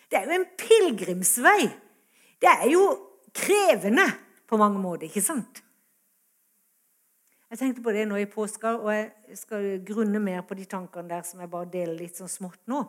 Det 0.09 0.17
er 0.17 0.25
jo 0.25 0.37
en 0.39 0.49
pilegrimsvei. 0.57 1.69
Det 2.41 2.49
er 2.49 2.67
jo 2.71 2.83
krevende 3.35 4.07
på 4.49 4.57
mange 4.57 4.81
måter, 4.81 5.07
ikke 5.09 5.21
sant? 5.21 5.63
Jeg 7.49 7.57
tenkte 7.57 7.81
på 7.81 7.93
det 7.93 8.05
nå 8.05 8.17
i 8.21 8.29
påska, 8.29 8.75
og 8.77 8.91
jeg 8.93 9.37
skal 9.37 9.69
grunne 9.85 10.21
mer 10.21 10.43
på 10.45 10.57
de 10.57 10.67
tankene 10.69 11.09
der 11.09 11.23
som 11.25 11.41
jeg 11.41 11.49
bare 11.49 11.69
deler 11.73 11.97
litt 11.97 12.17
sånn 12.17 12.29
smått 12.29 12.61
nå. 12.69 12.83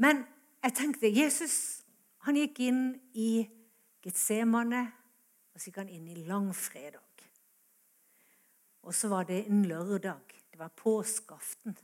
Men 0.00 0.24
jeg 0.64 0.74
tenkte 0.78 1.10
Jesus 1.10 1.54
han 2.26 2.36
gikk 2.36 2.58
inn 2.66 2.82
i 3.16 3.46
Getsemane, 4.04 4.82
og 5.54 5.60
så 5.60 5.70
gikk 5.70 5.78
han 5.80 5.92
inn 5.92 6.08
i 6.10 6.24
langfredag. 6.26 7.24
Og 8.84 8.96
så 8.96 9.08
var 9.12 9.28
det 9.28 9.44
en 9.46 9.62
lørdag. 9.68 10.34
Det 10.50 10.58
var 10.60 10.72
påskeaften. 10.76 11.76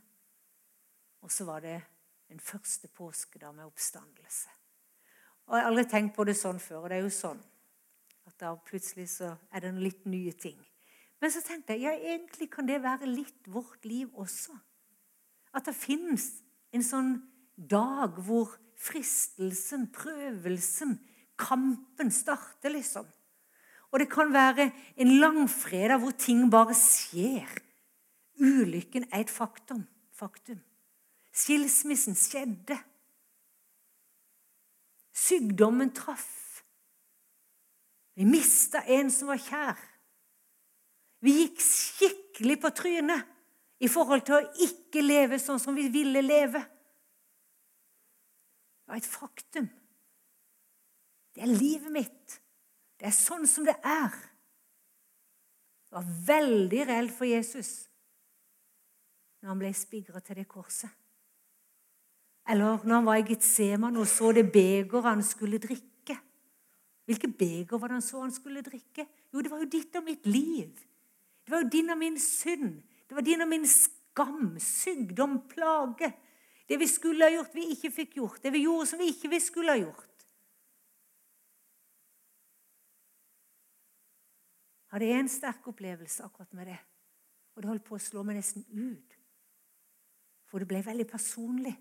Og 1.25 1.33
så 1.33 1.45
var 1.47 1.63
det 1.65 1.79
den 2.29 2.39
første 2.39 2.87
påskedag 2.87 3.55
med 3.55 3.65
oppstandelse. 3.65 4.49
Og 5.47 5.55
Jeg 5.55 5.63
har 5.63 5.69
aldri 5.69 5.85
tenkt 5.87 6.15
på 6.15 6.25
det 6.27 6.35
sånn 6.35 6.59
før. 6.59 6.83
og 6.83 6.89
det 6.89 6.97
er 6.97 7.05
jo 7.05 7.13
sånn 7.13 7.39
at 8.27 8.35
da 8.39 8.55
plutselig 8.55 9.07
så 9.09 9.35
er 9.51 9.63
det 9.63 9.73
litt 9.79 10.05
nye 10.05 10.33
ting. 10.33 10.57
Men 11.21 11.31
så 11.31 11.41
tenkte 11.41 11.73
jeg 11.73 11.87
ja, 11.87 12.13
egentlig 12.13 12.49
kan 12.51 12.67
det 12.67 12.81
være 12.83 13.09
litt 13.09 13.47
vårt 13.47 13.85
liv 13.85 14.09
også. 14.13 14.53
At 15.55 15.65
det 15.65 15.75
finnes 15.75 16.43
en 16.75 16.83
sånn 16.83 17.13
dag 17.57 18.19
hvor 18.27 18.57
fristelsen, 18.77 19.87
prøvelsen, 19.95 20.97
kampen 21.39 22.11
starter, 22.13 22.69
liksom. 22.75 23.07
Og 23.89 24.01
det 24.03 24.09
kan 24.11 24.33
være 24.33 24.69
en 24.99 25.15
langfredag 25.21 26.03
hvor 26.03 26.13
ting 26.19 26.43
bare 26.51 26.75
skjer. 26.77 27.47
Ulykken 28.37 29.07
er 29.09 29.23
et 29.23 29.33
faktum. 29.33 29.87
faktum. 30.13 30.59
Skilsmissen 31.37 32.15
skjedde. 32.17 32.77
Sykdommen 35.13 35.93
traff. 35.93 36.63
Vi 38.17 38.25
mista 38.25 38.81
en 38.81 39.11
som 39.13 39.29
var 39.29 39.41
kjær. 39.41 39.77
Vi 41.21 41.33
gikk 41.41 41.61
skikkelig 41.61 42.57
på 42.61 42.71
trynet 42.73 43.27
i 43.81 43.89
forhold 43.89 44.23
til 44.25 44.39
å 44.39 44.65
ikke 44.65 45.03
leve 45.05 45.37
sånn 45.41 45.61
som 45.61 45.77
vi 45.77 45.85
ville 45.93 46.23
leve. 46.25 46.63
Det 48.81 48.89
var 48.89 49.01
et 49.01 49.09
faktum. 49.09 49.67
Det 51.35 51.45
er 51.45 51.53
livet 51.53 51.93
mitt. 51.93 52.39
Det 52.97 53.09
er 53.09 53.13
sånn 53.13 53.45
som 53.49 53.65
det 53.67 53.75
er. 53.85 54.13
Det 55.85 55.99
var 55.99 56.13
veldig 56.33 56.85
reelt 56.89 57.13
for 57.13 57.29
Jesus 57.29 57.75
når 59.37 59.51
han 59.51 59.59
ble 59.61 59.69
spigra 59.77 60.19
til 60.25 60.39
det 60.39 60.47
korset. 60.49 60.89
Eller 62.47 62.83
når 62.83 62.95
han 62.95 63.07
var 63.07 63.19
i 63.19 63.25
Getseman 63.27 63.99
og 63.99 64.07
så 64.07 64.31
det 64.31 64.47
begeret 64.51 65.09
han 65.09 65.23
skulle 65.23 65.59
drikke. 65.59 66.15
Hvilke 67.07 67.27
beger 67.31 67.79
var 67.79 67.91
det 67.91 67.99
han 67.99 68.05
så 68.05 68.21
han 68.21 68.31
skulle 68.35 68.63
drikke? 68.63 69.05
Jo, 69.33 69.41
det 69.41 69.51
var 69.51 69.63
jo 69.63 69.71
ditt 69.71 69.95
og 69.95 70.03
mitt 70.03 70.25
liv. 70.27 70.71
Det 71.43 71.51
var 71.51 71.63
jo 71.63 71.69
din 71.71 71.89
og 71.89 71.97
min 71.97 72.19
synd. 72.19 72.81
Det 73.07 73.15
var 73.15 73.23
din 73.23 73.41
og 73.41 73.47
min 73.47 73.67
skam, 73.67 74.57
sykdom, 74.59 75.41
plage. 75.47 76.11
Det 76.67 76.79
vi 76.79 76.87
skulle 76.87 77.23
ha 77.23 77.31
gjort, 77.31 77.55
vi 77.55 77.69
ikke 77.71 77.91
fikk 77.91 78.17
gjort. 78.19 78.41
Det 78.43 78.51
vi 78.51 78.65
gjorde 78.65 78.89
som 78.89 78.99
vi 78.99 79.07
ikke 79.13 79.31
vi 79.31 79.39
skulle 79.39 79.71
ha 79.71 79.79
gjort. 79.79 80.03
Jeg 84.87 84.95
hadde 84.95 85.19
en 85.19 85.29
sterk 85.31 85.67
opplevelse 85.67 86.23
akkurat 86.23 86.53
med 86.53 86.71
det. 86.71 86.79
Og 87.55 87.63
det 87.63 87.71
holdt 87.71 87.87
på 87.87 87.95
å 87.95 88.01
slå 88.01 88.23
meg 88.23 88.39
nesten 88.39 88.63
ut. 88.71 89.15
For 90.47 90.63
det 90.63 90.67
ble 90.67 90.83
veldig 90.83 91.07
personlig. 91.07 91.75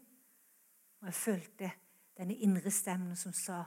Og 1.00 1.10
jeg 1.10 1.14
følte 1.14 1.70
denne 2.16 2.36
indre 2.42 2.70
stemmen 2.72 3.16
som 3.16 3.32
sa 3.32 3.64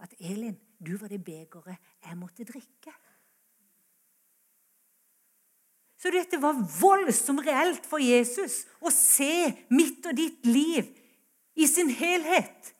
at 0.00 0.14
'Elin, 0.20 0.56
du 0.80 0.96
var 0.96 1.08
det 1.08 1.24
begeret 1.24 1.76
jeg 2.06 2.18
måtte 2.18 2.44
drikke'. 2.44 2.94
Så 6.00 6.10
dette 6.10 6.38
var 6.40 6.56
voldsomt 6.80 7.44
reelt 7.44 7.84
for 7.86 8.00
Jesus 8.00 8.64
å 8.80 8.90
se 8.90 9.52
mitt 9.68 10.06
og 10.08 10.16
ditt 10.16 10.46
liv 10.46 10.86
i 11.60 11.66
sin 11.68 11.90
helhet. 11.92 12.72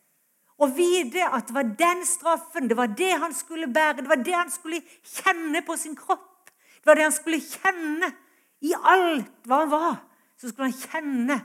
Og 0.61 0.73
vite 0.77 1.27
at 1.29 1.49
det 1.49 1.57
var 1.57 1.69
den 1.77 2.01
straffen, 2.09 2.69
det 2.69 2.77
var 2.77 2.93
det 2.97 3.13
han 3.21 3.35
skulle 3.37 3.69
bære, 3.69 4.01
det 4.01 4.09
var 4.09 4.25
det 4.25 4.37
han 4.37 4.51
skulle 4.53 4.81
kjenne 5.05 5.61
på 5.65 5.77
sin 5.77 5.97
kropp. 5.97 6.49
Det 6.81 6.89
var 6.89 6.97
det 6.97 7.07
han 7.09 7.17
skulle 7.17 7.41
kjenne 7.45 8.09
i 8.65 8.73
alt 8.77 9.49
hva 9.49 9.63
han 9.65 9.73
var. 9.73 9.97
Så 10.41 10.49
skulle 10.49 10.71
han 10.71 10.81
kjenne 10.89 11.39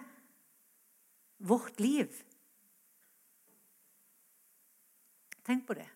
vårt 1.43 1.79
liv. 1.83 2.07
Tenk 5.45 5.67
på 5.67 5.73
det. 5.77 5.87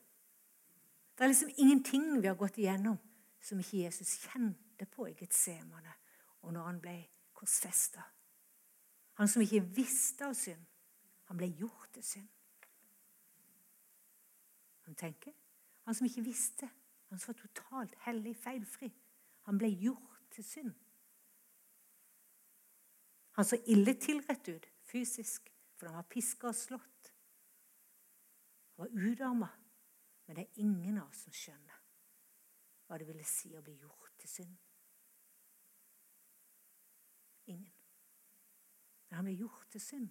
Det 1.17 1.23
er 1.23 1.31
liksom 1.31 1.51
ingenting 1.57 2.21
vi 2.21 2.27
har 2.27 2.37
gått 2.39 2.57
igjennom 2.57 2.97
som 3.41 3.59
ikke 3.59 3.83
Jesus 3.83 4.17
kjente 4.23 4.85
på 4.85 5.07
i 5.09 5.15
Getsemane 5.19 5.93
og 6.41 6.53
når 6.53 6.67
han 6.67 6.81
ble 6.81 6.95
korsfesta. 7.35 8.03
Han 9.19 9.27
som 9.27 9.43
ikke 9.43 9.65
visste 9.75 10.29
av 10.29 10.35
synd, 10.37 10.61
han 11.27 11.37
ble 11.37 11.49
gjort 11.59 11.89
til 11.93 12.05
synd. 12.05 12.29
Han 14.87 14.95
tenker. 14.97 15.33
Han 15.85 15.95
som 15.95 16.07
ikke 16.07 16.23
visste. 16.25 16.69
Han 17.09 17.19
som 17.19 17.33
var 17.33 17.41
totalt 17.41 17.97
hellig, 18.05 18.35
feilfri. 18.37 18.89
Han 19.49 19.59
ble 19.59 19.69
gjort 19.69 20.23
til 20.33 20.45
synd. 20.45 20.71
Han 23.37 23.45
så 23.45 23.59
ille 23.71 23.93
tilrett 24.01 24.49
ut 24.49 24.65
fysisk, 24.89 25.51
for 25.77 25.87
han 25.87 25.99
var 25.99 26.07
piska 26.11 26.49
og 26.49 26.57
slått. 26.57 26.98
Var 28.79 28.93
utarma. 28.95 29.49
Men 30.25 30.37
det 30.37 30.45
er 30.45 30.61
ingen 30.63 31.01
av 31.01 31.09
oss 31.09 31.25
som 31.25 31.35
skjønner 31.35 31.77
hva 32.87 32.97
det 32.97 33.05
ville 33.05 33.25
si 33.27 33.51
å 33.53 33.61
bli 33.61 33.75
gjort 33.77 34.15
til 34.21 34.29
synd. 34.31 34.55
Ingen. 37.53 37.75
Men 39.09 39.17
han 39.17 39.27
ble 39.27 39.35
gjort 39.37 39.67
til 39.73 39.83
synd. 39.83 40.07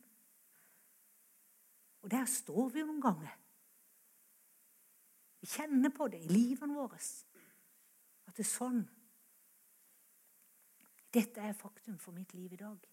Og 2.02 2.10
der 2.12 2.28
står 2.30 2.68
vi 2.74 2.84
noen 2.86 3.00
ganger. 3.02 3.32
Vi 5.40 5.50
kjenner 5.50 5.90
på 5.94 6.06
det 6.10 6.20
i 6.22 6.30
livene 6.30 6.76
våre. 6.78 6.98
At 6.98 8.36
det 8.36 8.44
er 8.44 8.50
sånn. 8.50 8.84
Dette 11.14 11.42
er 11.42 11.56
faktum 11.56 11.98
for 11.98 12.14
mitt 12.14 12.34
liv 12.36 12.52
i 12.52 12.60
dag. 12.60 12.86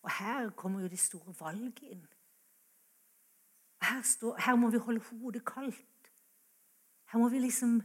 Og 0.00 0.10
her 0.20 0.50
kommer 0.56 0.84
jo 0.84 0.92
det 0.92 1.00
store 1.00 1.34
valget 1.40 1.84
inn. 1.96 2.06
Her, 3.80 4.02
står, 4.04 4.36
her 4.44 4.56
må 4.60 4.70
vi 4.70 4.78
holde 4.78 5.00
hodet 5.00 5.44
kaldt. 5.44 6.10
Her 7.12 7.18
må 7.18 7.28
vi 7.28 7.40
liksom 7.42 7.80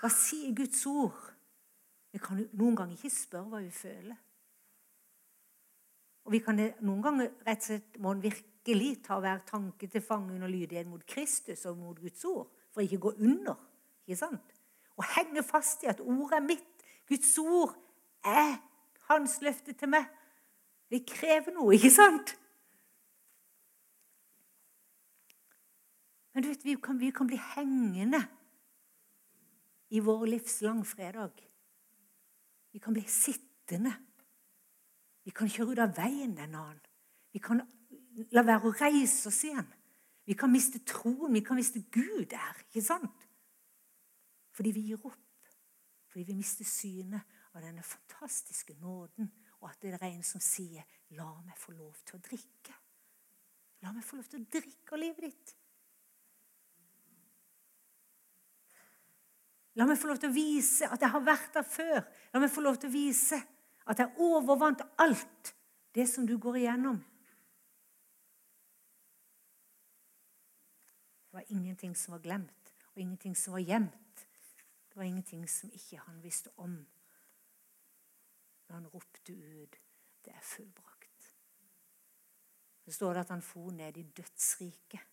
Hva 0.00 0.08
sier 0.08 0.54
Guds 0.56 0.80
ord? 0.88 1.18
Vi 2.10 2.18
kan 2.18 2.40
noen 2.56 2.76
ganger 2.78 2.96
ikke 2.96 3.12
spørre 3.12 3.50
hva 3.52 3.58
vi 3.62 3.70
føler. 3.74 4.16
Og 6.24 6.32
vi 6.34 6.40
kan 6.44 6.58
noen 6.80 7.02
ganger 7.04 7.28
rett 7.46 7.60
og 7.60 7.66
slett 7.68 7.98
må 8.02 8.14
en 8.14 8.22
virkelig 8.24 8.90
ta 9.06 9.18
hver 9.20 9.42
tanke 9.48 9.88
til 9.90 10.04
fange 10.04 10.34
under 10.34 10.50
lydighet 10.50 10.88
mot 10.88 11.04
Kristus 11.06 11.66
og 11.68 11.78
mot 11.78 12.00
Guds 12.00 12.24
ord, 12.28 12.48
for 12.72 12.84
ikke 12.84 12.98
å 13.00 13.04
gå 13.08 13.12
under. 13.28 13.60
ikke 14.06 14.20
sant? 14.20 14.56
Og 14.96 15.06
henge 15.16 15.44
fast 15.46 15.84
i 15.84 15.90
at 15.92 16.00
ordet 16.00 16.38
er 16.38 16.44
mitt. 16.44 16.84
Guds 17.08 17.32
ord 17.38 17.76
er 18.24 18.58
hans 19.08 19.38
løfte 19.42 19.72
til 19.72 19.90
meg. 19.90 20.08
Det 20.90 21.04
krever 21.06 21.54
noe, 21.54 21.74
ikke 21.76 21.92
sant? 21.94 22.34
Men 26.40 26.46
du 26.46 26.54
vet, 26.54 26.64
vi 26.64 26.76
kan, 26.80 26.98
vi 26.98 27.10
kan 27.12 27.26
bli 27.28 27.36
hengende 27.36 28.22
i 29.92 30.00
vår 30.00 30.22
livs 30.26 30.60
langfredag. 30.64 31.42
Vi 32.72 32.80
kan 32.80 32.96
bli 32.96 33.02
sittende. 33.04 33.92
Vi 35.20 35.34
kan 35.36 35.52
kjøre 35.52 35.74
ut 35.74 35.82
av 35.84 35.92
veien 35.98 36.32
den 36.38 36.56
annen. 36.56 36.80
Vi 37.28 37.42
kan 37.44 37.60
la 38.32 38.46
være 38.48 38.70
å 38.70 38.72
reise 38.72 39.28
oss 39.28 39.42
igjen. 39.50 39.68
Vi 40.24 40.38
kan 40.40 40.48
miste 40.48 40.80
troen, 40.80 41.28
vi 41.36 41.44
kan 41.44 41.60
miste 41.60 41.84
Gud 41.92 42.30
der. 42.32 42.64
ikke 42.70 42.86
sant? 42.88 43.28
Fordi 44.56 44.72
vi 44.72 44.88
gir 44.88 45.06
opp. 45.12 45.52
Fordi 46.08 46.24
vi 46.24 46.40
mister 46.40 46.64
synet 46.64 47.38
av 47.52 47.60
denne 47.68 47.84
fantastiske 47.84 48.80
nåden. 48.80 49.28
Og 49.60 49.68
at 49.74 49.82
det 49.84 49.92
er 49.92 50.08
en 50.08 50.24
som 50.24 50.40
sier 50.40 50.88
'La 51.10 51.42
meg 51.44 51.58
få 51.58 51.76
lov 51.76 52.00
til 52.00 52.16
å 52.16 52.24
drikke'. 52.32 52.80
La 53.82 53.92
meg 53.92 54.04
få 54.04 54.16
lov 54.16 54.24
til 54.24 54.40
å 54.40 54.48
drikke 54.48 54.94
av 54.94 55.04
livet 55.04 55.28
ditt. 55.28 55.59
La 59.78 59.86
meg 59.86 59.98
få 60.00 60.10
lov 60.10 60.18
til 60.18 60.32
å 60.32 60.34
vise 60.34 60.88
at 60.90 61.02
jeg 61.02 61.12
har 61.12 61.22
vært 61.22 61.54
der 61.54 61.66
før. 61.66 62.02
La 62.34 62.42
meg 62.42 62.50
få 62.50 62.64
lov 62.64 62.80
til 62.80 62.90
å 62.90 62.94
vise 62.94 63.38
at 63.90 64.02
jeg 64.02 64.22
overvant 64.22 64.82
alt 65.02 65.54
det 65.94 66.06
som 66.10 66.26
du 66.26 66.36
går 66.38 66.62
igjennom. 66.62 66.98
Det 71.30 71.38
var 71.38 71.52
ingenting 71.54 71.94
som 71.94 72.16
var 72.16 72.22
glemt, 72.24 72.72
og 72.90 73.02
ingenting 73.02 73.36
som 73.38 73.54
var 73.54 73.62
gjemt. 73.62 74.24
Det 74.90 74.98
var 74.98 75.06
ingenting 75.06 75.44
som 75.48 75.70
ikke 75.70 76.02
han 76.02 76.18
visste 76.22 76.50
om 76.58 76.80
når 78.70 78.74
han 78.74 78.90
ropte 78.90 79.32
ut 79.32 79.76
'Det 80.22 80.32
er 80.34 80.42
fullbrakt'. 80.42 81.34
Så 82.84 82.92
står 82.92 83.12
det 83.12 83.20
at 83.20 83.28
han 83.28 83.42
for 83.42 83.70
ned 83.70 83.96
i 83.96 84.02
dødsriket. 84.02 85.09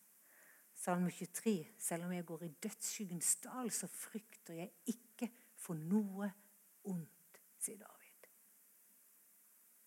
Salme 0.78 1.10
23. 1.12 1.68
Selv 1.78 2.06
om 2.06 2.12
jeg 2.14 2.26
går 2.26 2.44
i 2.44 2.54
dødsskyggens 2.64 3.36
dal, 3.36 3.72
så 3.72 3.88
frykter 3.88 4.54
jeg 4.54 4.72
ikke 4.86 5.32
for 5.58 5.74
noe 5.74 6.30
ondt, 6.86 7.42
sier 7.58 7.80
David. 7.82 8.30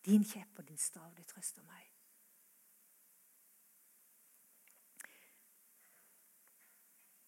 Din 0.05 0.25
kjepp 0.27 0.59
og 0.59 0.67
din 0.69 0.81
stav, 0.81 1.13
det 1.17 1.29
trøster 1.31 1.63
meg. 1.63 1.87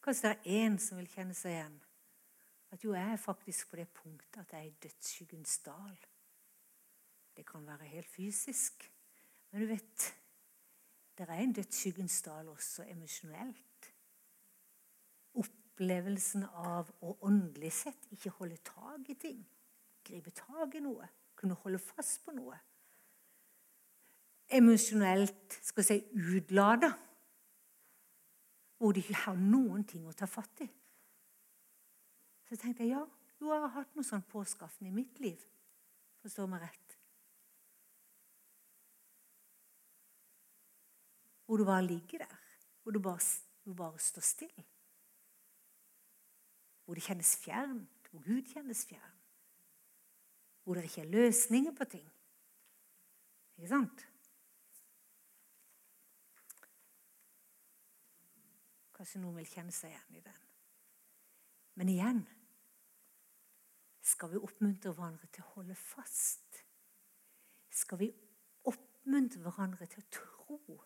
Kanskje 0.03 0.29
det 0.29 0.35
er 0.35 0.65
én 0.65 0.79
som 0.83 0.99
vil 0.99 1.11
kjenne 1.13 1.35
seg 1.39 1.55
igjen. 1.55 1.77
At 2.75 2.83
jo, 2.83 2.97
jeg 2.97 3.13
er 3.13 3.21
faktisk 3.21 3.71
på 3.71 3.79
det 3.79 3.87
punktet 3.95 4.41
at 4.43 4.57
jeg 4.57 4.65
er 4.65 4.73
i 4.73 4.81
dødsskyggens 4.83 5.59
dal. 5.63 5.99
Det 7.37 7.47
kan 7.47 7.67
være 7.67 7.93
helt 7.93 8.11
fysisk. 8.11 8.89
Men 9.51 9.63
du 9.63 9.69
vet, 9.71 10.09
det 11.19 11.29
er 11.29 11.43
en 11.43 11.53
dødsskyggens 11.53 12.23
dal 12.23 12.49
også 12.49 12.87
emosjonelt. 12.89 13.89
Opplevelsen 15.43 16.45
av 16.47 16.91
å 17.05 17.17
åndelig 17.29 17.73
sett 17.83 18.09
ikke 18.15 18.33
holde 18.39 18.59
tak 18.65 19.09
i 19.13 19.17
ting. 19.21 19.41
Gripe 20.05 20.33
tak 20.37 20.77
i 20.77 20.83
noe. 20.85 21.09
Kunne 21.37 21.59
holde 21.65 21.81
fast 21.83 22.25
på 22.25 22.35
noe. 22.37 22.59
Emosjonelt 24.53 25.59
skal 25.63 25.83
vi 25.83 25.89
si 25.89 25.99
utlada 26.37 26.93
hvor 28.83 28.93
de 28.93 29.01
ikke 29.01 29.21
har 29.29 29.39
noen 29.39 29.85
ting 29.87 30.09
å 30.11 30.15
ta 30.17 30.27
fatt 30.27 30.65
i. 30.65 30.69
Så 32.49 32.59
tenkte 32.59 32.83
jeg 32.83 32.97
ja, 32.97 33.05
jo, 33.39 33.53
jeg 33.53 33.63
har 33.63 33.71
hatt 33.77 33.95
noe 33.95 34.07
sånn 34.07 34.25
påskaffende 34.29 34.91
i 34.91 34.97
mitt 34.97 35.21
liv. 35.23 35.39
Forstår 36.23 36.51
meg 36.51 36.65
rett. 36.67 36.92
Hvor 41.53 41.57
du 41.57 41.65
bare 41.65 41.87
ligger 41.87 42.19
der. 42.19 42.37
Hvor 42.83 42.93
du 42.93 43.01
bare, 43.01 43.21
du 43.65 43.75
bare 43.75 43.99
står 43.99 44.21
stille. 44.21 44.65
Hvor 46.85 46.95
det 46.95 47.03
kjennes 47.03 47.37
fjernt. 47.37 48.09
Hvor 48.11 48.21
Gud 48.25 48.43
kjennes 48.53 48.87
fjern. 48.87 49.19
Hvor 50.65 50.75
det 50.75 50.83
ikke 50.83 51.01
er 51.01 51.11
løsninger 51.11 51.75
på 51.77 51.85
ting. 51.85 52.13
Ikke 53.57 53.69
sant? 53.69 54.07
Kanskje 58.97 59.21
noen 59.21 59.37
vil 59.37 59.51
kjenne 59.53 59.75
seg 59.77 59.93
igjen 59.93 60.17
i 60.23 60.23
den. 60.25 60.39
Men 61.75 61.91
igjen 61.93 62.23
skal 64.01 64.33
vi 64.33 64.41
oppmuntre 64.41 64.95
hverandre 64.97 65.29
til 65.29 65.45
å 65.45 65.53
holde 65.59 65.77
fast. 65.77 66.65
Skal 67.69 68.01
vi 68.07 68.11
oppmuntre 68.73 69.45
hverandre 69.45 69.91
til 69.93 70.01
å 70.01 70.11
tro 70.17 70.81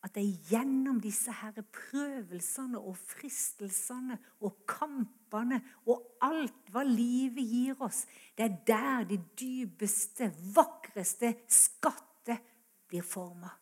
at 0.00 0.14
det 0.14 0.22
er 0.24 0.48
gjennom 0.48 1.00
disse 1.02 1.32
her 1.42 1.60
prøvelsene 1.60 2.80
og 2.80 2.96
fristelsene 2.96 4.16
og 4.40 4.62
kampene 4.68 5.60
og 5.92 6.16
alt 6.24 6.72
hva 6.72 6.84
livet 6.88 7.44
gir 7.44 7.82
oss, 7.84 8.06
det 8.36 8.46
er 8.46 8.56
der 8.70 9.04
de 9.10 9.20
dypeste, 9.36 10.30
vakreste 10.56 11.34
skatter 11.52 12.40
blir 12.88 13.04
forma. 13.04 13.52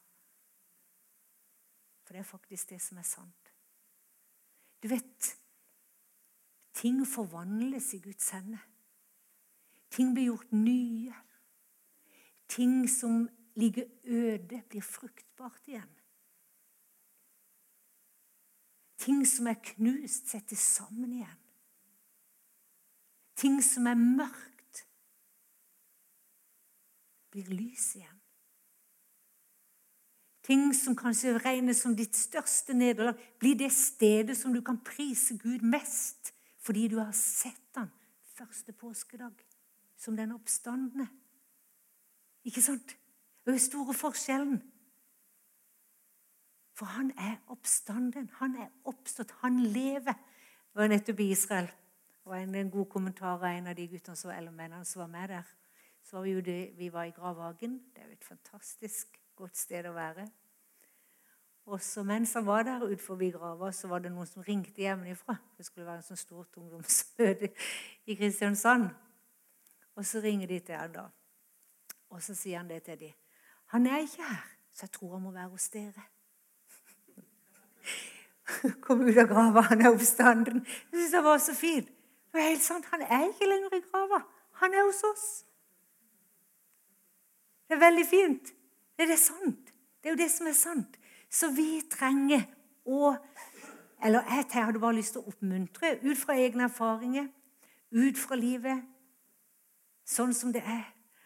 For 2.06 2.14
det 2.14 2.22
er 2.22 2.30
faktisk 2.30 2.70
det 2.70 2.80
som 2.80 3.02
er 3.02 3.08
sant. 3.08 3.52
Du 4.78 4.88
vet 4.88 5.34
Ting 6.78 7.02
forvandles 7.06 7.94
i 7.96 7.98
Guds 7.98 8.30
hender. 8.30 8.62
Ting 9.90 10.12
blir 10.14 10.28
gjort 10.28 10.52
nye. 10.54 11.14
Ting 12.48 12.84
som 12.86 13.24
ligger 13.58 13.88
øde, 14.04 14.62
blir 14.70 14.84
fruktbart 14.86 15.66
igjen. 15.66 15.90
Ting 18.98 19.22
som 19.26 19.46
er 19.46 19.58
knust, 19.74 20.30
settes 20.30 20.62
sammen 20.74 21.12
igjen. 21.20 21.40
Ting 23.38 23.60
som 23.62 23.86
er 23.86 23.98
mørkt, 23.98 24.84
blir 27.30 27.50
lys 27.52 27.92
igjen. 28.00 28.16
Ting 30.48 30.70
som 30.74 30.96
kanskje 30.96 31.36
regnes 31.44 31.82
som 31.84 31.94
ditt 31.94 32.16
største 32.16 32.74
nederlag, 32.74 33.18
blir 33.38 33.58
det 33.60 33.68
stedet 33.76 34.36
som 34.38 34.54
du 34.54 34.62
kan 34.64 34.80
prise 34.80 35.36
Gud 35.38 35.62
mest 35.62 36.32
fordi 36.64 36.88
du 36.88 36.98
har 36.98 37.14
sett 37.16 37.76
han 37.78 37.88
første 38.36 38.74
påskedag 38.76 39.44
som 39.96 40.16
den 40.16 40.32
oppstandende. 40.34 41.06
Ikke 42.44 42.62
sant? 42.62 42.96
Det 43.44 43.54
er 43.54 43.62
store 43.62 43.94
forskjellen. 43.96 44.58
For 46.78 46.86
han 46.94 47.10
er 47.18 47.40
oppstanden. 47.50 48.28
Han 48.38 48.54
er 48.62 48.68
oppstått. 48.86 49.34
Han 49.42 49.58
lever. 49.74 50.14
Det 50.14 50.78
var 50.78 50.90
nettopp 50.92 51.20
i 51.20 51.30
Israel. 51.34 51.70
Var 52.28 52.42
en, 52.44 52.54
en 52.54 52.70
god 52.70 52.86
kommentar 52.92 53.34
av 53.34 53.46
en 53.48 53.66
av 53.66 53.74
de 53.74 53.86
guttene 53.90 54.16
som, 54.16 54.30
eller 54.30 54.54
mennene 54.54 54.86
som 54.86 55.02
var 55.02 55.08
med 55.10 55.32
der. 55.32 55.48
Så 56.06 56.16
var 56.16 56.26
vi, 56.26 56.34
jo 56.36 56.42
det, 56.44 56.58
vi 56.78 56.90
var 56.92 57.08
i 57.08 57.14
Gravhagen. 57.16 57.80
Det 57.94 58.04
er 58.04 58.12
jo 58.12 58.14
et 58.14 58.28
fantastisk 58.28 59.18
godt 59.38 59.58
sted 59.58 59.88
å 59.88 59.94
være. 59.96 60.28
Og 61.68 61.82
så 61.84 62.04
Mens 62.06 62.32
han 62.38 62.46
var 62.46 62.62
der 62.64 62.84
ut 62.86 63.02
forbi 63.02 63.30
grava, 63.34 63.72
så 63.72 63.90
var 63.90 64.00
det 64.00 64.12
noen 64.12 64.26
som 64.26 64.44
ringte 64.46 64.80
hjemmefra. 64.80 65.34
Det 65.58 65.66
skulle 65.66 65.86
være 65.86 66.00
en 66.00 66.06
sånn 66.06 66.20
stort 66.20 66.56
ungdomsmøte 66.56 67.50
i 68.08 68.16
Kristiansand. 68.16 68.86
Og 69.98 70.06
så 70.06 70.22
ringer 70.24 70.48
de 70.48 70.60
til 70.64 70.78
han 70.78 70.94
da. 70.94 71.08
Og 72.08 72.22
så 72.24 72.38
sier 72.38 72.62
han 72.62 72.70
det 72.70 72.84
til 72.86 73.00
dem. 73.00 73.12
'Han 73.68 73.86
er 73.86 73.98
ikke 73.98 74.24
her, 74.24 74.46
så 74.72 74.86
jeg 74.86 74.90
tror 74.90 75.12
han 75.12 75.22
må 75.22 75.30
være 75.30 75.48
hos 75.48 75.68
dere.' 75.68 76.17
Kom 78.84 79.00
ut 79.06 79.18
av 79.18 79.28
grava, 79.28 79.60
han 79.70 79.82
er 79.82 79.92
oppstanden. 79.92 80.64
Jeg 80.64 81.00
syns 81.00 81.14
det 81.14 81.24
var 81.24 81.38
så 81.42 81.54
fint. 81.54 81.88
Det 82.32 82.40
er 82.40 82.50
helt 82.52 82.62
sant, 82.62 82.86
Han 82.90 83.02
er 83.02 83.28
ikke 83.28 83.48
lenger 83.48 83.76
i 83.76 83.82
grava. 83.90 84.22
Han 84.60 84.74
er 84.74 84.84
hos 84.86 85.02
oss. 85.04 85.26
Det 87.68 87.76
er 87.76 87.80
veldig 87.80 88.06
fint. 88.06 88.54
Det 88.96 89.04
er 89.04 89.10
det 89.12 89.18
sant. 89.18 89.72
Det 90.02 90.10
er 90.10 90.14
jo 90.14 90.22
det 90.22 90.30
som 90.30 90.46
er 90.46 90.56
sant. 90.56 90.98
Så 91.30 91.50
vi 91.52 91.82
trenger 91.90 92.46
å 92.86 93.16
Eller 94.04 94.22
jeg 94.30 94.64
hadde 94.64 94.78
bare 94.78 94.94
lyst 94.94 95.16
til 95.16 95.24
å 95.24 95.32
oppmuntre 95.32 95.96
ut 96.04 96.18
fra 96.20 96.36
egne 96.38 96.68
erfaringer, 96.68 97.24
ut 97.90 98.18
fra 98.18 98.36
livet, 98.38 98.84
sånn 100.06 100.30
som 100.34 100.52
det 100.54 100.62
er. 100.62 100.84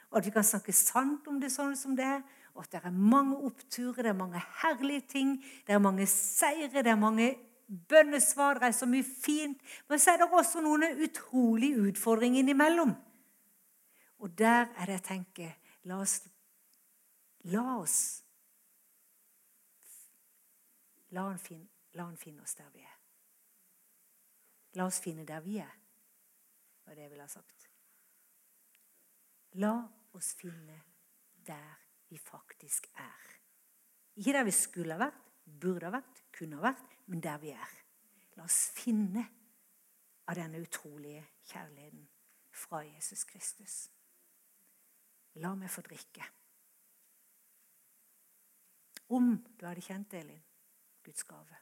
Og 0.08 0.22
at 0.22 0.24
vi 0.24 0.32
kan 0.32 0.46
snakke 0.46 0.72
sant 0.72 1.28
om 1.28 1.36
det 1.40 1.50
sånn 1.52 1.74
som 1.76 1.92
det 1.96 2.06
er. 2.08 2.22
Og 2.54 2.64
at 2.64 2.72
det 2.72 2.80
er 2.84 2.90
mange 2.90 3.36
oppturer, 3.36 4.02
det 4.02 4.12
er 4.12 4.18
mange 4.18 4.42
herlige 4.62 5.06
ting, 5.08 5.36
det 5.66 5.74
er 5.74 5.78
mange 5.78 6.06
seire, 6.06 6.82
det 6.82 6.86
er 6.92 7.00
mange 7.00 7.30
bønnesvar, 7.88 8.60
det 8.60 8.68
er 8.68 8.76
så 8.76 8.86
mye 8.86 9.04
fint. 9.04 9.62
Men 9.88 9.98
så 9.98 10.12
er 10.12 10.22
det 10.22 10.28
også 10.32 10.60
noen 10.60 10.84
utrolige 11.04 11.80
utfordringer 11.88 12.42
innimellom. 12.42 12.92
Og 14.18 14.38
der 14.38 14.68
er 14.76 14.86
det 14.86 15.00
jeg 15.00 15.08
tenker 15.08 15.58
La 15.84 15.96
oss, 15.98 16.20
la 17.50 17.62
oss 17.80 18.22
La 21.12 21.26
han, 21.28 21.38
finne, 21.38 21.68
la 21.92 22.06
oss 22.08 22.54
der 22.56 22.70
vi 22.72 22.80
er. 22.80 22.98
La 24.78 24.86
oss 24.88 25.00
finne 25.04 25.26
der 25.28 25.42
vi 25.44 25.58
er, 25.60 25.74
var 26.86 26.96
det 26.96 27.04
jeg 27.04 27.10
ville 27.12 27.26
ha 27.26 27.28
sagt. 27.28 27.68
La 29.60 29.74
oss 30.16 30.32
finne 30.40 30.78
der 31.44 31.81
vi 32.12 32.18
faktisk 32.18 32.86
er. 33.00 33.28
Ikke 34.16 34.34
der 34.36 34.44
vi 34.44 34.52
skulle 34.52 34.92
ha 34.92 35.00
vært, 35.00 35.22
burde 35.44 35.88
ha 35.88 35.94
vært, 35.94 36.20
kunne 36.36 36.58
ha 36.60 36.66
vært, 36.68 36.98
men 37.08 37.22
der 37.24 37.40
vi 37.40 37.54
er. 37.56 37.72
La 38.36 38.44
oss 38.44 38.66
finne 38.76 39.24
av 40.28 40.36
denne 40.36 40.60
utrolige 40.60 41.24
kjærligheten 41.48 42.04
fra 42.52 42.82
Jesus 42.84 43.24
Kristus. 43.28 43.76
La 45.40 45.54
meg 45.56 45.72
få 45.72 45.84
drikke. 45.86 46.28
Om 49.12 49.34
du 49.56 49.66
hadde 49.66 49.84
kjent 49.84 50.14
Elin, 50.16 50.40
Guds 51.04 51.24
gave, 51.28 51.58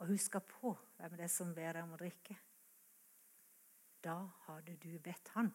og 0.00 0.08
huska 0.08 0.40
på 0.40 0.72
hvem 0.96 1.18
det 1.18 1.26
er 1.26 1.32
som 1.32 1.50
ber 1.54 1.74
deg 1.76 1.84
om 1.84 1.94
å 1.94 2.00
drikke, 2.00 2.38
da 4.00 4.16
hadde 4.46 4.78
du 4.80 4.94
bedt 5.02 5.34
han, 5.34 5.50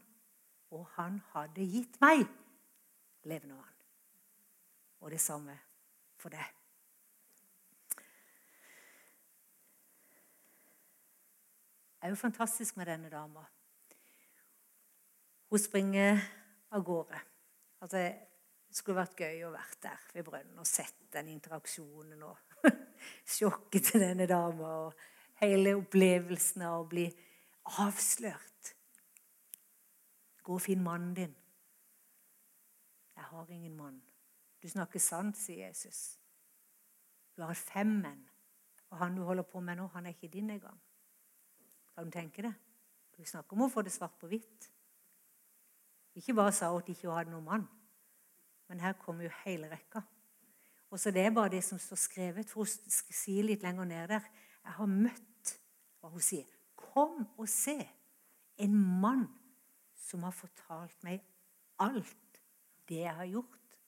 og 0.75 0.85
han 0.99 1.17
hadde 1.31 1.65
gitt 1.65 1.97
meg 2.03 2.27
levende 3.25 3.57
han. 3.57 3.73
Og 5.01 5.11
det 5.11 5.21
samme 5.21 5.57
for 6.17 6.33
deg. 6.33 6.53
Det 11.95 12.09
er 12.09 12.13
jo 12.13 12.21
fantastisk 12.21 12.77
med 12.77 12.85
denne 12.85 13.09
dama. 13.09 13.41
Hun 15.49 15.59
springer 15.59 16.19
av 16.71 16.83
gårde. 16.85 17.19
Altså, 17.81 17.97
det 17.97 18.77
skulle 18.77 18.99
vært 18.99 19.19
gøy 19.19 19.45
å 19.47 19.53
være 19.53 19.79
der 19.85 20.07
ved 20.13 20.25
brønnen 20.27 20.61
og 20.61 20.67
sett 20.69 21.07
den 21.13 21.31
interaksjonen 21.33 22.23
og 22.27 22.69
sjokket 23.35 23.89
til 23.89 24.03
denne 24.05 24.27
dama 24.29 24.71
og 24.85 25.05
hele 25.41 25.75
opplevelsen 25.79 26.65
av 26.67 26.83
å 26.83 26.89
bli 26.89 27.07
avslørt. 27.81 28.73
Gå 30.45 30.59
og 30.59 30.61
finn 30.61 30.83
mannen 30.85 31.13
din. 31.17 31.33
Jeg 33.25 33.37
har 33.37 33.49
ingen 33.49 33.75
mann. 33.75 34.01
Du 34.61 34.69
snakker 34.69 35.01
sant, 35.01 35.37
sier 35.37 35.65
Jesus. 35.65 36.19
Du 37.33 37.41
har 37.41 37.57
fem 37.57 37.89
menn, 38.03 38.19
og 38.89 38.99
han 39.01 39.15
du 39.17 39.23
holder 39.25 39.47
på 39.49 39.59
med 39.65 39.79
nå, 39.79 39.87
han 39.95 40.05
er 40.05 40.13
ikke 40.13 40.29
din 40.29 40.49
engang. 40.53 40.77
Kan 41.95 42.05
du 42.05 42.13
tenke 42.13 42.45
det? 42.45 42.51
Vi 43.17 43.25
snakker 43.25 43.57
om 43.57 43.63
å 43.65 43.69
få 43.73 43.81
det 43.81 43.95
svart 43.95 44.13
på 44.21 44.29
hvitt. 44.29 44.67
Ikke 46.21 46.35
bare 46.37 46.53
sa 46.53 46.69
at 46.77 46.91
ikke 46.93 47.15
hadde 47.15 47.33
noen 47.33 47.47
mann, 47.47 47.65
men 48.69 48.83
her 48.83 48.93
kommer 49.01 49.25
jo 49.25 49.33
hele 49.41 49.71
rekka. 49.73 50.03
Og 50.93 51.01
så 51.01 51.11
Det 51.11 51.25
er 51.25 51.33
bare 51.33 51.49
det 51.49 51.63
som 51.63 51.79
står 51.79 51.97
skrevet. 51.97 52.49
for 52.49 52.61
Hun 52.61 52.89
sier 52.91 53.43
litt 53.43 53.63
lenger 53.63 53.85
ned 53.85 54.07
der 54.07 54.21
Jeg 54.63 54.73
har 54.73 54.85
møtt 54.85 55.57
hva 55.99 56.09
hun 56.09 56.21
sier. 56.21 56.45
Kom 56.75 57.25
og 57.37 57.49
se 57.49 57.89
en 58.57 58.75
mann 59.01 59.27
som 59.95 60.23
har 60.23 60.31
fortalt 60.31 61.03
meg 61.03 61.25
alt 61.79 62.24
det 62.89 63.01
jeg 63.03 63.15
har 63.15 63.29
gjort. 63.29 63.79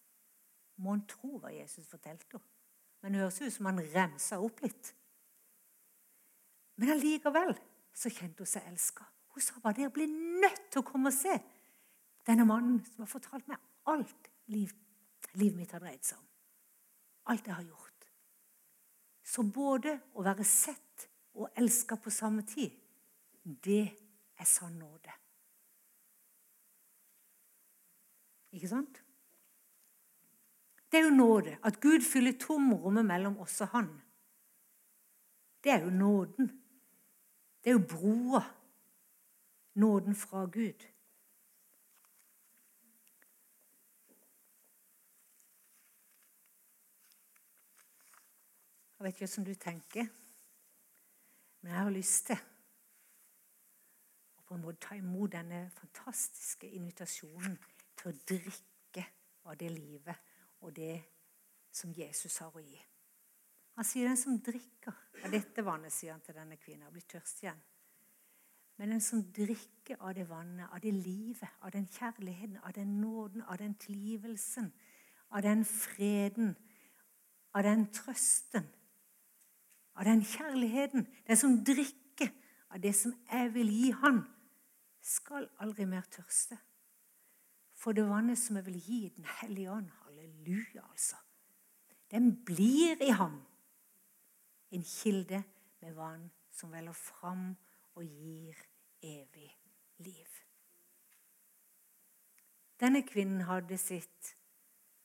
Må 0.78 0.94
hun 0.94 1.04
tro 1.10 1.38
hva 1.42 1.52
Jesus 1.54 1.90
fortalte 1.90 2.30
henne. 2.32 2.54
Men 3.02 3.14
det 3.14 3.22
høres 3.22 3.42
ut 3.44 3.54
som 3.54 3.68
han 3.70 3.82
remsa 3.94 4.40
opp 4.42 4.64
litt. 4.66 4.90
Men 6.82 6.96
allikevel 6.96 7.54
så 7.94 8.10
kjente 8.14 8.42
hun 8.42 8.50
seg 8.50 8.66
elska. 8.70 9.06
Hun 9.34 9.46
sa 9.46 9.62
bare 9.62 9.78
dere 9.78 9.94
blir 9.94 10.10
nødt 10.10 10.72
til 10.72 10.82
å 10.82 10.88
komme 10.88 11.12
og 11.12 11.18
se 11.18 11.36
denne 12.28 12.46
mannen 12.50 12.80
som 12.86 13.04
har 13.04 13.12
fortalt 13.12 13.48
meg 13.50 13.62
alt 13.88 14.32
liv, 14.52 14.74
livet 15.38 15.60
mitt 15.62 15.76
har 15.76 15.84
dreid 15.84 16.04
seg 16.06 16.18
om. 16.20 16.26
Alt 17.32 17.48
jeg 17.48 17.56
har 17.56 17.68
gjort. 17.68 18.10
Så 19.28 19.44
både 19.44 19.94
å 20.18 20.26
være 20.26 20.46
sett 20.48 21.08
og 21.38 21.54
elska 21.60 22.00
på 22.02 22.12
samme 22.14 22.44
tid, 22.48 22.74
det 23.44 23.84
er 24.38 24.48
sann 24.48 24.78
nåde. 24.80 25.14
Ikke 28.58 28.67
sant? 28.67 29.04
Det 30.91 30.98
er 30.98 31.04
jo 31.04 31.15
nåde. 31.15 31.58
At 31.63 31.82
Gud 31.82 32.02
fyller 32.02 32.34
tomrommet 32.41 33.06
mellom 33.06 33.38
oss 33.39 33.62
og 33.62 33.67
Han. 33.67 33.89
Det 35.63 35.72
er 35.72 35.84
jo 35.84 35.89
nåden. 35.89 36.48
Det 37.63 37.70
er 37.70 37.78
jo 37.78 37.86
broa. 37.89 38.41
Nåden 39.74 40.15
fra 40.15 40.46
Gud. 40.46 40.88
Jeg 48.98 49.06
vet 49.06 49.13
ikke 49.13 49.28
hvordan 49.28 49.54
du 49.54 49.54
tenker, 49.54 50.06
men 51.62 51.72
jeg 51.72 51.82
har 51.82 51.89
lyst 51.89 52.26
til 52.26 52.39
å 54.39 54.41
på 54.48 54.56
en 54.56 54.63
måte 54.65 54.88
ta 54.88 54.96
imot 54.98 55.36
denne 55.36 55.67
fantastiske 55.78 56.70
invitasjonen 56.74 57.60
til 57.98 58.12
å 58.12 58.20
drikke 58.30 59.06
av 59.48 59.58
det 59.60 59.72
livet 59.74 60.36
og 60.62 60.76
det 60.76 60.98
som 61.74 61.94
Jesus 61.94 62.38
har 62.42 62.54
å 62.56 62.64
gi. 62.64 62.78
Han 63.78 63.86
sier 63.86 64.10
den 64.10 64.18
som 64.18 64.40
drikker 64.42 64.94
av 65.24 65.34
dette 65.34 65.64
vannet, 65.66 65.94
sier 65.94 66.16
han 66.16 66.24
til 66.26 66.38
denne 66.38 66.58
kvinnen, 66.58 66.90
blir 66.94 67.06
tørst 67.06 67.44
igjen. 67.44 67.60
Men 68.78 68.94
den 68.94 69.02
som 69.02 69.22
drikker 69.34 70.02
av 70.06 70.14
det 70.18 70.28
vannet, 70.30 70.70
av 70.74 70.82
det 70.82 70.94
livet, 70.94 71.50
av 71.62 71.74
den 71.74 71.86
kjærligheten, 71.90 72.58
av 72.64 72.74
den 72.74 73.00
nåden, 73.02 73.42
av 73.42 73.58
den 73.58 73.74
tilgivelsen, 73.82 74.72
av 75.30 75.42
den 75.46 75.64
freden, 75.66 76.56
av 77.54 77.66
den 77.66 77.88
trøsten, 77.94 78.68
av 79.98 80.06
den 80.06 80.22
kjærligheten 80.22 81.08
Den 81.26 81.38
som 81.38 81.56
drikker 81.66 82.30
av 82.70 82.82
det 82.82 82.94
som 82.96 83.14
jeg 83.32 83.54
vil 83.54 83.70
gi 83.72 83.92
han, 84.02 84.22
skal 85.02 85.48
aldri 85.64 85.86
mer 85.90 86.06
tørste. 86.12 86.58
For 87.88 87.95
det 87.95 88.04
vannet 88.04 88.36
som 88.36 88.58
jeg 88.60 88.65
vil 88.65 88.82
gi 88.84 88.97
Den 89.15 89.26
hellige 89.39 89.71
ånd, 89.71 89.86
halleluja, 90.04 90.82
altså, 90.91 91.15
den 92.12 92.43
blir 92.45 93.00
i 93.00 93.13
ham 93.15 93.38
en 94.76 94.84
kilde 94.84 95.39
med 95.80 95.93
vann 95.95 96.26
som 96.52 96.73
veller 96.76 96.91
fram 96.91 97.56
og 97.95 98.04
gir 98.04 98.60
evig 99.02 99.47
liv. 100.04 100.36
Denne 102.76 103.06
kvinnen 103.08 103.47
hadde 103.47 103.80
sitt 103.80 104.36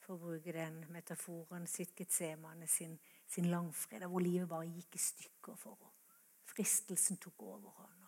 for 0.02 0.16
å 0.16 0.22
bruke 0.26 0.58
den 0.58 0.82
metaforen, 0.90 1.70
sitt 1.70 1.94
Getsemane, 1.94 2.66
sin, 2.66 2.98
sin 3.30 3.46
langfredag, 3.54 4.10
hvor 4.10 4.26
livet 4.26 4.50
bare 4.50 4.66
gikk 4.66 4.98
i 4.98 5.06
stykker 5.06 5.54
for 5.54 5.78
henne. 5.78 6.18
Fristelsen 6.50 7.22
tok 7.22 7.46
overhånd. 7.46 8.02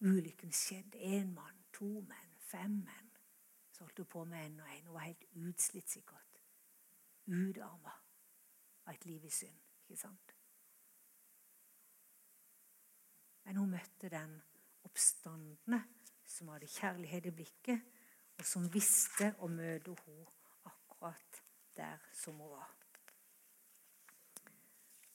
Ulykken 0.00 0.56
skjedde. 0.56 0.96
Én 0.98 1.34
mann, 1.36 1.60
to 1.76 2.00
menn, 2.00 2.31
fem 2.52 2.78
menn. 2.84 3.10
Så 3.72 3.86
holdt 3.86 4.02
hun 4.02 4.10
på 4.12 4.24
med 4.28 4.46
en 4.46 4.60
og 4.60 4.68
en. 4.68 4.86
Hun 4.86 4.94
var 4.94 5.08
helt 5.08 5.24
utslitt, 5.48 5.90
sikkert. 5.90 6.40
Utarma 7.26 7.94
av 8.84 8.94
et 8.94 9.06
liv 9.08 9.24
i 9.24 9.32
synd. 9.32 9.58
Ikke 9.82 10.00
sant? 10.00 10.34
Men 13.44 13.58
hun 13.58 13.72
møtte 13.74 14.10
den 14.12 14.36
oppstandende 14.86 15.80
som 16.26 16.52
hadde 16.52 16.70
kjærlighet 16.70 17.26
i 17.28 17.34
blikket, 17.34 17.88
og 18.38 18.46
som 18.48 18.68
visste 18.72 19.32
å 19.42 19.48
møte 19.50 19.94
henne 20.04 20.24
akkurat 20.68 21.42
der 21.76 22.06
som 22.16 22.38
hun 22.40 22.54
var. 22.54 22.70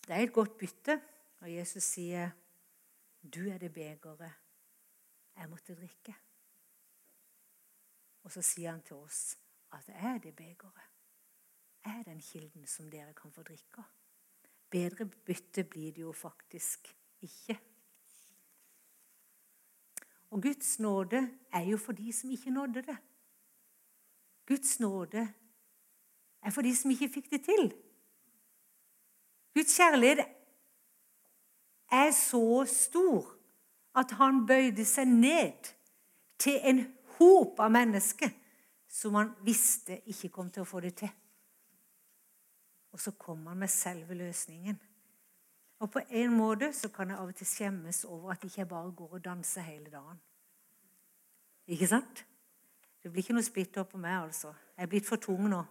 Det 0.07 0.15
er 0.15 0.23
et 0.23 0.33
godt 0.33 0.55
bytte 0.59 0.99
når 1.41 1.47
Jesus 1.51 1.83
sier 1.83 2.31
'Du 3.21 3.49
er 3.49 3.57
det 3.57 3.73
begeret 3.73 4.33
jeg 5.35 5.49
måtte 5.49 5.75
drikke'. 5.75 6.26
Og 8.27 8.31
så 8.31 8.41
sier 8.43 8.73
han 8.73 8.81
til 8.83 8.95
oss 8.95 9.37
at 9.71 9.87
'jeg 9.87 10.15
er 10.15 10.17
det 10.17 10.35
begeret'. 10.35 10.87
Jeg 11.85 11.99
er 11.99 12.03
den 12.03 12.21
kilden 12.21 12.67
som 12.67 12.91
dere 12.91 13.13
kan 13.13 13.31
få 13.31 13.43
drikke 13.43 13.77
av. 13.77 13.83
Bedre 14.69 15.05
bytte 15.05 15.63
blir 15.63 15.91
det 15.91 16.01
jo 16.01 16.11
faktisk 16.11 16.95
ikke. 17.21 17.59
Og 20.29 20.41
Guds 20.41 20.79
nåde 20.79 21.39
er 21.51 21.61
jo 21.61 21.77
for 21.77 21.91
de 21.91 22.13
som 22.13 22.29
ikke 22.29 22.49
nådde 22.49 22.81
det. 22.81 22.97
Guds 24.45 24.79
nåde 24.79 25.33
er 26.41 26.49
for 26.49 26.61
de 26.61 26.75
som 26.75 26.91
ikke 26.91 27.09
fikk 27.13 27.31
det 27.31 27.43
til. 27.45 27.73
Guds 29.53 29.77
kjærlighet 29.77 30.19
er 31.91 32.11
så 32.11 32.65
stor 32.65 33.37
at 33.95 34.11
han 34.11 34.47
bøyde 34.47 34.85
seg 34.85 35.07
ned 35.07 35.73
til 36.37 36.59
en 36.63 36.96
hop 37.19 37.59
av 37.59 37.71
mennesker 37.73 38.31
som 38.87 39.15
han 39.19 39.33
visste 39.45 39.99
ikke 40.07 40.31
kom 40.33 40.51
til 40.53 40.63
å 40.63 40.69
få 40.69 40.81
det 40.85 40.93
til. 41.01 41.11
Og 42.95 43.01
så 43.01 43.13
kom 43.19 43.45
han 43.49 43.59
med 43.59 43.69
selve 43.69 44.15
løsningen. 44.17 44.77
Og 45.79 45.91
på 45.93 46.01
en 46.09 46.33
måte 46.33 46.71
så 46.73 46.89
kan 46.89 47.11
jeg 47.11 47.19
av 47.19 47.29
og 47.29 47.37
til 47.37 47.49
skjemmes 47.49 48.01
over 48.07 48.33
at 48.33 48.45
ikke 48.47 48.63
jeg 48.63 48.69
bare 48.71 48.95
går 48.97 49.19
og 49.19 49.25
danser 49.25 49.67
hele 49.67 49.91
dagen. 49.93 50.17
Ikke 51.67 51.89
sant? 51.89 52.23
Det 53.03 53.11
blir 53.11 53.21
ikke 53.21 53.35
noe 53.37 53.45
splitter 53.45 53.85
på 53.85 53.99
meg, 54.01 54.15
altså. 54.23 54.53
Jeg 54.77 54.87
er 54.87 54.89
blitt 54.89 55.05
for 55.05 55.21
tung 55.21 55.45
nå. 55.51 55.61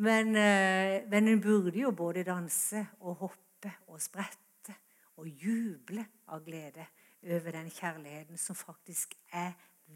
Men, 0.00 0.36
eh, 0.36 1.06
men 1.08 1.28
en 1.28 1.40
burde 1.40 1.80
jo 1.80 1.90
både 1.92 2.24
danse 2.24 2.86
og 3.00 3.16
hoppe 3.24 3.72
og 3.88 4.00
sprette 4.00 4.76
og 5.16 5.28
juble 5.28 6.06
av 6.28 6.44
glede 6.44 6.86
over 7.22 7.52
den 7.52 7.70
kjærligheten 7.70 8.38
som 8.40 8.56
faktisk 8.56 9.14
er 9.32 9.52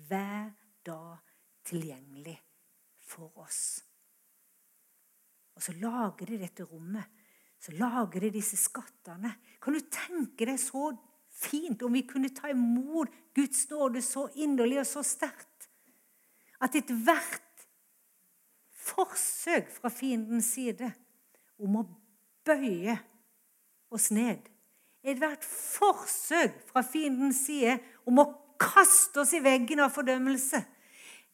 hver 0.08 0.52
dag 0.86 1.18
tilgjengelig 1.64 2.36
for 3.04 3.32
oss. 3.40 3.82
Og 5.54 5.62
så 5.62 5.74
lager 5.78 6.26
de 6.26 6.40
dette 6.42 6.66
rommet. 6.66 7.06
Så 7.60 7.72
lager 7.78 8.26
de 8.26 8.32
disse 8.34 8.58
skattene. 8.60 9.30
Kan 9.62 9.76
du 9.76 9.80
tenke 9.88 10.44
deg 10.44 10.58
så 10.60 10.90
fint 11.34 11.82
om 11.82 11.94
vi 11.94 12.04
kunne 12.06 12.32
ta 12.34 12.50
imot 12.52 13.12
Guds 13.34 13.64
nåde 13.70 14.02
så 14.04 14.26
inderlig 14.34 14.82
og 14.82 14.88
så 14.90 15.04
sterkt? 15.06 15.70
At 16.60 16.76
ethvert 16.76 17.64
forsøk 18.84 19.70
fra 19.72 19.90
fiendens 19.92 20.50
side 20.54 20.90
om 21.62 21.80
å 21.80 21.86
bøye 22.44 22.98
oss 23.94 24.10
ned 24.12 24.50
Ethvert 25.04 25.44
forsøk 25.44 26.54
fra 26.70 26.80
fiendens 26.86 27.42
side 27.44 27.76
om 28.08 28.22
å 28.22 28.24
kaste 28.60 29.22
oss 29.22 29.34
i 29.36 29.42
veggen 29.44 29.82
av 29.84 29.92
fordømmelse 29.94 30.64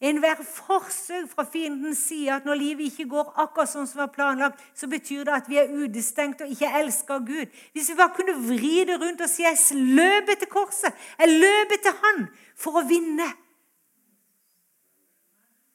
Enhver 0.01 0.39
forsøk 0.43 1.29
fra 1.29 1.45
fiendens 1.45 1.99
side 2.09 2.33
at 2.33 2.47
når 2.49 2.55
livet 2.57 2.87
ikke 2.89 3.05
går 3.11 3.35
akkurat 3.43 3.68
sånn 3.68 3.89
som 3.89 4.01
var 4.01 4.12
planlagt, 4.14 4.62
så 4.73 4.89
betyr 4.89 5.27
det 5.29 5.35
at 5.37 5.51
vi 5.51 5.59
er 5.61 5.75
utestengt 5.77 6.41
og 6.41 6.49
ikke 6.55 6.71
elsker 6.79 7.21
Gud. 7.27 7.53
Hvis 7.77 7.91
vi 7.91 7.97
bare 7.99 8.14
kunne 8.16 8.37
vri 8.47 8.87
det 8.89 8.97
rundt 9.03 9.21
og 9.21 9.29
si 9.29 9.45
jeg 9.45 9.61
løper 9.77 10.41
til 10.41 10.49
korset, 10.49 10.97
jeg 11.21 11.37
løper 11.45 11.83
til 11.85 11.99
Han 12.01 12.25
for 12.57 12.81
å 12.81 12.87
vinne 12.89 13.29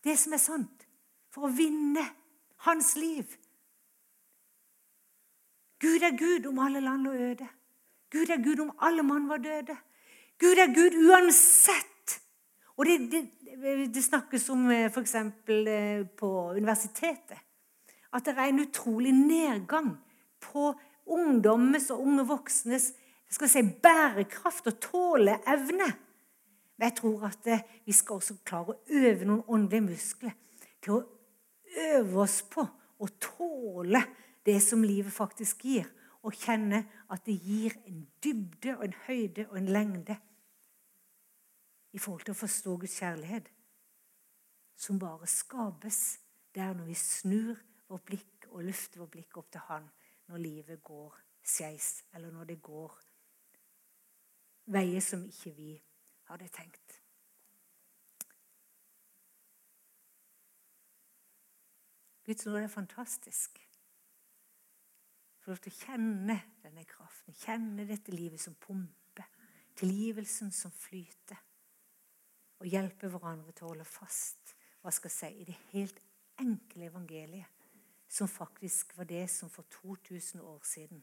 det 0.06 0.18
som 0.22 0.34
er 0.34 0.41
sant, 0.41 0.88
for 1.34 1.46
å 1.46 1.54
vinne 1.54 2.02
hans 2.66 2.96
liv. 2.98 3.30
Gud 5.82 6.02
er 6.02 6.18
Gud 6.18 6.50
om 6.50 6.60
alle 6.66 6.82
land 6.82 7.08
og 7.10 7.22
øde. 7.30 7.48
Gud 8.14 8.30
er 8.34 8.41
Gud 8.41 8.62
om 8.64 8.74
alle 8.82 9.06
mann 9.06 9.30
var 9.30 9.41
døde. 9.41 9.78
Gud 10.39 10.59
er 10.59 10.73
Gud 10.75 10.97
uansett 11.07 11.95
og 12.75 12.86
det, 12.86 12.97
det, 13.11 13.23
det 13.95 14.03
snakkes 14.03 14.49
om 14.51 14.67
eh, 14.71 14.89
f.eks. 14.91 15.15
Eh, 15.15 16.03
på 16.17 16.31
universitetet 16.57 17.39
at 18.15 18.27
det 18.27 18.36
er 18.36 18.49
en 18.49 18.63
utrolig 18.63 19.11
nedgang 19.15 19.95
på 20.43 20.69
ungdommens 21.11 21.89
og 21.91 22.03
unge 22.03 22.23
voksnes 22.27 22.93
skal 23.31 23.49
si, 23.51 23.63
bærekraft 23.83 24.69
og 24.71 24.77
tåleevne. 24.79 25.88
Men 26.75 26.88
jeg 26.88 26.95
tror 26.99 27.25
at 27.27 27.49
eh, 27.51 27.65
vi 27.88 27.95
skal 27.95 28.21
også 28.21 28.38
klare 28.47 28.75
å 28.75 29.01
øve 29.01 29.27
noen 29.27 29.43
åndelige 29.47 29.88
muskler 29.89 30.36
til 30.83 30.97
å 30.97 31.03
øve 31.89 32.23
oss 32.23 32.41
på 32.47 32.63
å 32.63 33.09
tåle 33.19 34.03
det 34.45 34.59
som 34.63 34.83
livet 34.86 35.11
faktisk 35.11 35.65
gir, 35.67 35.88
og 36.25 36.38
kjenne 36.38 36.86
at 37.11 37.25
det 37.27 37.36
gir 37.43 37.75
en 37.86 38.05
dybde 38.23 38.77
og 38.77 38.86
en 38.88 38.95
høyde 39.07 39.47
og 39.49 39.57
en 39.59 39.73
lengde 39.73 40.15
i 41.96 42.00
forhold 42.00 42.26
til 42.28 42.36
å 42.36 42.39
forstå 42.41 42.76
Guds 42.82 42.98
kjærlighet, 43.00 43.48
som 44.76 45.00
bare 45.00 45.28
skapes 45.32 46.00
der 46.56 46.74
når 46.76 46.89
vi 46.89 46.98
snur 47.00 47.62
vårt 47.88 48.04
blikk 48.10 48.48
og 48.50 48.66
løfter 48.68 49.00
vårt 49.00 49.14
blikk 49.14 49.38
opp 49.39 49.48
til 49.54 49.64
Han 49.70 49.88
når 50.28 50.41
livet 50.43 50.84
går 50.84 51.16
skeis, 51.46 52.04
eller 52.14 52.34
når 52.34 52.50
det 52.52 52.58
går 52.66 52.98
veier 54.76 55.04
som 55.06 55.24
ikke 55.30 55.54
vi 55.56 55.72
hadde 56.28 56.50
tenkt. 56.52 57.00
Guds 62.26 62.48
ord 62.50 62.64
er 62.64 62.72
fantastisk. 62.74 63.62
Få 65.39 65.54
lov 65.54 65.62
til 65.62 65.72
å 65.72 65.80
kjenne 65.86 66.39
denne 66.64 66.88
kraften, 66.89 67.38
kjenne 67.38 67.86
dette 67.88 68.12
livet 68.12 68.41
som 68.41 68.58
pumper, 68.58 69.30
tilgivelsen 69.78 70.50
som 70.52 70.74
flyter 70.74 71.45
og 72.60 72.70
hjelpe 72.70 73.10
hverandre 73.12 73.51
til 73.51 73.68
å 73.68 73.74
holde 73.74 73.88
fast 73.88 74.56
hva 74.82 74.91
skal 74.93 75.10
jeg 75.10 75.18
si, 75.18 75.30
i 75.41 75.47
det 75.47 75.58
helt 75.72 75.99
enkle 76.39 76.89
evangeliet, 76.91 77.49
som 78.08 78.30
faktisk 78.30 78.93
var 78.97 79.08
det 79.10 79.24
som 79.34 79.49
for 79.49 79.66
2000 79.74 80.43
år 80.45 80.62
siden 80.68 81.01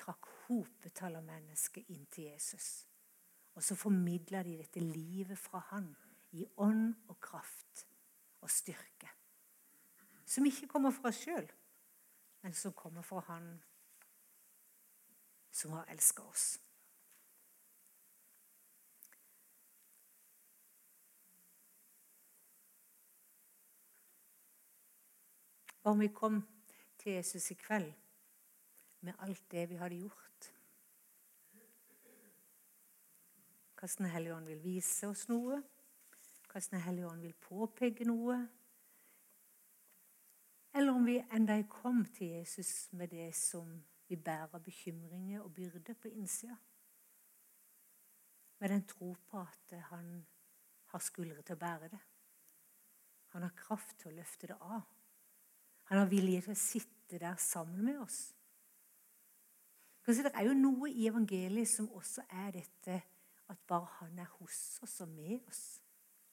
trakk 0.00 0.28
hopetall 0.46 1.18
av 1.18 1.26
mennesker 1.26 1.84
inn 1.92 2.06
til 2.12 2.30
Jesus. 2.30 2.86
Og 3.56 3.64
så 3.64 3.76
formidla 3.76 4.42
de 4.44 4.56
dette 4.60 4.80
livet 4.80 5.38
fra 5.40 5.62
han 5.70 5.90
i 6.36 6.44
ånd 6.60 6.94
og 7.08 7.20
kraft 7.20 7.86
og 8.44 8.50
styrke. 8.52 9.12
Som 10.26 10.48
ikke 10.48 10.68
kommer 10.68 10.92
fra 10.92 11.12
oss 11.12 11.22
sjøl, 11.22 11.46
men 12.42 12.56
som 12.56 12.74
kommer 12.76 13.04
fra 13.06 13.22
han 13.28 13.56
som 15.56 15.72
har 15.72 15.88
elska 15.92 16.22
oss. 16.22 16.56
Om 25.90 26.00
vi 26.00 26.08
kom 26.08 26.40
til 26.98 27.12
Jesus 27.12 27.50
i 27.50 27.54
kveld 27.54 27.92
med 29.00 29.14
alt 29.18 29.50
det 29.50 29.68
vi 29.70 29.76
hadde 29.76 30.00
gjort. 30.00 30.52
Hvordan 33.78 33.98
Den 33.98 34.06
hellige 34.06 34.34
ånd 34.34 34.46
vil 34.46 34.62
vise 34.62 35.06
oss 35.06 35.28
noe, 35.28 35.62
hvordan 36.46 36.70
Den 36.70 36.80
hellige 36.80 37.06
ånd 37.06 37.20
vil 37.20 37.34
påpeke 37.34 38.04
noe. 38.04 38.38
Eller 40.74 40.92
om 40.92 41.06
vi 41.06 41.20
enda 41.32 41.62
kom 41.62 42.04
til 42.04 42.26
Jesus 42.26 42.92
med 42.92 43.08
det 43.08 43.34
som 43.34 43.84
vi 44.08 44.16
bærer 44.16 44.58
bekymringer 44.58 45.40
og 45.40 45.54
byrder 45.54 45.94
på 45.94 46.08
innsida. 46.08 46.56
Med 48.58 48.68
den 48.68 48.86
tro 48.86 49.14
på 49.30 49.40
at 49.40 49.80
han 49.90 50.26
har 50.86 50.98
skuldre 50.98 51.42
til 51.42 51.54
å 51.54 51.58
bære 51.58 51.88
det. 51.88 52.02
Han 53.28 53.42
har 53.42 53.56
kraft 53.56 53.98
til 53.98 54.10
å 54.10 54.16
løfte 54.16 54.46
det 54.46 54.56
av. 54.60 54.95
Han 55.90 55.98
har 56.02 56.10
vilje 56.10 56.42
til 56.46 56.54
å 56.54 56.58
sitte 56.58 57.20
der 57.22 57.36
sammen 57.38 57.84
med 57.84 58.00
oss. 58.02 58.20
Det 60.06 60.30
er 60.32 60.46
jo 60.46 60.54
noe 60.54 60.90
i 60.90 61.06
evangeliet 61.08 61.68
som 61.70 61.88
også 61.94 62.22
er 62.30 62.52
dette 62.54 63.00
at 63.50 63.62
bare 63.66 63.88
han 64.00 64.18
er 64.22 64.30
hos 64.38 64.78
oss 64.82 65.00
og 65.02 65.10
med 65.14 65.40
oss 65.50 65.64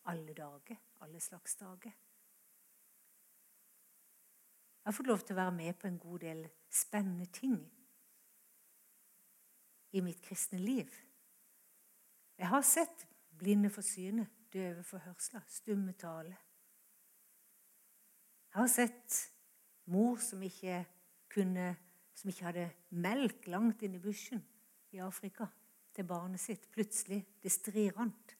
alle 0.09 0.33
dager, 0.33 0.77
alle 1.01 1.19
slags 1.21 1.55
dager. 1.55 1.93
Jeg 4.83 4.91
har 4.91 4.97
fått 4.97 5.07
lov 5.07 5.21
til 5.23 5.35
å 5.35 5.39
være 5.39 5.55
med 5.55 5.77
på 5.79 5.87
en 5.87 5.97
god 5.97 6.19
del 6.25 6.43
spennende 6.69 7.29
ting 7.31 7.55
i 9.93 10.01
mitt 10.03 10.21
kristne 10.21 10.59
liv. 10.59 10.89
Jeg 12.37 12.49
har 12.51 12.65
sett 12.67 13.05
blinde 13.39 13.69
for 13.71 13.85
synet, 13.85 14.27
døve 14.53 14.83
for 14.83 15.05
hørsler, 15.05 15.45
stumme 15.47 15.93
tale. 15.93 16.35
Jeg 18.51 18.59
har 18.59 18.67
sett 18.67 19.32
Mor 19.91 20.21
som 20.23 20.41
ikke, 20.43 20.83
kunne, 21.31 21.73
som 22.15 22.29
ikke 22.31 22.47
hadde 22.47 22.69
melk 23.03 23.47
langt 23.51 23.83
inn 23.83 23.97
i 23.97 24.01
bushen 24.01 24.43
i 24.93 25.01
Afrika 25.03 25.49
til 25.93 26.07
barnet 26.07 26.41
sitt. 26.41 26.69
Plutselig 26.71 27.23
det 27.43 27.51
strirant. 27.51 28.35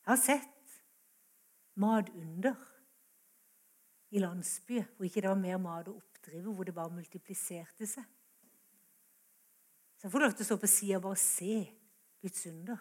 Jeg 0.00 0.12
har 0.12 0.20
sett 0.20 0.78
matunder 1.80 2.56
i 4.10 4.22
landsbyer 4.22 4.88
hvor 4.96 5.06
ikke 5.06 5.22
det 5.22 5.30
var 5.30 5.42
mer 5.42 5.60
mat 5.62 5.90
å 5.90 5.98
oppdrive, 5.98 6.50
hvor 6.50 6.66
det 6.66 6.74
bare 6.74 6.94
multipliserte 6.94 7.86
seg. 7.86 8.06
Så 9.96 10.06
jeg 10.06 10.14
får 10.14 10.24
lov 10.24 10.32
til 10.32 10.46
å 10.46 10.48
stå 10.48 10.56
på 10.62 10.70
sida 10.70 10.96
og 10.96 11.06
bare 11.10 11.20
se 11.20 11.54
Guds 12.22 12.46
under. 12.48 12.80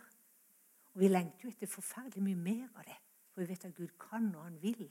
Og 0.95 1.03
vi 1.03 1.09
lengter 1.11 1.45
jo 1.45 1.53
etter 1.53 1.69
forferdelig 1.69 2.23
mye 2.23 2.39
mer 2.39 2.65
av 2.79 2.87
det, 2.87 2.95
for 3.29 3.43
vi 3.43 3.51
vet 3.51 3.65
at 3.67 3.75
Gud 3.75 3.91
kan 3.99 4.29
og 4.31 4.45
han 4.45 4.55
vil. 4.63 4.87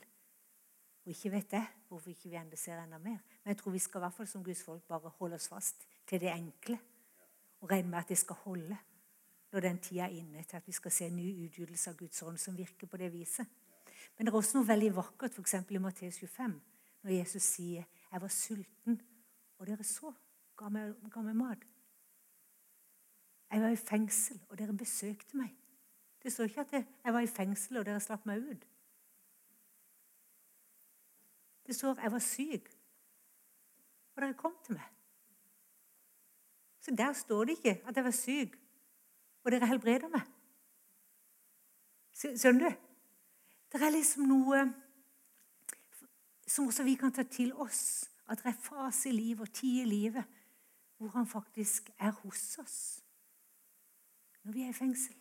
Og 1.08 1.14
ikke 1.14 1.30
vet 1.32 1.52
jeg 1.52 1.66
hvorfor 1.88 2.10
ikke 2.10 2.28
vi 2.28 2.36
enda 2.36 2.56
ser 2.56 2.82
enda 2.82 2.98
mer. 3.00 3.16
Men 3.44 3.54
jeg 3.54 3.56
tror 3.56 3.72
vi 3.72 3.78
skal 3.80 3.98
i 3.98 4.04
hvert 4.04 4.12
fall 4.14 4.26
som 4.28 4.42
Guds 4.44 4.60
folk 4.62 4.82
bare 4.82 5.08
holde 5.08 5.38
oss 5.40 5.48
fast 5.48 5.86
til 6.06 6.20
det 6.20 6.28
enkle. 6.28 6.76
Og 7.60 7.70
regne 7.70 7.88
med 7.88 7.98
at 7.98 8.08
det 8.08 8.18
skal 8.18 8.36
holde 8.42 8.76
når 9.52 9.60
den 9.60 9.78
tida 9.78 10.04
er 10.04 10.18
inne 10.18 10.44
til 10.44 10.56
at 10.56 10.66
vi 10.66 10.76
skal 10.76 10.92
se 10.92 11.06
en 11.06 11.16
ny 11.16 11.30
utgytelse 11.46 11.90
av 11.90 11.96
Guds 11.96 12.22
ånd 12.22 12.36
som 12.38 12.58
virker 12.58 12.86
på 12.86 13.00
det 13.00 13.08
viset. 13.12 13.48
Men 14.18 14.26
det 14.26 14.34
er 14.34 14.36
også 14.36 14.58
noe 14.58 14.68
veldig 14.68 14.92
vakkert 14.96 15.32
f.eks. 15.32 15.54
i 15.54 15.80
Matteus 15.80 16.18
25, 16.18 16.60
når 17.02 17.10
Jesus 17.10 17.42
sier 17.42 17.84
'Jeg 18.12 18.20
var 18.20 18.28
sulten, 18.28 19.02
og 19.58 19.66
dere 19.66 19.84
så 19.84 20.12
ga 20.56 20.68
meg, 20.68 20.94
ga 21.10 21.22
meg 21.22 21.36
mat'. 21.36 21.64
Jeg 23.50 23.62
var 23.62 23.68
i 23.68 23.76
fengsel, 23.76 24.40
og 24.48 24.58
dere 24.58 24.76
besøkte 24.76 25.36
meg. 25.36 25.56
Det 26.22 26.32
står 26.32 26.44
ikke 26.44 26.60
at 26.60 26.72
jeg 27.04 27.12
var 27.12 27.20
i 27.20 27.26
fengsel, 27.26 27.76
og 27.76 27.86
dere 27.86 28.00
slapp 28.00 28.26
meg 28.26 28.42
ut. 28.50 28.66
Det 31.68 31.76
står 31.76 32.00
jeg 32.00 32.12
var 32.12 32.24
syk, 32.24 32.68
og 34.16 34.22
dere 34.22 34.36
kom 34.40 34.54
til 34.64 34.78
meg. 34.78 34.88
Så 36.80 36.94
der 36.96 37.12
står 37.12 37.44
det 37.44 37.58
ikke 37.58 37.74
at 37.84 37.96
jeg 37.96 38.04
var 38.04 38.16
syk, 38.16 38.54
og 39.44 39.52
dere 39.52 39.68
helbreder 39.68 40.08
meg. 40.08 40.24
Skjønner 42.16 42.70
du? 42.70 42.86
Det 43.68 43.82
er 43.84 43.92
liksom 43.92 44.24
noe 44.30 44.62
som 46.48 46.70
også 46.72 46.86
vi 46.88 46.96
kan 46.96 47.12
ta 47.12 47.26
til 47.28 47.52
oss. 47.52 48.08
At 48.28 48.40
det 48.40 48.54
er 48.54 48.64
fase 48.64 49.08
i 49.08 49.12
livet 49.12 49.48
og 49.48 49.52
tid 49.54 49.82
i 49.82 49.88
livet 49.88 50.24
hvor 50.98 51.12
han 51.14 51.28
faktisk 51.30 51.90
er 51.98 52.10
hos 52.10 52.58
oss 52.58 52.78
når 54.42 54.52
vi 54.52 54.62
er 54.64 54.72
i 54.72 54.76
fengsel. 54.76 55.14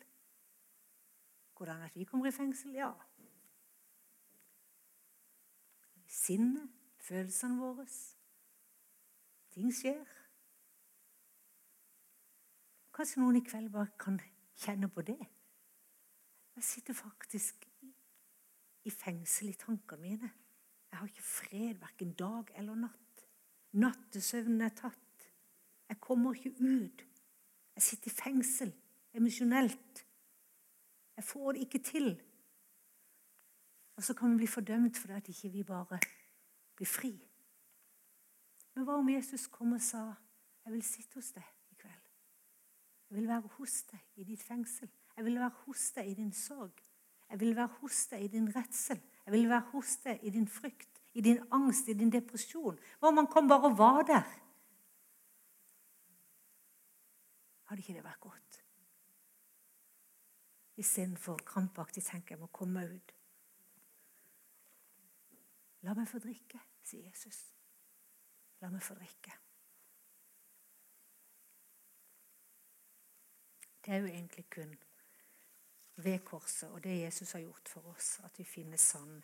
Hvordan 1.57 1.81
at 1.81 1.95
vi 1.95 2.03
kommer 2.03 2.27
i 2.27 2.31
fengsel? 2.31 2.71
Ja, 2.71 2.91
sinnet, 6.07 6.69
følelsene 7.03 7.59
våre. 7.59 7.85
Ting 9.53 9.71
skjer. 9.73 10.05
Kanskje 12.95 13.21
noen 13.21 13.39
i 13.39 13.45
kveld 13.45 13.69
bare 13.73 13.93
kan 13.99 14.19
kjenne 14.57 14.89
på 14.89 15.03
det. 15.05 15.19
Jeg 16.57 16.65
sitter 16.65 16.97
faktisk 16.97 17.67
i 18.87 18.93
fengsel 18.93 19.51
i 19.51 19.57
tankene 19.59 20.01
mine. 20.01 20.31
Jeg 20.89 20.99
har 20.99 21.11
ikke 21.11 21.27
fred 21.29 21.81
verken 21.83 22.13
dag 22.17 22.49
eller 22.57 22.79
natt. 22.87 23.25
Nattesøvnen 23.77 24.63
er 24.65 24.73
tatt. 24.73 25.27
Jeg 25.89 25.99
kommer 26.01 26.33
ikke 26.33 26.55
ut. 26.57 27.03
Jeg 27.75 27.83
sitter 27.83 28.11
i 28.11 28.15
fengsel 28.15 28.73
emosjonelt. 29.13 30.05
Jeg 31.17 31.23
får 31.23 31.51
det 31.51 31.67
ikke 31.67 31.83
til. 31.83 32.09
Og 33.97 34.03
så 34.03 34.13
kan 34.13 34.31
vi 34.31 34.43
bli 34.43 34.47
fordømt 34.47 34.97
fordi 34.97 35.13
at 35.13 35.29
ikke 35.29 35.49
vi 35.49 35.63
bare 35.63 35.99
blir 36.75 36.87
fri. 36.87 37.11
Men 38.75 38.85
hva 38.85 38.99
om 39.01 39.09
Jesus 39.09 39.47
kom 39.47 39.73
og 39.73 39.81
sa 39.81 40.13
'Jeg 40.65 40.73
vil 40.73 40.83
sitte 40.83 41.13
hos 41.15 41.31
deg 41.31 41.43
i 41.71 41.75
kveld'? 41.75 42.09
'Jeg 43.09 43.17
vil 43.17 43.27
være 43.27 43.47
hos 43.57 43.83
deg 43.83 43.99
i 44.15 44.23
ditt 44.23 44.43
fengsel'. 44.43 44.89
'Jeg 45.17 45.25
vil 45.25 45.39
være 45.39 45.49
hos 45.49 45.91
deg 45.91 46.07
i 46.07 46.13
din 46.13 46.31
sorg'. 46.33 46.83
'Jeg 47.29 47.39
vil 47.39 47.55
være 47.55 47.67
hos 47.67 48.07
deg 48.07 48.23
i 48.23 48.27
din 48.27 48.55
redsel'. 48.55 49.01
'Jeg 49.25 49.33
vil 49.33 49.49
være 49.49 49.69
hos 49.71 49.97
deg 49.97 50.19
i 50.23 50.29
din 50.29 50.47
frykt', 50.47 51.01
i 51.13 51.21
din 51.21 51.47
angst, 51.51 51.87
i 51.87 51.93
din 51.93 52.11
depresjon'. 52.11 52.79
Hva 52.99 53.07
om 53.07 53.17
han 53.17 53.27
kom 53.27 53.47
bare 53.47 53.65
og 53.71 53.77
var 53.77 54.01
der? 54.03 54.27
Hadde 57.63 57.81
ikke 57.81 57.93
det 57.93 58.03
vært 58.03 58.19
godt? 58.19 58.63
Istedenfor 60.77 61.37
krampaktig 61.45 62.03
tenker 62.03 62.35
jeg 62.35 62.39
må 62.39 62.47
komme 62.47 62.85
ut. 62.95 63.16
La 65.87 65.93
meg 65.95 66.09
få 66.09 66.19
drikke, 66.19 66.59
sier 66.83 67.05
Jesus. 67.07 67.37
La 68.59 68.67
meg 68.67 68.83
få 68.83 68.97
drikke. 68.97 69.31
Det 73.85 73.93
er 73.95 74.01
jo 74.03 74.09
egentlig 74.11 74.43
kun 74.51 74.73
ved 76.03 76.19
korset 76.27 76.73
og 76.75 76.83
det 76.83 76.97
Jesus 76.99 77.31
har 77.31 77.45
gjort 77.45 77.71
for 77.71 77.87
oss, 77.93 78.17
at 78.27 78.35
vi 78.35 78.43
finner 78.43 78.77
sann 78.77 79.21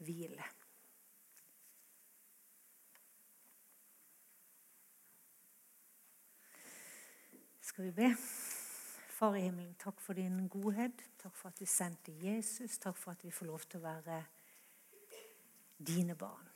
hvile. 0.00 0.48
Skal 7.60 7.84
vi 7.84 7.92
be? 8.00 8.08
Far 9.18 9.36
i 9.36 9.44
himmelen, 9.44 9.76
takk 9.76 10.00
for 10.00 10.16
din 10.16 10.48
godhet. 10.48 11.04
Takk 11.20 11.36
for 11.36 11.52
at 11.52 11.60
du 11.60 11.68
sendte 11.68 12.16
Jesus. 12.16 12.78
Takk 12.78 12.96
for 12.96 13.12
at 13.12 13.24
vi 13.24 13.30
får 13.30 13.52
lov 13.52 13.68
til 13.68 13.82
å 13.82 13.88
være 13.90 14.22
dine 15.78 16.14
barn. 16.18 16.48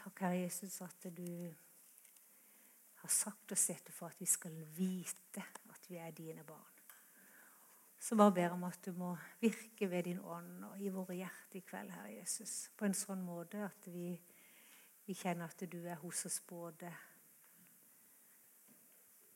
Takk, 0.00 0.20
Herre 0.24 0.42
Jesus, 0.42 0.80
at 0.80 1.06
du 1.16 1.54
har 3.00 3.12
sagt 3.12 3.52
og 3.52 3.58
sett 3.58 3.92
for 3.92 4.08
at 4.08 4.20
vi 4.20 4.28
skal 4.28 4.56
vite 4.76 5.44
at 5.70 5.86
vi 5.88 6.00
er 6.00 6.10
dine 6.16 6.44
barn. 6.44 6.66
Så 8.00 8.16
bare 8.16 8.32
ber 8.32 8.54
om 8.54 8.64
at 8.64 8.80
du 8.84 8.92
må 8.96 9.12
virke 9.40 9.90
ved 9.90 10.02
din 10.08 10.20
ånd 10.24 10.64
og 10.64 10.80
i 10.80 10.88
våre 10.88 11.18
hjerter 11.18 11.60
i 11.60 11.64
kveld, 11.64 11.90
Herre 11.92 12.14
Jesus, 12.14 12.70
på 12.76 12.88
en 12.88 12.96
sånn 12.96 13.20
måte 13.24 13.60
at 13.66 13.88
vi, 13.92 14.14
vi 15.04 15.16
kjenner 15.16 15.52
at 15.52 15.64
du 15.68 15.82
er 15.84 16.00
hos 16.00 16.24
oss 16.24 16.40
både 16.48 16.88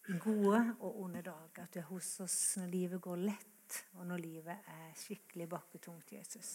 i 0.09 0.17
gode 0.21 0.61
og 0.81 1.03
onde 1.05 1.21
dager. 1.25 1.67
At 1.67 1.77
du 1.77 1.83
er 1.83 1.91
hos 1.91 2.09
oss 2.25 2.39
når 2.61 2.73
livet 2.73 3.05
går 3.05 3.21
lett, 3.27 3.81
og 3.99 4.09
når 4.09 4.25
livet 4.25 4.73
er 4.73 4.97
skikkelig 4.97 5.49
bakketungt, 5.53 6.13
Jesus. 6.17 6.55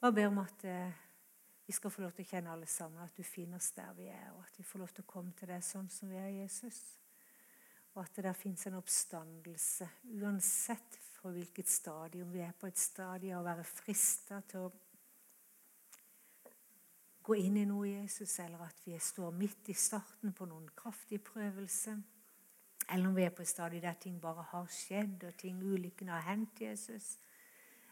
Bare 0.00 0.12
ber 0.12 0.32
om 0.32 0.40
at 0.40 0.64
eh, 0.68 1.04
vi 1.66 1.72
skal 1.72 1.90
få 1.90 2.02
lov 2.04 2.12
til 2.12 2.26
å 2.26 2.28
kjenne 2.28 2.52
alle 2.52 2.68
sammen 2.68 3.00
at 3.04 3.16
du 3.16 3.24
finner 3.24 3.56
oss 3.56 3.70
der 3.76 3.94
vi 3.96 4.10
er, 4.12 4.28
og 4.34 4.42
at 4.44 4.58
vi 4.58 4.66
får 4.68 4.82
lov 4.82 4.92
til 4.92 5.04
å 5.04 5.08
komme 5.08 5.32
til 5.38 5.48
deg 5.48 5.64
sånn 5.64 5.88
som 5.92 6.10
vi 6.12 6.20
er, 6.20 6.28
Jesus. 6.42 6.80
Og 7.94 8.02
at 8.02 8.16
det 8.16 8.24
der 8.26 8.36
fins 8.36 8.66
en 8.68 8.76
oppstandelse, 8.76 9.88
uansett 10.18 10.98
for 11.14 11.32
hvilket 11.32 11.70
stadium 11.70 12.32
vi 12.34 12.42
er 12.44 12.52
på. 12.58 12.68
Et 12.68 12.80
stadium 12.80 13.40
å 13.40 13.46
være 13.46 13.64
frista 13.64 14.42
til 14.50 14.66
å 14.66 14.72
gå 17.24 17.38
inn 17.40 17.56
i 17.56 17.64
noe, 17.64 17.86
Jesus, 17.88 18.34
eller 18.44 18.66
at 18.66 18.82
vi 18.84 18.98
står 19.00 19.32
midt 19.32 19.70
i 19.72 19.78
starten 19.78 20.34
på 20.36 20.48
noen 20.50 20.66
kraftig 20.76 21.22
prøvelse. 21.24 21.96
Eller 22.90 23.08
om 23.08 23.14
vi 23.16 23.24
er 23.24 23.32
på 23.32 23.40
et 23.40 23.48
stadium 23.48 23.86
der 23.86 23.96
ting 24.02 24.18
bare 24.20 24.44
har 24.50 24.66
skjedd, 24.68 25.22
og 25.24 25.38
ting 25.40 25.62
ulykkene 25.64 26.12
har 26.12 26.26
hendt 26.28 26.60
Jesus. 26.60 27.14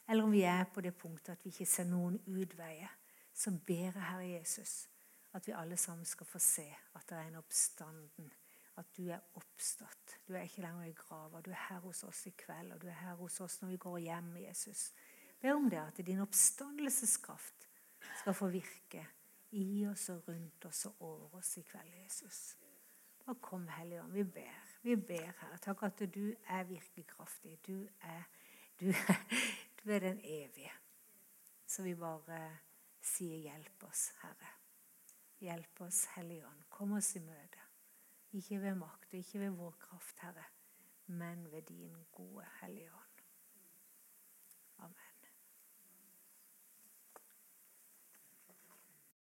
Eller 0.04 0.26
om 0.26 0.34
vi 0.34 0.42
er 0.44 0.66
på 0.68 0.84
det 0.84 0.92
punktet 0.98 1.38
at 1.38 1.46
vi 1.46 1.54
ikke 1.54 1.70
ser 1.70 1.88
noen 1.88 2.18
utveier 2.26 2.98
så 3.34 3.50
ber 3.66 3.74
jeg, 3.74 3.92
Herre 3.92 4.28
Jesus, 4.28 4.88
at 5.32 5.46
vi 5.46 5.54
alle 5.56 5.76
sammen 5.76 6.04
skal 6.04 6.26
få 6.26 6.38
se 6.38 6.66
at 6.94 7.08
det 7.08 7.18
er 7.18 7.28
en 7.30 7.40
oppstanden. 7.40 8.32
At 8.76 8.88
du 8.96 9.08
er 9.12 9.20
oppstått. 9.36 10.18
Du 10.28 10.32
er 10.32 10.46
ikke 10.46 10.62
lenger 10.64 10.88
i 10.88 10.94
grava. 10.96 11.40
Du 11.44 11.50
er 11.50 11.66
her 11.68 11.80
hos 11.84 12.02
oss 12.08 12.26
i 12.26 12.32
kveld, 12.36 12.72
og 12.72 12.80
du 12.82 12.86
er 12.88 12.96
her 13.02 13.18
hos 13.20 13.40
oss 13.44 13.58
når 13.60 13.74
vi 13.74 13.80
går 13.84 13.98
hjem, 13.98 14.30
Jesus. 14.46 14.92
Be 15.40 15.52
om 15.52 15.68
det, 15.70 15.80
at 15.80 16.06
din 16.06 16.22
oppstandelseskraft 16.24 17.68
skal 18.20 18.34
få 18.34 18.48
virke 18.52 19.04
i 19.58 19.84
oss 19.86 20.08
og 20.08 20.28
rundt 20.28 20.64
oss 20.64 20.86
og 20.86 21.02
over 21.04 21.36
oss 21.40 21.56
i 21.60 21.64
kveld, 21.68 21.92
Jesus. 22.04 22.56
Bare 23.26 23.36
kom, 23.44 23.68
Hellige 23.68 24.02
Ånd. 24.02 24.12
Vi 24.12 24.24
ber. 24.24 24.60
Vi 24.82 24.96
ber, 24.96 25.32
Herre. 25.40 25.58
Takk 25.62 25.82
at 25.86 26.00
du 26.14 26.32
er 26.48 26.64
virkekraftig. 26.64 27.58
Du 27.66 27.84
er, 28.00 28.22
du 28.80 28.88
er, 28.88 29.20
du 29.82 29.90
er 29.90 29.98
den 29.98 30.20
evige. 30.24 30.72
Så 31.66 31.82
vi 31.82 31.94
bare 31.94 32.58
sier 33.02 33.38
'hjelp 33.38 33.84
oss, 33.84 34.12
Herre'. 34.22 34.54
Hjelp 35.42 35.80
oss, 35.80 36.04
Hellige 36.14 36.46
Ånd. 36.46 36.64
Kom 36.70 36.92
oss 36.92 37.16
i 37.16 37.20
møte. 37.20 37.58
Ikke 38.32 38.60
ved 38.62 38.74
makt 38.74 39.14
og 39.14 39.18
ikke 39.18 39.40
ved 39.40 39.50
vår 39.50 39.74
kraft, 39.80 40.20
Herre, 40.20 40.44
men 41.06 41.50
ved 41.52 41.62
din 41.62 42.06
gode 42.12 42.46
Hellige 42.60 42.94
Ånd. 42.94 43.01